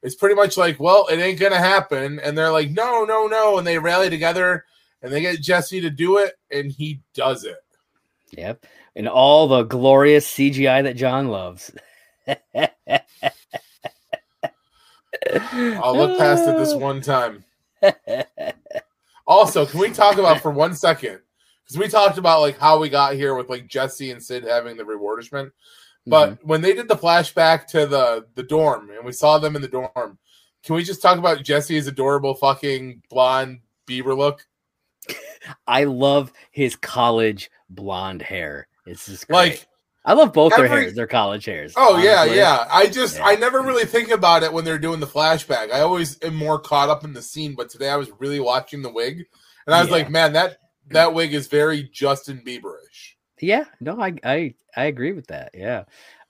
is 0.01 0.15
pretty 0.15 0.33
much 0.33 0.57
like, 0.57 0.79
"Well, 0.79 1.05
it 1.11 1.19
ain't 1.19 1.39
gonna 1.39 1.59
happen," 1.59 2.19
and 2.19 2.35
they're 2.35 2.51
like, 2.51 2.71
"No, 2.71 3.05
no, 3.05 3.27
no," 3.27 3.59
and 3.59 3.67
they 3.67 3.77
rally 3.77 4.09
together 4.09 4.65
and 5.01 5.11
they 5.11 5.21
get 5.21 5.41
Jesse 5.41 5.81
to 5.81 5.89
do 5.89 6.17
it, 6.17 6.35
and 6.51 6.71
he 6.71 7.01
does 7.13 7.43
it. 7.43 7.57
Yep. 8.31 8.65
And 8.95 9.07
all 9.07 9.47
the 9.47 9.63
glorious 9.63 10.27
CGI 10.27 10.83
that 10.83 10.95
John 10.95 11.27
loves. 11.27 11.71
I'll 12.27 12.67
look 15.95 16.17
past 16.17 16.47
it 16.47 16.57
this 16.57 16.73
one 16.79 17.01
time. 17.01 17.43
Also, 19.25 19.65
can 19.65 19.79
we 19.79 19.91
talk 19.91 20.17
about 20.17 20.41
for 20.41 20.51
one 20.51 20.73
second? 20.73 21.19
Because 21.67 21.79
we 21.79 21.87
talked 21.89 22.17
about 22.17 22.41
like 22.41 22.57
how 22.57 22.79
we 22.79 22.89
got 22.89 23.15
here 23.15 23.35
with 23.35 23.49
like 23.49 23.67
Jesse 23.67 24.11
and 24.11 24.23
Sid 24.23 24.43
having 24.45 24.77
the 24.77 24.85
rewardishment. 24.85 25.51
But 26.05 26.29
Mm-hmm. 26.39 26.47
when 26.47 26.61
they 26.61 26.73
did 26.73 26.87
the 26.87 26.95
flashback 26.95 27.67
to 27.67 27.85
the 27.85 28.25
the 28.35 28.43
dorm 28.43 28.89
and 28.89 29.05
we 29.05 29.11
saw 29.11 29.37
them 29.37 29.55
in 29.55 29.61
the 29.61 29.67
dorm, 29.67 30.17
can 30.63 30.75
we 30.75 30.83
just 30.83 31.01
talk 31.01 31.17
about 31.17 31.43
Jesse's 31.43 31.87
adorable 31.87 32.33
fucking 32.35 33.01
blonde 33.09 33.59
Bieber 33.87 34.15
look? 34.17 34.45
I 35.67 35.83
love 35.85 36.31
his 36.51 36.75
college 36.75 37.49
blonde 37.69 38.21
hair. 38.21 38.67
It's 38.85 39.05
just 39.05 39.27
great. 39.27 39.35
Like, 39.35 39.67
I 40.05 40.13
love 40.13 40.31
both 40.31 40.55
their 40.55 40.65
every- 40.65 40.83
hairs, 40.83 40.93
their 40.93 41.07
college 41.07 41.43
hairs. 41.43 41.73
oh 41.75 41.97
yeah, 41.97 42.23
yeah. 42.23 42.65
I 42.71 42.87
just 42.87 43.17
Yeah. 43.17 43.25
I 43.25 43.35
never 43.35 43.61
really 43.61 43.83
think 43.85 44.09
about 44.09 44.43
it 44.43 44.53
when 44.53 44.63
they're 44.63 44.79
doing 44.79 45.01
the 45.01 45.07
flashback. 45.07 45.71
I 45.73 45.81
always 45.81 46.17
am 46.23 46.35
more 46.35 46.59
caught 46.59 46.87
up 46.87 47.03
in 47.03 47.11
the 47.13 47.21
scene. 47.21 47.55
But 47.55 47.69
today 47.69 47.89
I 47.89 47.97
was 47.97 48.09
really 48.19 48.39
watching 48.39 48.81
the 48.81 48.91
wig, 48.91 49.25
and 49.65 49.75
I 49.75 49.81
was 49.81 49.89
Yeah. 49.89 49.95
like, 49.97 50.09
man, 50.09 50.31
that 50.33 50.59
that 50.89 51.13
wig 51.13 51.33
is 51.33 51.47
very 51.47 51.83
Justin 51.83 52.41
Bieberish. 52.45 53.13
Yeah, 53.39 53.65
no, 53.79 54.01
I 54.01 54.15
I 54.23 54.55
I 54.75 54.85
agree 54.85 55.11
with 55.11 55.27
that. 55.27 55.51
Yeah. 55.53 55.83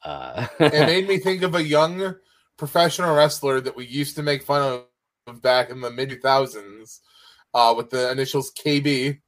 Uh, 0.03 0.47
it 0.60 0.88
made 0.88 1.08
me 1.10 1.18
think 1.18 1.41
of 1.41 1.55
a 1.55 1.64
young 1.64 2.16
professional 2.58 3.16
wrestler 3.16 3.62
that 3.62 3.76
we 3.76 3.86
used 3.86 4.16
to 4.16 4.24
make 4.24 4.43
fun 4.43 4.86
of 5.28 5.41
back 5.41 5.70
in 5.70 5.82
the 5.82 5.91
mid 5.91 6.10
2000s 6.10 6.99
uh, 7.53 7.74
with 7.76 7.89
the 7.89 8.12
initials 8.12 8.51
KB. 8.51 9.20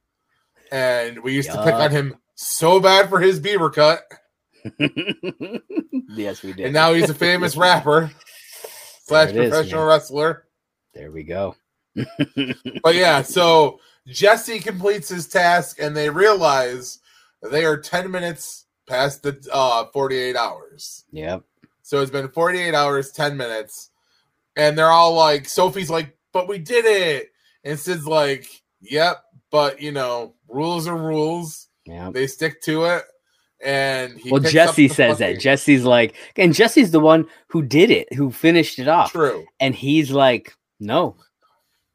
And 0.72 1.22
we 1.22 1.34
used 1.34 1.50
to 1.50 1.62
pick 1.64 1.74
on 1.74 1.90
him 1.90 2.16
so 2.36 2.80
bad 2.80 3.08
for 3.08 3.20
his 3.20 3.40
beaver 3.40 3.70
cut. 3.70 4.02
yes, 4.78 6.42
we 6.42 6.52
did. 6.52 6.66
And 6.66 6.74
now 6.74 6.92
he's 6.92 7.10
a 7.10 7.14
famous 7.14 7.56
rapper 7.56 8.10
slash 9.04 9.30
is, 9.30 9.50
professional 9.50 9.84
wrestler. 9.84 10.46
there 10.94 11.10
we 11.10 11.24
go. 11.24 11.56
But 12.82 12.94
yeah, 12.94 13.22
so 13.22 13.80
Jesse 14.10 14.58
completes 14.60 15.08
his 15.08 15.26
task 15.26 15.78
and 15.80 15.96
they 15.96 16.10
realize 16.10 16.98
they 17.42 17.64
are 17.64 17.76
10 17.76 18.10
minutes 18.10 18.66
past 18.86 19.22
the 19.22 19.38
uh, 19.52 19.86
48 19.92 20.36
hours. 20.36 21.04
Yep. 21.12 21.42
So 21.82 22.00
it's 22.00 22.10
been 22.10 22.28
48 22.28 22.74
hours, 22.74 23.10
10 23.12 23.36
minutes. 23.36 23.90
And 24.56 24.76
they're 24.76 24.90
all 24.90 25.14
like, 25.14 25.48
Sophie's 25.48 25.90
like, 25.90 26.16
but 26.32 26.48
we 26.48 26.58
did 26.58 26.84
it. 26.84 27.30
And 27.64 27.78
Sid's 27.78 28.06
like, 28.06 28.46
yep, 28.80 29.24
but 29.50 29.80
you 29.80 29.92
know, 29.92 30.34
rules 30.48 30.86
are 30.86 30.96
rules. 30.96 31.68
Yep. 31.86 32.12
They 32.12 32.26
stick 32.26 32.62
to 32.62 32.84
it. 32.84 33.04
And 33.62 34.18
he 34.18 34.30
Well, 34.30 34.40
Jesse 34.40 34.88
says 34.88 35.18
that. 35.18 35.38
Jesse's 35.38 35.84
like, 35.84 36.14
and 36.36 36.54
Jesse's 36.54 36.90
the 36.92 37.00
one 37.00 37.26
who 37.48 37.62
did 37.62 37.90
it, 37.90 38.12
who 38.14 38.30
finished 38.30 38.78
it 38.78 38.88
off. 38.88 39.12
True. 39.12 39.44
and 39.60 39.74
he's 39.74 40.10
like, 40.10 40.54
"No, 40.78 41.16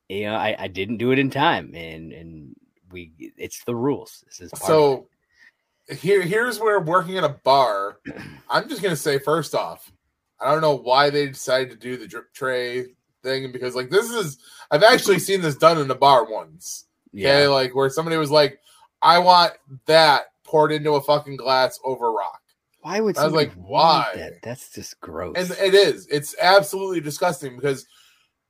you 0.09 0.25
know, 0.25 0.35
I, 0.35 0.55
I 0.57 0.67
didn't 0.67 0.97
do 0.97 1.11
it 1.11 1.19
in 1.19 1.29
time, 1.29 1.73
and 1.73 2.11
and 2.11 2.55
we, 2.91 3.11
it's 3.37 3.63
the 3.63 3.75
rules. 3.75 4.23
This 4.27 4.41
is 4.41 4.51
part. 4.51 4.67
So 4.67 5.07
here, 5.89 6.21
here's 6.21 6.59
where 6.59 6.79
working 6.79 7.17
at 7.17 7.23
a 7.23 7.29
bar, 7.29 7.99
I'm 8.49 8.69
just 8.69 8.81
gonna 8.81 8.95
say 8.95 9.19
first 9.19 9.55
off, 9.55 9.91
I 10.39 10.51
don't 10.51 10.61
know 10.61 10.75
why 10.75 11.09
they 11.09 11.27
decided 11.27 11.71
to 11.71 11.77
do 11.77 11.97
the 11.97 12.07
drip 12.07 12.33
tray 12.33 12.85
thing 13.23 13.51
because 13.51 13.75
like 13.75 13.89
this 13.89 14.09
is 14.09 14.37
I've 14.71 14.83
actually 14.83 15.19
seen 15.19 15.41
this 15.41 15.55
done 15.55 15.79
in 15.79 15.89
a 15.89 15.95
bar 15.95 16.29
once. 16.29 16.85
Okay, 17.13 17.43
yeah, 17.43 17.47
like 17.47 17.73
where 17.73 17.89
somebody 17.89 18.17
was 18.17 18.31
like, 18.31 18.59
I 19.01 19.19
want 19.19 19.53
that 19.85 20.25
poured 20.43 20.71
into 20.71 20.93
a 20.93 21.01
fucking 21.01 21.37
glass 21.37 21.79
over 21.83 22.11
rock. 22.11 22.41
why 22.81 22.99
would 22.99 23.17
I 23.17 23.25
was 23.25 23.33
like, 23.33 23.53
why? 23.53 24.11
That? 24.15 24.41
That's 24.43 24.71
just 24.71 24.99
gross. 24.99 25.35
And 25.37 25.51
it 25.59 25.73
is. 25.73 26.07
It's 26.07 26.35
absolutely 26.39 27.01
disgusting 27.01 27.55
because 27.55 27.87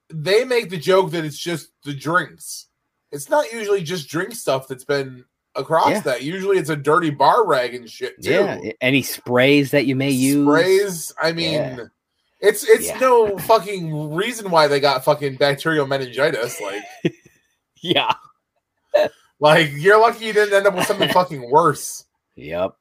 they 0.10 0.46
make 0.46 0.70
the 0.70 0.78
joke 0.78 1.12
that 1.12 1.26
it's 1.26 1.38
just 1.38 1.70
the 1.84 1.94
drinks. 1.94 2.68
It's 3.12 3.30
not 3.30 3.52
usually 3.52 3.82
just 3.84 4.08
drink 4.10 4.34
stuff 4.34 4.68
that's 4.68 4.84
been 4.84 5.26
across 5.56 5.90
Yeah. 5.92 6.00
that. 6.02 6.24
Usually 6.24 6.58
it's 6.58 6.70
a 6.70 6.76
dirty 6.76 7.10
bar 7.12 7.46
rag 7.46 7.74
and 7.76 7.90
shit 7.90 8.22
too. 8.22 8.32
yeah, 8.32 8.60
any 8.82 9.02
sprays 9.02 9.72
that 9.72 9.86
you 9.86 9.96
may 9.96 10.10
use. 10.12 10.46
Sprays. 10.48 11.14
I 11.22 11.32
mean, 11.32 11.54
Yeah. 11.54 11.78
it's 12.42 12.68
it's 12.68 12.88
Yeah. 12.88 13.00
no 13.00 13.38
fucking 13.38 14.14
reason 14.14 14.52
why 14.52 14.68
they 14.68 14.80
got 14.80 15.06
fucking 15.06 15.36
bacterial 15.38 15.88
meningitis. 15.88 16.60
Like, 16.60 16.84
Yeah. 17.82 18.14
like 19.40 19.70
you're 19.74 20.00
lucky 20.00 20.26
you 20.26 20.34
didn't 20.34 20.54
end 20.54 20.68
up 20.68 20.76
with 20.76 20.88
something 20.88 21.10
fucking 21.14 21.50
worse. 21.50 22.04
Yep. 22.36 22.76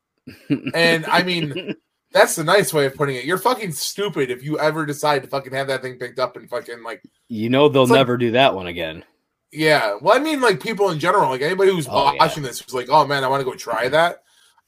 And 0.75 1.07
I 1.07 1.23
mean, 1.23 1.77
that's 2.15 2.37
the 2.37 2.45
nice 2.45 2.73
way 2.73 2.87
of 2.87 2.95
putting 2.95 3.17
it. 3.17 3.25
You're 3.25 3.37
fucking 3.39 3.73
stupid 3.73 4.31
if 4.31 4.43
you 4.43 4.59
ever 4.59 4.87
decide 4.87 5.23
to 5.25 5.29
fucking 5.29 5.53
have 5.53 5.67
that 5.67 5.83
thing 5.83 5.99
picked 5.99 6.19
up 6.19 6.37
and 6.37 6.49
fucking 6.49 6.83
like, 6.83 7.03
you 7.29 7.51
know 7.51 7.69
they'll 7.69 7.83
It's 7.83 7.91
like- 7.91 7.99
never 7.99 8.17
do 8.17 8.31
that 8.31 8.55
one 8.55 8.69
again. 8.69 9.05
yeah. 9.53 9.99
Well, 10.01 10.17
I 10.17 10.21
mean, 10.23 10.41
like 10.41 10.63
people 10.63 10.89
in 10.91 10.99
general, 10.99 11.29
like 11.29 11.43
anybody 11.43 11.71
who's 11.73 11.87
Oh, 11.91 12.13
yeah. 12.13 12.19
watching 12.19 12.43
this 12.43 12.61
who's 12.63 12.73
like, 12.73 12.89
oh 12.89 13.07
man, 13.07 13.23
I 13.25 13.29
want 13.29 13.41
to 13.41 13.45
go 13.45 13.55
try 13.55 13.89
that. 13.91 14.23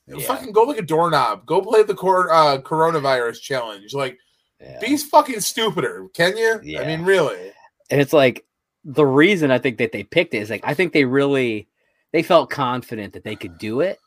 Yeah. 0.07 0.19
Fucking 0.27 0.53
go 0.53 0.63
like 0.65 0.79
a 0.79 0.83
doorknob. 0.83 1.47
Go 1.47 1.61
play 1.63 1.83
the 1.83 1.95
cor- 1.95 2.31
uh, 2.33 2.59
coronavirus 2.59 3.41
challenge. 3.41 3.95
Like, 3.95 4.19
Yeah. 4.61 4.79
be 4.81 4.97
fucking 4.97 5.41
stupider, 5.41 6.07
can 6.15 6.37
you? 6.37 6.61
Yeah. 6.63 6.83
I 6.83 6.87
mean, 6.87 7.05
really. 7.05 7.53
and 7.91 8.01
it's 8.01 8.13
like 8.13 8.45
the 8.85 9.07
reason 9.07 9.51
I 9.51 9.59
think 9.59 9.79
that 9.79 9.91
they 9.93 10.03
picked 10.05 10.35
it 10.35 10.39
is 10.39 10.51
like 10.51 10.63
I 10.65 10.75
think 10.75 10.93
they 10.93 11.05
really 11.05 11.69
they 12.13 12.23
felt 12.23 12.51
confident 12.51 13.13
that 13.15 13.25
they 13.25 13.35
could 13.37 13.59
do 13.59 13.81
it, 13.81 13.99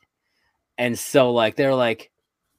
and 0.77 0.97
so 0.97 1.31
like 1.33 1.55
they're 1.57 1.75
like, 1.75 2.11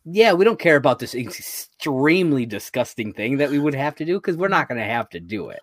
yeah, 0.04 0.32
we 0.32 0.44
don't 0.44 0.58
care 0.58 0.76
about 0.76 0.98
this 0.98 1.14
extremely 1.14 2.46
disgusting 2.46 3.12
thing 3.12 3.38
that 3.38 3.50
we 3.50 3.58
would 3.58 3.74
have 3.74 3.94
to 3.96 4.04
do 4.04 4.14
because 4.14 4.36
we're 4.36 4.48
not 4.48 4.68
going 4.68 4.78
to 4.80 4.84
have 4.84 5.08
to 5.10 5.20
do 5.20 5.50
it. 5.50 5.60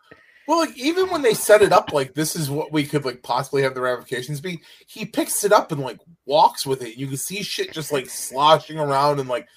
Well, 0.48 0.60
like 0.60 0.78
even 0.78 1.10
when 1.10 1.24
they 1.24 1.34
set 1.34 1.62
it 1.62 1.74
up, 1.74 1.92
like 1.92 2.14
this 2.14 2.36
is 2.36 2.50
what 2.50 2.72
we 2.72 2.86
could 2.86 3.04
like 3.04 3.22
possibly 3.22 3.64
have 3.64 3.76
the 3.76 3.82
ramifications 3.82 4.40
be. 4.40 4.62
He 4.88 5.06
picks 5.06 5.44
it 5.44 5.52
up 5.52 5.72
and 5.72 5.82
like 5.82 6.00
walks 6.26 6.66
with 6.66 6.82
it. 6.82 6.98
You 6.98 7.08
can 7.08 7.18
see 7.18 7.44
shit 7.44 7.74
just 7.74 7.92
like 7.92 8.10
sloshing 8.10 8.80
around 8.80 9.20
and 9.20 9.28
like, 9.28 9.48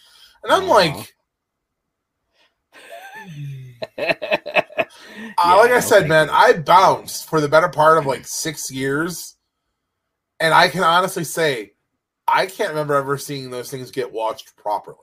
and 0.43 0.53
I'm 0.53 0.68
Aw. 0.68 0.74
like, 3.99 4.20
Yeah, 5.39 5.55
uh, 5.55 5.57
like 5.59 5.70
I 5.70 5.81
said, 5.81 6.09
man. 6.09 6.28
I 6.31 6.55
bounced 6.55 7.28
for 7.28 7.41
the 7.41 7.49
better 7.49 7.68
part 7.68 7.99
of 7.99 8.07
like 8.07 8.26
six 8.26 8.70
years, 8.70 9.37
and 10.39 10.53
I 10.53 10.68
can 10.68 10.83
honestly 10.83 11.24
say, 11.24 11.72
I 12.33 12.47
can't 12.47 12.70
remember 12.70 12.95
ever 12.95 13.18
seeing 13.18 13.51
those 13.51 13.70
things 13.70 13.91
get 13.91 14.12
washed 14.12 14.57
properly. 14.57 14.97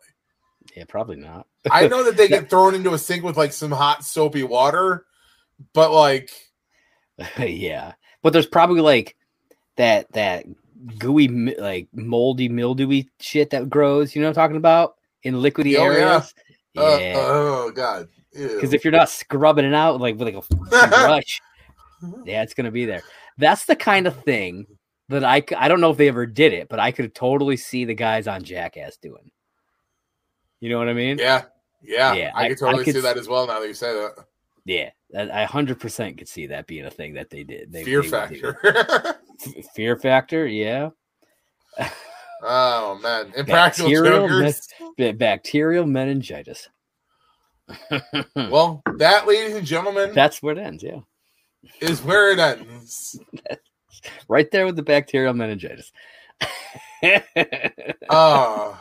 yeah, 0.75 0.83
probably 0.87 1.17
not. 1.17 1.47
I 1.69 1.87
know 1.87 2.03
that 2.03 2.17
they 2.17 2.27
get 2.29 2.49
thrown 2.49 2.75
into 2.75 2.93
a 2.93 2.97
sink 2.97 3.23
with 3.23 3.37
like 3.37 3.53
some 3.53 3.71
hot 3.71 4.03
soapy 4.05 4.43
water, 4.43 5.05
but 5.73 5.91
like, 5.91 6.31
yeah, 7.39 7.93
but 8.21 8.33
there's 8.33 8.45
probably 8.47 8.81
like 8.81 9.15
that 9.75 10.11
that 10.13 10.45
gooey 10.99 11.27
like 11.27 11.87
moldy 11.93 12.49
mildewy 12.49 13.09
shit 13.19 13.49
that 13.51 13.69
grows. 13.69 14.15
You 14.15 14.21
know 14.21 14.27
what 14.27 14.37
I'm 14.37 14.43
talking 14.43 14.57
about 14.57 14.95
in 15.23 15.35
liquidy 15.35 15.77
Oh, 15.77 15.83
yeah. 15.83 15.83
areas. 15.83 16.33
uh, 16.77 16.97
Yeah, 17.01 17.13
oh 17.17 17.71
god, 17.71 18.07
because 18.33 18.73
if 18.73 18.83
you're 18.85 18.91
not 18.91 19.09
scrubbing 19.09 19.65
it 19.65 19.73
out 19.73 19.99
like 19.99 20.17
with 20.17 20.33
like 20.33 20.43
a 20.45 20.55
brush, 20.89 21.41
yeah, 22.25 22.43
it's 22.43 22.53
gonna 22.53 22.71
be 22.71 22.85
there. 22.85 23.01
That's 23.39 23.65
the 23.65 23.75
kind 23.75 24.05
of 24.07 24.23
thing 24.23 24.65
that 25.09 25.23
I 25.23 25.67
don't 25.67 25.81
know 25.81 25.91
if 25.91 25.97
they 25.97 26.07
ever 26.07 26.25
did 26.25 26.53
it, 26.53 26.69
but 26.69 26.79
I 26.79 26.91
could 26.91 27.13
totally 27.15 27.57
see 27.57 27.85
the 27.85 27.93
guys 27.93 28.27
on 28.27 28.43
Jackass 28.43 28.97
doing. 28.97 29.31
You 30.59 30.69
know 30.69 30.77
what 30.79 30.89
I 30.89 30.93
mean? 30.93 31.17
yeah, 31.19 31.43
yeah, 31.81 32.13
Yeah, 32.13 32.31
I, 32.35 32.45
I- 32.45 32.47
can 32.49 32.57
totally 32.57 32.81
I 32.81 32.85
could 32.85 32.95
see 32.95 33.01
that 33.01 33.17
as 33.17 33.27
well. 33.27 33.47
Now 33.47 33.59
that 33.59 33.67
you 33.67 33.73
say 33.73 33.93
that, 33.93 34.25
Yeah, 34.65 34.89
I 35.15 35.45
hundred 35.45 35.79
percent 35.79 36.17
could 36.17 36.27
see 36.27 36.47
that 36.47 36.67
being 36.67 36.85
a 36.85 36.91
thing 36.91 37.13
that 37.13 37.29
they 37.29 37.43
did. 37.43 37.71
They, 37.71 37.83
fear 37.83 38.01
they 38.01 38.09
factor. 38.09 39.17
Fear 39.75 39.97
factor, 39.97 40.47
yeah. 40.47 40.89
oh 42.41 42.99
man, 43.03 43.31
impractical 43.37 43.91
Bacterial 43.91 44.27
jokers. 44.27 44.67
Ba- 44.97 45.13
Bacterial 45.13 45.85
meningitis. 45.85 46.67
Well, 48.35 48.81
that, 48.95 49.27
ladies 49.27 49.55
and 49.55 49.65
gentlemen, 49.67 50.13
That's 50.13 50.41
where 50.41 50.53
it 50.53 50.59
ends. 50.59 50.83
Yeah, 50.83 50.99
is 51.81 52.01
where 52.01 52.31
it 52.31 52.39
ends. 52.39 53.19
right 54.27 54.49
there 54.51 54.65
with 54.65 54.75
the 54.75 54.83
bacterial 54.83 55.33
meningitis. 55.33 55.91
Uh, 57.03 57.19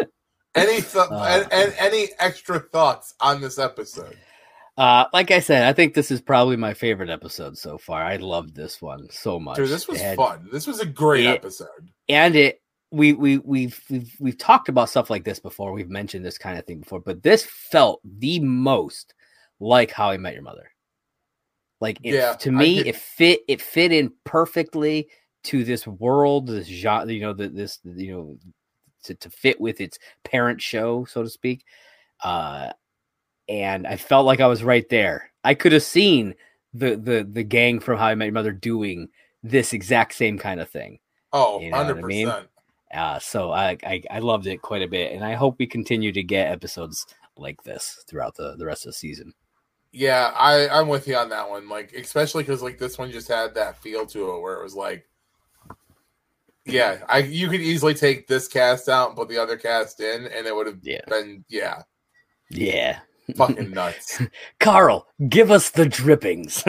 any 0.54 0.80
th- 0.82 0.96
Uh. 1.10 1.26
and, 1.28 1.52
and 1.52 1.74
any 1.78 2.08
extra 2.18 2.60
thoughts 2.60 3.14
on 3.20 3.40
this 3.40 3.58
episode? 3.58 4.16
uh, 4.78 5.04
like 5.12 5.30
I 5.30 5.40
said, 5.40 5.64
I 5.64 5.72
think 5.72 5.94
this 5.94 6.10
is 6.10 6.20
probably 6.20 6.56
my 6.56 6.74
favorite 6.74 7.10
episode 7.10 7.56
so 7.58 7.78
far. 7.78 8.02
I 8.02 8.16
loved 8.16 8.54
this 8.54 8.80
one 8.82 9.08
so 9.10 9.40
much. 9.40 9.56
Dude, 9.56 9.68
this 9.70 9.88
was 9.88 10.00
It 10.00 10.04
had- 10.04 10.16
fun. 10.16 10.48
This 10.52 10.66
was 10.66 10.80
a 10.80 10.86
great 10.86 11.24
Yeah. 11.24 11.30
episode. 11.32 11.68
and 12.08 12.36
it 12.36 12.60
we 12.92 13.12
we 13.14 13.38
we've, 13.38 13.82
we've 13.90 14.14
we've 14.20 14.38
talked 14.38 14.68
about 14.68 14.88
stuff 14.88 15.10
like 15.10 15.24
this 15.24 15.40
before. 15.40 15.72
We've 15.72 15.90
mentioned 15.90 16.24
this 16.24 16.38
kind 16.38 16.56
of 16.56 16.64
thing 16.66 16.80
before, 16.80 17.00
but 17.00 17.20
this 17.22 17.42
felt 17.44 18.00
the 18.04 18.38
most 18.40 19.12
like 19.58 19.90
How 19.90 20.10
I 20.10 20.18
Met 20.18 20.34
Your 20.34 20.42
Mother. 20.44 20.70
Like 21.80 21.98
it, 22.02 22.14
Yeah, 22.14 22.32
to 22.34 22.50
me, 22.50 22.78
it 22.78 22.96
fit 22.96 23.40
it 23.48 23.60
fit 23.60 23.92
in 23.92 24.12
perfectly 24.24 25.08
to 25.44 25.64
this 25.64 25.86
world, 25.86 26.48
this 26.48 26.66
genre, 26.66 27.12
you 27.12 27.20
know, 27.20 27.32
the, 27.32 27.48
this 27.48 27.78
you 27.84 28.12
know, 28.12 28.38
to, 29.04 29.14
to 29.14 29.30
fit 29.30 29.60
with 29.60 29.80
its 29.80 29.98
parent 30.24 30.60
show, 30.60 31.04
so 31.04 31.22
to 31.22 31.28
speak. 31.28 31.64
Uh, 32.22 32.72
and 33.48 33.86
I 33.86 33.96
felt 33.96 34.26
like 34.26 34.40
I 34.40 34.46
was 34.46 34.64
right 34.64 34.88
there. 34.88 35.30
I 35.44 35.54
could 35.54 35.72
have 35.72 35.82
seen 35.82 36.34
the 36.74 36.96
the 36.96 37.28
the 37.30 37.44
gang 37.44 37.80
from 37.80 37.98
How 37.98 38.06
I 38.06 38.14
Met 38.14 38.26
Your 38.26 38.32
Mother 38.32 38.52
doing 38.52 39.08
this 39.42 39.72
exact 39.72 40.14
same 40.14 40.38
kind 40.38 40.60
of 40.60 40.68
thing. 40.68 40.98
Oh, 41.32 41.60
You 41.60 41.70
know 41.70 41.84
what 41.84 41.98
I 41.98 42.02
mean? 42.02 42.32
Uh, 42.92 43.18
so 43.18 43.52
I, 43.52 43.76
I 43.84 44.02
I 44.10 44.18
loved 44.20 44.46
it 44.46 44.62
quite 44.62 44.82
a 44.82 44.88
bit, 44.88 45.12
and 45.12 45.24
I 45.24 45.34
hope 45.34 45.56
we 45.58 45.66
continue 45.66 46.12
to 46.12 46.22
get 46.22 46.50
episodes 46.50 47.06
like 47.36 47.62
this 47.62 48.02
throughout 48.08 48.36
the 48.36 48.56
the 48.56 48.66
rest 48.66 48.86
of 48.86 48.90
the 48.90 48.94
season. 48.94 49.34
Yeah, 49.98 50.30
I 50.36 50.68
I'm 50.68 50.88
with 50.88 51.08
you 51.08 51.16
on 51.16 51.30
that 51.30 51.48
one. 51.48 51.70
Like, 51.70 51.94
especially 51.94 52.42
because 52.42 52.62
like 52.62 52.76
this 52.76 52.98
one 52.98 53.10
just 53.10 53.28
had 53.28 53.54
that 53.54 53.78
feel 53.82 54.04
to 54.08 54.32
it 54.34 54.40
where 54.42 54.52
it 54.60 54.62
was 54.62 54.74
like, 54.74 55.08
yeah, 56.66 56.98
I 57.08 57.18
you 57.20 57.48
could 57.48 57.62
easily 57.62 57.94
take 57.94 58.26
this 58.26 58.46
cast 58.46 58.90
out 58.90 59.08
and 59.08 59.16
put 59.16 59.30
the 59.30 59.38
other 59.38 59.56
cast 59.56 60.00
in, 60.00 60.26
and 60.26 60.46
it 60.46 60.54
would 60.54 60.66
have 60.66 60.80
Yeah. 60.82 61.00
been 61.08 61.46
yeah, 61.48 61.80
Yeah, 62.50 62.98
fucking 63.36 63.70
nuts. 63.72 64.20
Carl, 64.60 65.06
give 65.30 65.50
us 65.50 65.70
the 65.70 65.86
drippings. 65.86 66.62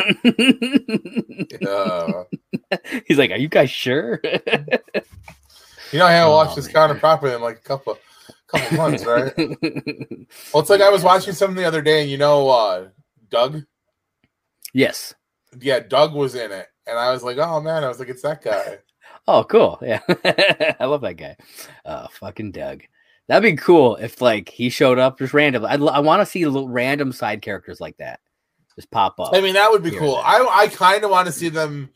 Uh, 1.68 2.24
He's 3.08 3.18
like, 3.18 3.32
"Are 3.32 3.38
you 3.38 3.50
guys 3.50 3.70
sure?" 3.70 4.22
you 4.24 6.00
know, 6.00 6.06
I 6.06 6.12
haven't 6.14 6.32
Oh, 6.32 6.36
watched 6.36 6.56
this 6.56 6.68
kind 6.70 6.94
of 6.94 7.00
properly 7.00 7.36
in 7.36 7.42
like 7.42 7.58
a 7.58 7.62
couple 7.62 7.98
couple 8.48 8.78
months, 8.78 9.04
right? 9.06 9.34
Well, 9.38 10.62
it's 10.62 10.70
like 10.70 10.80
I 10.80 10.90
was 10.90 11.04
watching 11.04 11.34
something 11.34 11.58
the 11.58 11.66
other 11.68 11.82
day, 11.82 12.02
and 12.04 12.10
you 12.10 12.18
know, 12.18 12.48
uh 12.50 12.88
Doug. 13.30 13.64
yes. 14.74 15.14
Yeah, 15.60 15.80
Doug 15.80 16.14
was 16.14 16.36
in 16.36 16.52
it, 16.52 16.68
and 16.86 17.00
I 17.00 17.12
was 17.12 17.24
like, 17.24 17.38
oh 17.38 17.62
man, 17.62 17.84
I 17.84 17.88
was 17.88 18.00
like, 18.00 18.10
it's 18.10 18.22
that 18.24 18.42
guy. 18.44 18.80
Oh, 19.30 19.44
cool. 19.44 19.78
Yeah, 19.86 20.00
I 20.80 20.86
love 20.86 21.02
that 21.02 21.16
guy. 21.18 21.36
Uh, 21.86 22.08
fucking 22.08 22.52
Doug. 22.52 22.84
That'd 23.28 23.44
be 23.44 23.58
cool 23.62 23.98
if 23.98 24.22
like 24.22 24.48
he 24.48 24.70
showed 24.70 25.00
up 25.00 25.18
just 25.18 25.34
randomly. 25.34 25.68
I'd, 25.70 25.82
l- 25.82 25.90
I 25.90 26.00
want 26.00 26.22
to 26.22 26.26
see 26.26 26.46
little 26.46 26.70
random 26.70 27.12
side 27.12 27.42
characters 27.42 27.82
like 27.82 27.98
that 27.98 28.22
just 28.76 28.90
pop 28.92 29.20
up. 29.20 29.34
I 29.34 29.42
mean, 29.42 29.56
that 29.56 29.70
would 29.70 29.84
be 29.84 29.92
cool. 29.92 30.16
I 30.16 30.48
I 30.50 30.68
kind 30.68 31.04
of 31.04 31.10
want 31.10 31.26
to 31.28 31.34
see 31.34 31.50
them 31.50 31.90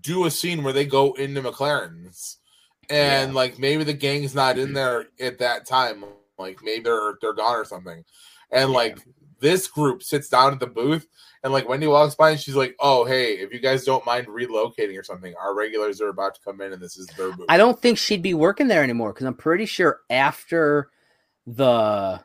do 0.00 0.24
a 0.24 0.30
scene 0.30 0.64
where 0.64 0.72
they 0.72 0.84
go 0.84 1.12
into 1.12 1.40
MacLaren's, 1.42 2.38
and 2.90 3.30
Yeah. 3.30 3.36
like 3.36 3.60
maybe 3.60 3.84
the 3.84 3.92
gang's 3.92 4.34
not 4.34 4.58
in 4.58 4.72
there 4.72 5.06
at 5.20 5.38
that 5.38 5.66
time. 5.66 6.04
Like 6.38 6.58
maybe 6.64 6.82
they're 6.84 7.14
they're 7.20 7.32
gone 7.34 7.54
or 7.56 7.64
something, 7.64 8.02
and 8.50 8.70
Yeah. 8.70 8.76
like 8.76 8.98
this 9.42 9.66
group 9.68 10.02
sits 10.02 10.30
down 10.30 10.52
at 10.54 10.60
the 10.60 10.66
booth, 10.66 11.06
and 11.44 11.52
like 11.52 11.68
Wendy 11.68 11.86
walks 11.86 12.14
by 12.14 12.30
and 12.30 12.40
she's 12.40 12.54
like, 12.56 12.74
"Oh 12.80 13.04
hey, 13.04 13.34
if 13.34 13.52
you 13.52 13.58
guys 13.60 13.84
don't 13.84 14.06
mind 14.06 14.28
relocating 14.28 14.98
or 14.98 15.02
something, 15.02 15.34
our 15.38 15.54
regulars 15.54 16.00
are 16.00 16.08
about 16.08 16.36
to 16.36 16.40
come 16.42 16.60
in, 16.62 16.72
and 16.72 16.80
this 16.80 16.96
is 16.96 17.06
their 17.18 17.32
booth." 17.32 17.46
I 17.50 17.58
don't 17.58 17.78
think 17.78 17.98
she'd 17.98 18.22
be 18.22 18.32
working 18.32 18.68
there 18.68 18.82
anymore 18.82 19.12
because 19.12 19.26
I'm 19.26 19.34
pretty 19.34 19.66
sure 19.66 20.00
after 20.08 20.88
the 21.46 22.20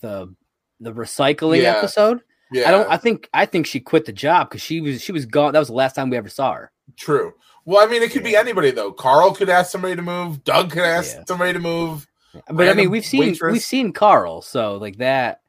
the 0.00 0.34
the 0.80 0.92
recycling 0.92 1.62
Yeah. 1.62 1.76
episode, 1.76 2.20
yeah, 2.52 2.68
I 2.68 2.70
don't. 2.70 2.88
I 2.90 2.96
think 2.96 3.28
I 3.34 3.46
think 3.46 3.66
she 3.66 3.80
quit 3.80 4.04
the 4.04 4.12
job 4.12 4.48
because 4.48 4.62
she 4.62 4.80
was 4.80 5.02
she 5.02 5.12
was 5.12 5.26
gone. 5.26 5.52
That 5.52 5.58
was 5.58 5.68
the 5.68 5.74
last 5.74 5.94
time 5.94 6.08
we 6.10 6.16
ever 6.16 6.28
saw 6.28 6.52
her. 6.54 6.72
True. 6.96 7.34
Well, 7.64 7.84
I 7.86 7.90
mean, 7.90 8.02
it 8.02 8.12
could 8.12 8.24
be 8.24 8.36
anybody 8.36 8.70
though. 8.70 8.92
Carl 8.92 9.34
could 9.34 9.50
ask 9.50 9.70
somebody 9.70 9.96
to 9.96 10.02
move. 10.02 10.42
Doug 10.44 10.70
could 10.70 10.84
ask 10.84 11.16
Yeah. 11.16 11.24
somebody 11.26 11.52
to 11.52 11.58
move. 11.58 12.06
But 12.50 12.68
I 12.68 12.74
mean, 12.74 12.90
we've 12.90 13.04
seen 13.04 13.20
waitress. 13.20 13.52
we've 13.52 13.62
seen 13.62 13.92
Carl, 13.92 14.42
so 14.42 14.76
like 14.76 14.98
that, 14.98 15.40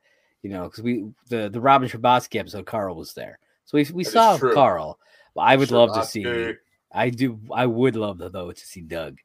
you 0.44 0.50
know, 0.50 0.64
because 0.64 0.84
we 0.84 1.06
the 1.30 1.50
the 1.50 1.62
Robin 1.62 1.90
Scherbatsky 1.90 2.40
episode, 2.40 2.66
Carl 2.66 2.96
was 2.96 3.14
there, 3.14 3.40
so 3.66 3.78
we 3.78 3.88
we 3.94 4.04
That 4.04 4.12
saw. 4.12 4.38
Carl. 4.38 5.00
But 5.36 5.42
I 5.42 5.56
would 5.56 5.72
love 5.72 5.94
to 5.94 6.04
see. 6.06 6.54
I 6.92 7.10
do. 7.10 7.40
I 7.54 7.66
would 7.66 7.96
love 7.96 8.18
to, 8.20 8.30
though 8.30 8.52
to 8.52 8.66
see 8.66 8.82
Doug. 8.82 9.18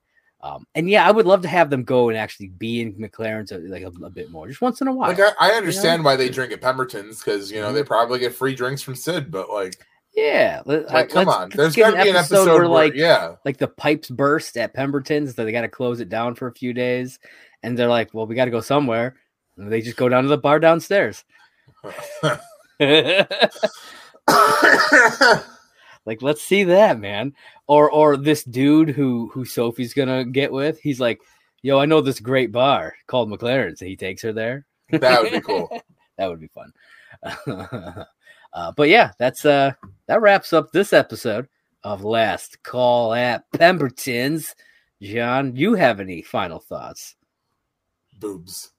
Um, 0.42 0.66
and 0.74 0.90
yeah, 0.90 1.08
I 1.08 1.10
would 1.10 1.24
love 1.24 1.40
to 1.42 1.48
have 1.48 1.70
them 1.70 1.84
go 1.84 2.10
and 2.10 2.18
actually 2.18 2.48
be 2.48 2.82
in 2.82 2.92
MacLaren's 2.98 3.50
a, 3.50 3.58
like 3.58 3.82
a, 3.82 3.86
a 4.04 4.10
bit 4.10 4.30
more, 4.30 4.46
just 4.46 4.60
once 4.60 4.82
in 4.82 4.88
a 4.88 4.92
while. 4.92 5.08
Like 5.08 5.18
I, 5.18 5.32
I 5.40 5.50
understand 5.52 6.04
why 6.04 6.16
they 6.16 6.28
drink 6.28 6.52
at 6.52 6.60
Pemberton's 6.60 7.20
because 7.20 7.50
you 7.50 7.60
know 7.62 7.68
Mm-hmm. 7.68 7.76
they 7.76 7.82
probably 7.84 8.18
get 8.18 8.34
free 8.34 8.54
drinks 8.54 8.82
from 8.82 8.94
Sid, 8.94 9.30
but 9.30 9.48
like, 9.48 9.76
yeah, 10.14 10.60
let, 10.66 10.90
like 10.92 11.08
come 11.08 11.30
on, 11.30 11.48
there's 11.54 11.74
got 11.74 11.92
to 11.92 12.02
be 12.02 12.10
an 12.10 12.16
episode 12.16 12.44
where 12.44 12.58
where 12.58 12.68
like 12.68 12.92
yeah, 12.94 13.36
like 13.46 13.56
the 13.56 13.68
pipes 13.68 14.10
burst 14.10 14.58
at 14.58 14.74
Pemberton's, 14.74 15.34
so 15.34 15.46
they 15.46 15.52
got 15.52 15.62
to 15.62 15.68
close 15.68 16.00
it 16.00 16.10
down 16.10 16.34
for 16.34 16.48
a 16.48 16.52
few 16.52 16.74
days, 16.74 17.18
and 17.62 17.78
they're 17.78 17.88
like, 17.88 18.12
"Well, 18.12 18.26
we 18.26 18.34
got 18.34 18.44
to 18.44 18.50
go 18.50 18.60
somewhere." 18.60 19.16
And 19.56 19.70
they 19.70 19.80
just 19.80 19.96
go 19.96 20.08
down 20.08 20.24
to 20.24 20.28
the 20.28 20.38
bar 20.38 20.58
downstairs. 20.58 21.24
like, 26.06 26.22
let's 26.22 26.42
see 26.42 26.64
that, 26.64 26.98
man. 26.98 27.34
Or 27.66 27.90
or 27.90 28.16
this 28.16 28.44
dude 28.44 28.90
who 28.90 29.28
who 29.32 29.44
Sophie's 29.44 29.94
gonna 29.94 30.24
get 30.24 30.52
with. 30.52 30.80
He's 30.80 31.00
like, 31.00 31.20
"Yo, 31.62 31.78
I 31.78 31.86
know 31.86 32.00
this 32.00 32.20
great 32.20 32.52
bar 32.52 32.94
called 33.06 33.30
MacLaren's," 33.30 33.80
and 33.80 33.88
he 33.88 33.96
takes 33.96 34.22
her 34.22 34.32
there. 34.32 34.66
that 34.90 35.22
would 35.22 35.32
be 35.32 35.40
cool. 35.40 35.68
that 36.18 36.28
would 36.28 36.40
be 36.40 36.48
fun. 36.48 36.72
uh, 38.52 38.72
but 38.76 38.88
yeah, 38.88 39.12
that's 39.18 39.44
uh 39.44 39.72
that 40.06 40.20
wraps 40.20 40.52
up 40.52 40.72
this 40.72 40.92
episode 40.92 41.48
of 41.82 42.04
Last 42.04 42.62
Call 42.62 43.14
at 43.14 43.50
Pemberton's. 43.52 44.54
John, 45.00 45.54
you 45.54 45.74
have 45.74 46.00
any 46.00 46.22
final 46.22 46.58
thoughts? 46.58 47.16
Boobs. 48.18 48.73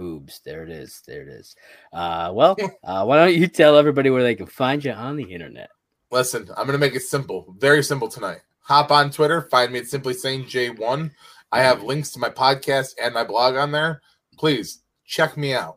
Boobs. 0.00 0.40
There 0.46 0.62
it 0.62 0.70
is. 0.70 1.02
There 1.06 1.20
it 1.20 1.28
is. 1.28 1.54
Uh, 1.92 2.30
well, 2.32 2.56
uh, 2.84 3.04
why 3.04 3.18
don't 3.18 3.34
you 3.34 3.46
tell 3.46 3.76
everybody 3.76 4.08
where 4.08 4.22
they 4.22 4.34
can 4.34 4.46
find 4.46 4.82
you 4.82 4.92
on 4.92 5.16
the 5.16 5.30
internet? 5.30 5.68
Listen, 6.10 6.48
I'm 6.56 6.64
gonna 6.64 6.78
make 6.78 6.94
it 6.94 7.02
simple, 7.02 7.54
very 7.58 7.84
simple 7.84 8.08
tonight. 8.08 8.40
Hop 8.60 8.90
on 8.90 9.10
Twitter, 9.10 9.42
find 9.42 9.72
me 9.72 9.80
at 9.80 9.86
Simply 9.86 10.14
Sane 10.14 10.44
J1. 10.44 11.10
I 11.52 11.60
have 11.60 11.82
links 11.82 12.10
to 12.12 12.18
my 12.18 12.30
podcast 12.30 12.94
and 13.00 13.12
my 13.12 13.24
blog 13.24 13.56
on 13.56 13.72
there. 13.72 14.00
Please 14.38 14.82
check 15.04 15.36
me 15.36 15.52
out. 15.52 15.76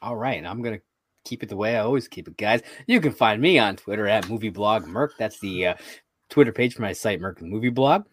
All 0.00 0.16
right, 0.16 0.46
I'm 0.46 0.62
gonna 0.62 0.80
keep 1.24 1.42
it 1.42 1.48
the 1.48 1.56
way 1.56 1.76
I 1.76 1.80
always 1.80 2.06
keep 2.06 2.28
it, 2.28 2.36
guys. 2.36 2.62
You 2.86 3.00
can 3.00 3.12
find 3.12 3.42
me 3.42 3.58
on 3.58 3.74
Twitter 3.74 4.06
at 4.06 4.26
movieblog 4.26 4.86
Merc. 4.86 5.14
That's 5.18 5.40
the 5.40 5.66
uh, 5.66 5.74
Twitter 6.30 6.52
page 6.52 6.74
for 6.74 6.82
my 6.82 6.92
site, 6.92 7.20
Merc 7.20 7.42
Movie 7.42 7.68
Blog. 7.70 8.04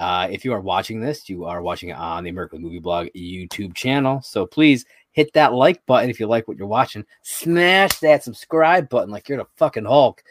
Uh, 0.00 0.26
if 0.30 0.46
you 0.46 0.52
are 0.54 0.60
watching 0.62 0.98
this, 0.98 1.28
you 1.28 1.44
are 1.44 1.60
watching 1.60 1.90
it 1.90 1.96
on 1.98 2.24
the 2.24 2.32
Merc 2.32 2.52
With 2.52 2.60
A 2.60 2.64
Movie 2.64 2.78
Blog 2.78 3.08
YouTube 3.14 3.74
channel. 3.74 4.22
So 4.22 4.46
please 4.46 4.86
hit 5.12 5.30
that 5.34 5.52
like 5.52 5.84
button 5.84 6.08
if 6.08 6.18
you 6.18 6.26
like 6.26 6.48
what 6.48 6.56
you're 6.56 6.66
watching. 6.66 7.04
Smash 7.22 7.98
that 8.00 8.24
subscribe 8.24 8.88
button 8.88 9.10
like 9.10 9.28
you're 9.28 9.36
the 9.36 9.46
fucking 9.56 9.84
Hulk, 9.84 10.22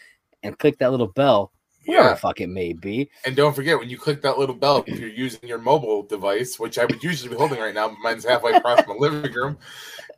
and 0.41 0.57
click 0.57 0.79
that 0.79 0.89
little 0.89 1.07
bell, 1.07 1.51
Yeah. 1.85 2.09
the 2.09 2.15
fuck 2.15 2.41
it 2.41 2.47
may 2.47 2.73
be. 2.73 3.11
And 3.25 3.35
don't 3.35 3.55
forget 3.55 3.77
when 3.77 3.89
you 3.89 3.97
click 3.99 4.23
that 4.23 4.39
little 4.39 4.55
bell, 4.55 4.83
if 4.87 4.97
you're 4.99 5.07
using 5.07 5.47
your 5.47 5.59
mobile 5.59 6.01
device, 6.01 6.57
which 6.59 6.79
I 6.79 6.85
would 6.85 7.03
usually 7.03 7.29
be 7.29 7.35
holding 7.35 7.59
right 7.59 7.75
now, 7.75 7.89
but 7.89 7.97
mine's 8.01 8.25
halfway 8.25 8.53
across 8.53 8.81
my 8.87 8.95
living 8.95 9.31
room. 9.33 9.57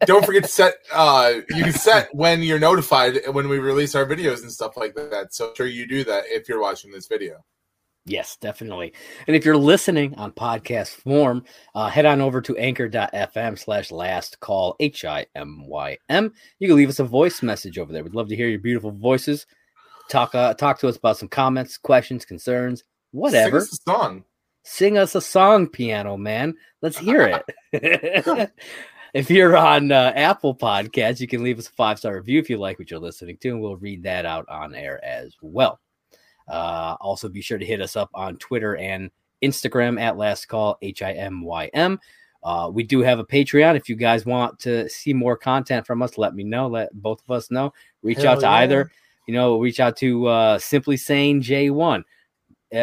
Don't 0.06 0.26
forget 0.26 0.44
to 0.44 0.50
set 0.50 0.76
uh 0.94 1.34
you 1.50 1.64
can 1.66 1.74
set 1.74 2.08
when 2.16 2.42
you're 2.42 2.58
notified 2.58 3.20
when 3.32 3.50
we 3.50 3.60
release 3.60 3.96
our 3.96 4.06
videos 4.06 4.44
and 4.44 4.52
stuff 4.52 4.78
like 4.78 4.96
that. 4.96 5.34
So 5.34 5.52
sure 5.58 5.68
you 5.68 5.86
do 5.88 6.06
that 6.06 6.24
if 6.28 6.48
you're 6.48 6.62
watching 6.62 6.92
this 6.92 7.08
video. 7.08 7.44
Yes, 8.06 8.36
definitely. 8.38 8.94
And 9.28 9.36
if 9.36 9.46
you're 9.46 9.58
listening 9.58 10.16
on 10.16 10.32
podcast 10.32 10.90
form, 10.90 11.44
uh, 11.76 11.88
head 11.88 12.08
on 12.08 12.20
over 12.20 12.42
to 12.42 12.58
anchor.fm 12.58 13.60
slash 13.60 13.92
last 13.92 14.40
call 14.40 14.76
H 14.80 15.06
I 15.06 15.28
M 15.36 15.68
Y 15.68 15.98
M. 16.10 16.34
You 16.60 16.68
can 16.68 16.78
leave 16.78 16.90
us 16.90 17.00
a 17.00 17.04
voice 17.04 17.44
message 17.44 17.78
over 17.78 17.94
there. 17.94 18.04
We'd 18.04 18.16
love 18.16 18.30
to 18.30 18.36
hear 18.36 18.48
your 18.50 18.60
beautiful 18.60 18.92
voices. 18.92 19.46
Talk 20.10 20.34
uh, 20.34 20.56
talk 20.56 20.80
to 20.80 20.88
us 20.88 20.98
about 20.98 21.18
some 21.18 21.30
comments, 21.30 21.78
questions, 21.78 22.26
concerns, 22.26 22.84
whatever. 23.12 23.62
Sing 23.62 23.68
us 23.68 23.74
a 23.74 23.92
song. 23.92 24.24
Sing 24.64 24.98
us 24.98 25.16
a 25.16 25.22
song, 25.22 25.68
piano 25.68 26.18
man. 26.18 26.56
Let's 26.82 26.98
hear 26.98 27.44
it. 27.72 28.52
if 29.14 29.30
you're 29.30 29.56
on 29.56 29.92
uh, 29.92 30.12
Apple 30.16 30.56
Podcasts, 30.56 31.20
you 31.20 31.28
can 31.28 31.44
leave 31.44 31.60
us 31.60 31.68
a 31.68 31.72
five 31.74 32.00
star 32.00 32.16
review 32.16 32.40
if 32.40 32.50
you 32.50 32.58
like 32.58 32.80
what 32.80 32.90
you're 32.90 33.00
listening 33.00 33.38
to, 33.42 33.50
and 33.50 33.62
we'll 33.62 33.78
read 33.78 34.04
that 34.04 34.26
out 34.26 34.50
on 34.50 34.74
air 34.74 35.04
as 35.06 35.36
well. 35.40 35.80
Uh, 36.48 36.96
also, 37.00 37.30
be 37.30 37.42
sure 37.42 37.58
to 37.58 37.66
hit 37.66 37.82
us 37.82 37.96
up 37.96 38.10
on 38.14 38.38
Twitter 38.38 38.76
and 38.78 39.10
Instagram 39.42 40.00
at 40.00 40.18
Last 40.18 40.48
Call 40.48 40.78
H 40.82 41.02
I 41.02 41.14
M 41.14 41.44
Y 41.44 41.70
M. 41.74 42.00
Uh, 42.44 42.70
we 42.74 42.84
do 42.84 43.02
have 43.02 43.20
a 43.20 43.26
Patreon. 43.26 43.76
If 43.76 43.88
you 43.88 43.96
guys 43.96 44.26
want 44.26 44.60
to 44.60 44.90
see 44.90 45.14
more 45.14 45.38
content 45.38 45.86
from 45.86 46.02
us, 46.02 46.18
let 46.18 46.34
me 46.34 46.44
know. 46.44 46.68
Let 46.68 46.92
both 46.94 47.22
of 47.24 47.32
us 47.32 47.52
know. 47.52 47.72
Reach 48.02 48.18
Hell 48.18 48.34
out 48.34 48.40
to 48.40 48.46
yeah. 48.48 48.54
either, 48.54 48.92
you 49.28 49.34
know, 49.34 49.60
reach 49.60 49.80
out 49.80 49.96
to 49.98 50.26
uh, 50.28 50.58
Simply 50.60 50.98
Sane 50.98 51.42
J1 51.42 52.04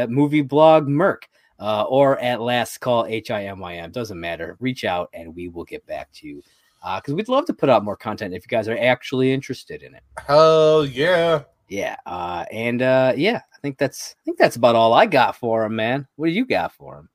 Movie 0.09 0.43
Blog 0.43 0.87
Merc 0.87 1.29
uh, 1.59 1.83
or 1.85 2.19
at 2.21 2.41
Last 2.41 2.79
Call 2.79 3.07
H 3.07 3.31
I 3.31 3.45
M 3.47 3.59
Y 3.59 3.75
M. 3.77 3.91
Doesn't 3.91 4.21
matter. 4.21 4.57
Reach 4.61 4.85
out 4.85 5.11
and 5.13 5.35
we 5.35 5.49
will 5.49 5.65
get 5.65 5.85
back 5.87 6.09
to 6.13 6.29
you 6.29 6.43
Uh, 6.83 7.01
because 7.01 7.15
we'd 7.15 7.29
love 7.29 7.47
to 7.47 7.55
put 7.55 7.69
out 7.69 7.85
more 7.85 7.97
content 7.97 8.35
if 8.35 8.45
you 8.45 8.49
guys 8.49 8.69
are 8.69 8.79
actually 8.79 9.33
interested 9.33 9.83
in 9.83 9.95
it. 9.95 10.03
Hell 10.27 10.87
yeah. 10.87 11.43
Yeah, 11.69 11.97
uh, 12.07 12.45
and 12.51 12.81
uh, 12.81 13.13
yeah, 13.17 13.41
I 13.53 13.59
think 13.61 13.79
that's 13.79 14.17
I 14.19 14.25
think 14.25 14.39
that's 14.39 14.57
about 14.57 14.75
all 14.75 14.95
I 14.95 15.07
got 15.07 15.37
for 15.37 15.65
him, 15.65 15.77
man. 15.77 16.07
What 16.17 16.27
do 16.27 16.33
you 16.33 16.47
got 16.47 16.73
for 16.73 16.99
him? 16.99 17.09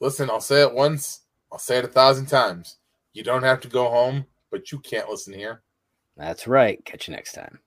Listen, 0.00 0.30
I'll 0.30 0.40
say 0.40 0.62
it 0.62 0.72
once, 0.72 1.22
I'll 1.50 1.58
say 1.58 1.78
it 1.78 1.84
a 1.84 1.88
thousand 1.88 2.26
times. 2.26 2.76
You 3.12 3.22
don't 3.22 3.42
have 3.42 3.60
to 3.62 3.68
go 3.68 3.88
home, 3.90 4.26
but 4.50 4.70
you 4.70 4.78
can't 4.78 5.08
listen 5.08 5.32
here. 5.32 5.62
That's 6.16 6.46
right. 6.46 6.82
Catch 6.84 7.08
you 7.08 7.14
next 7.14 7.32
time. 7.32 7.58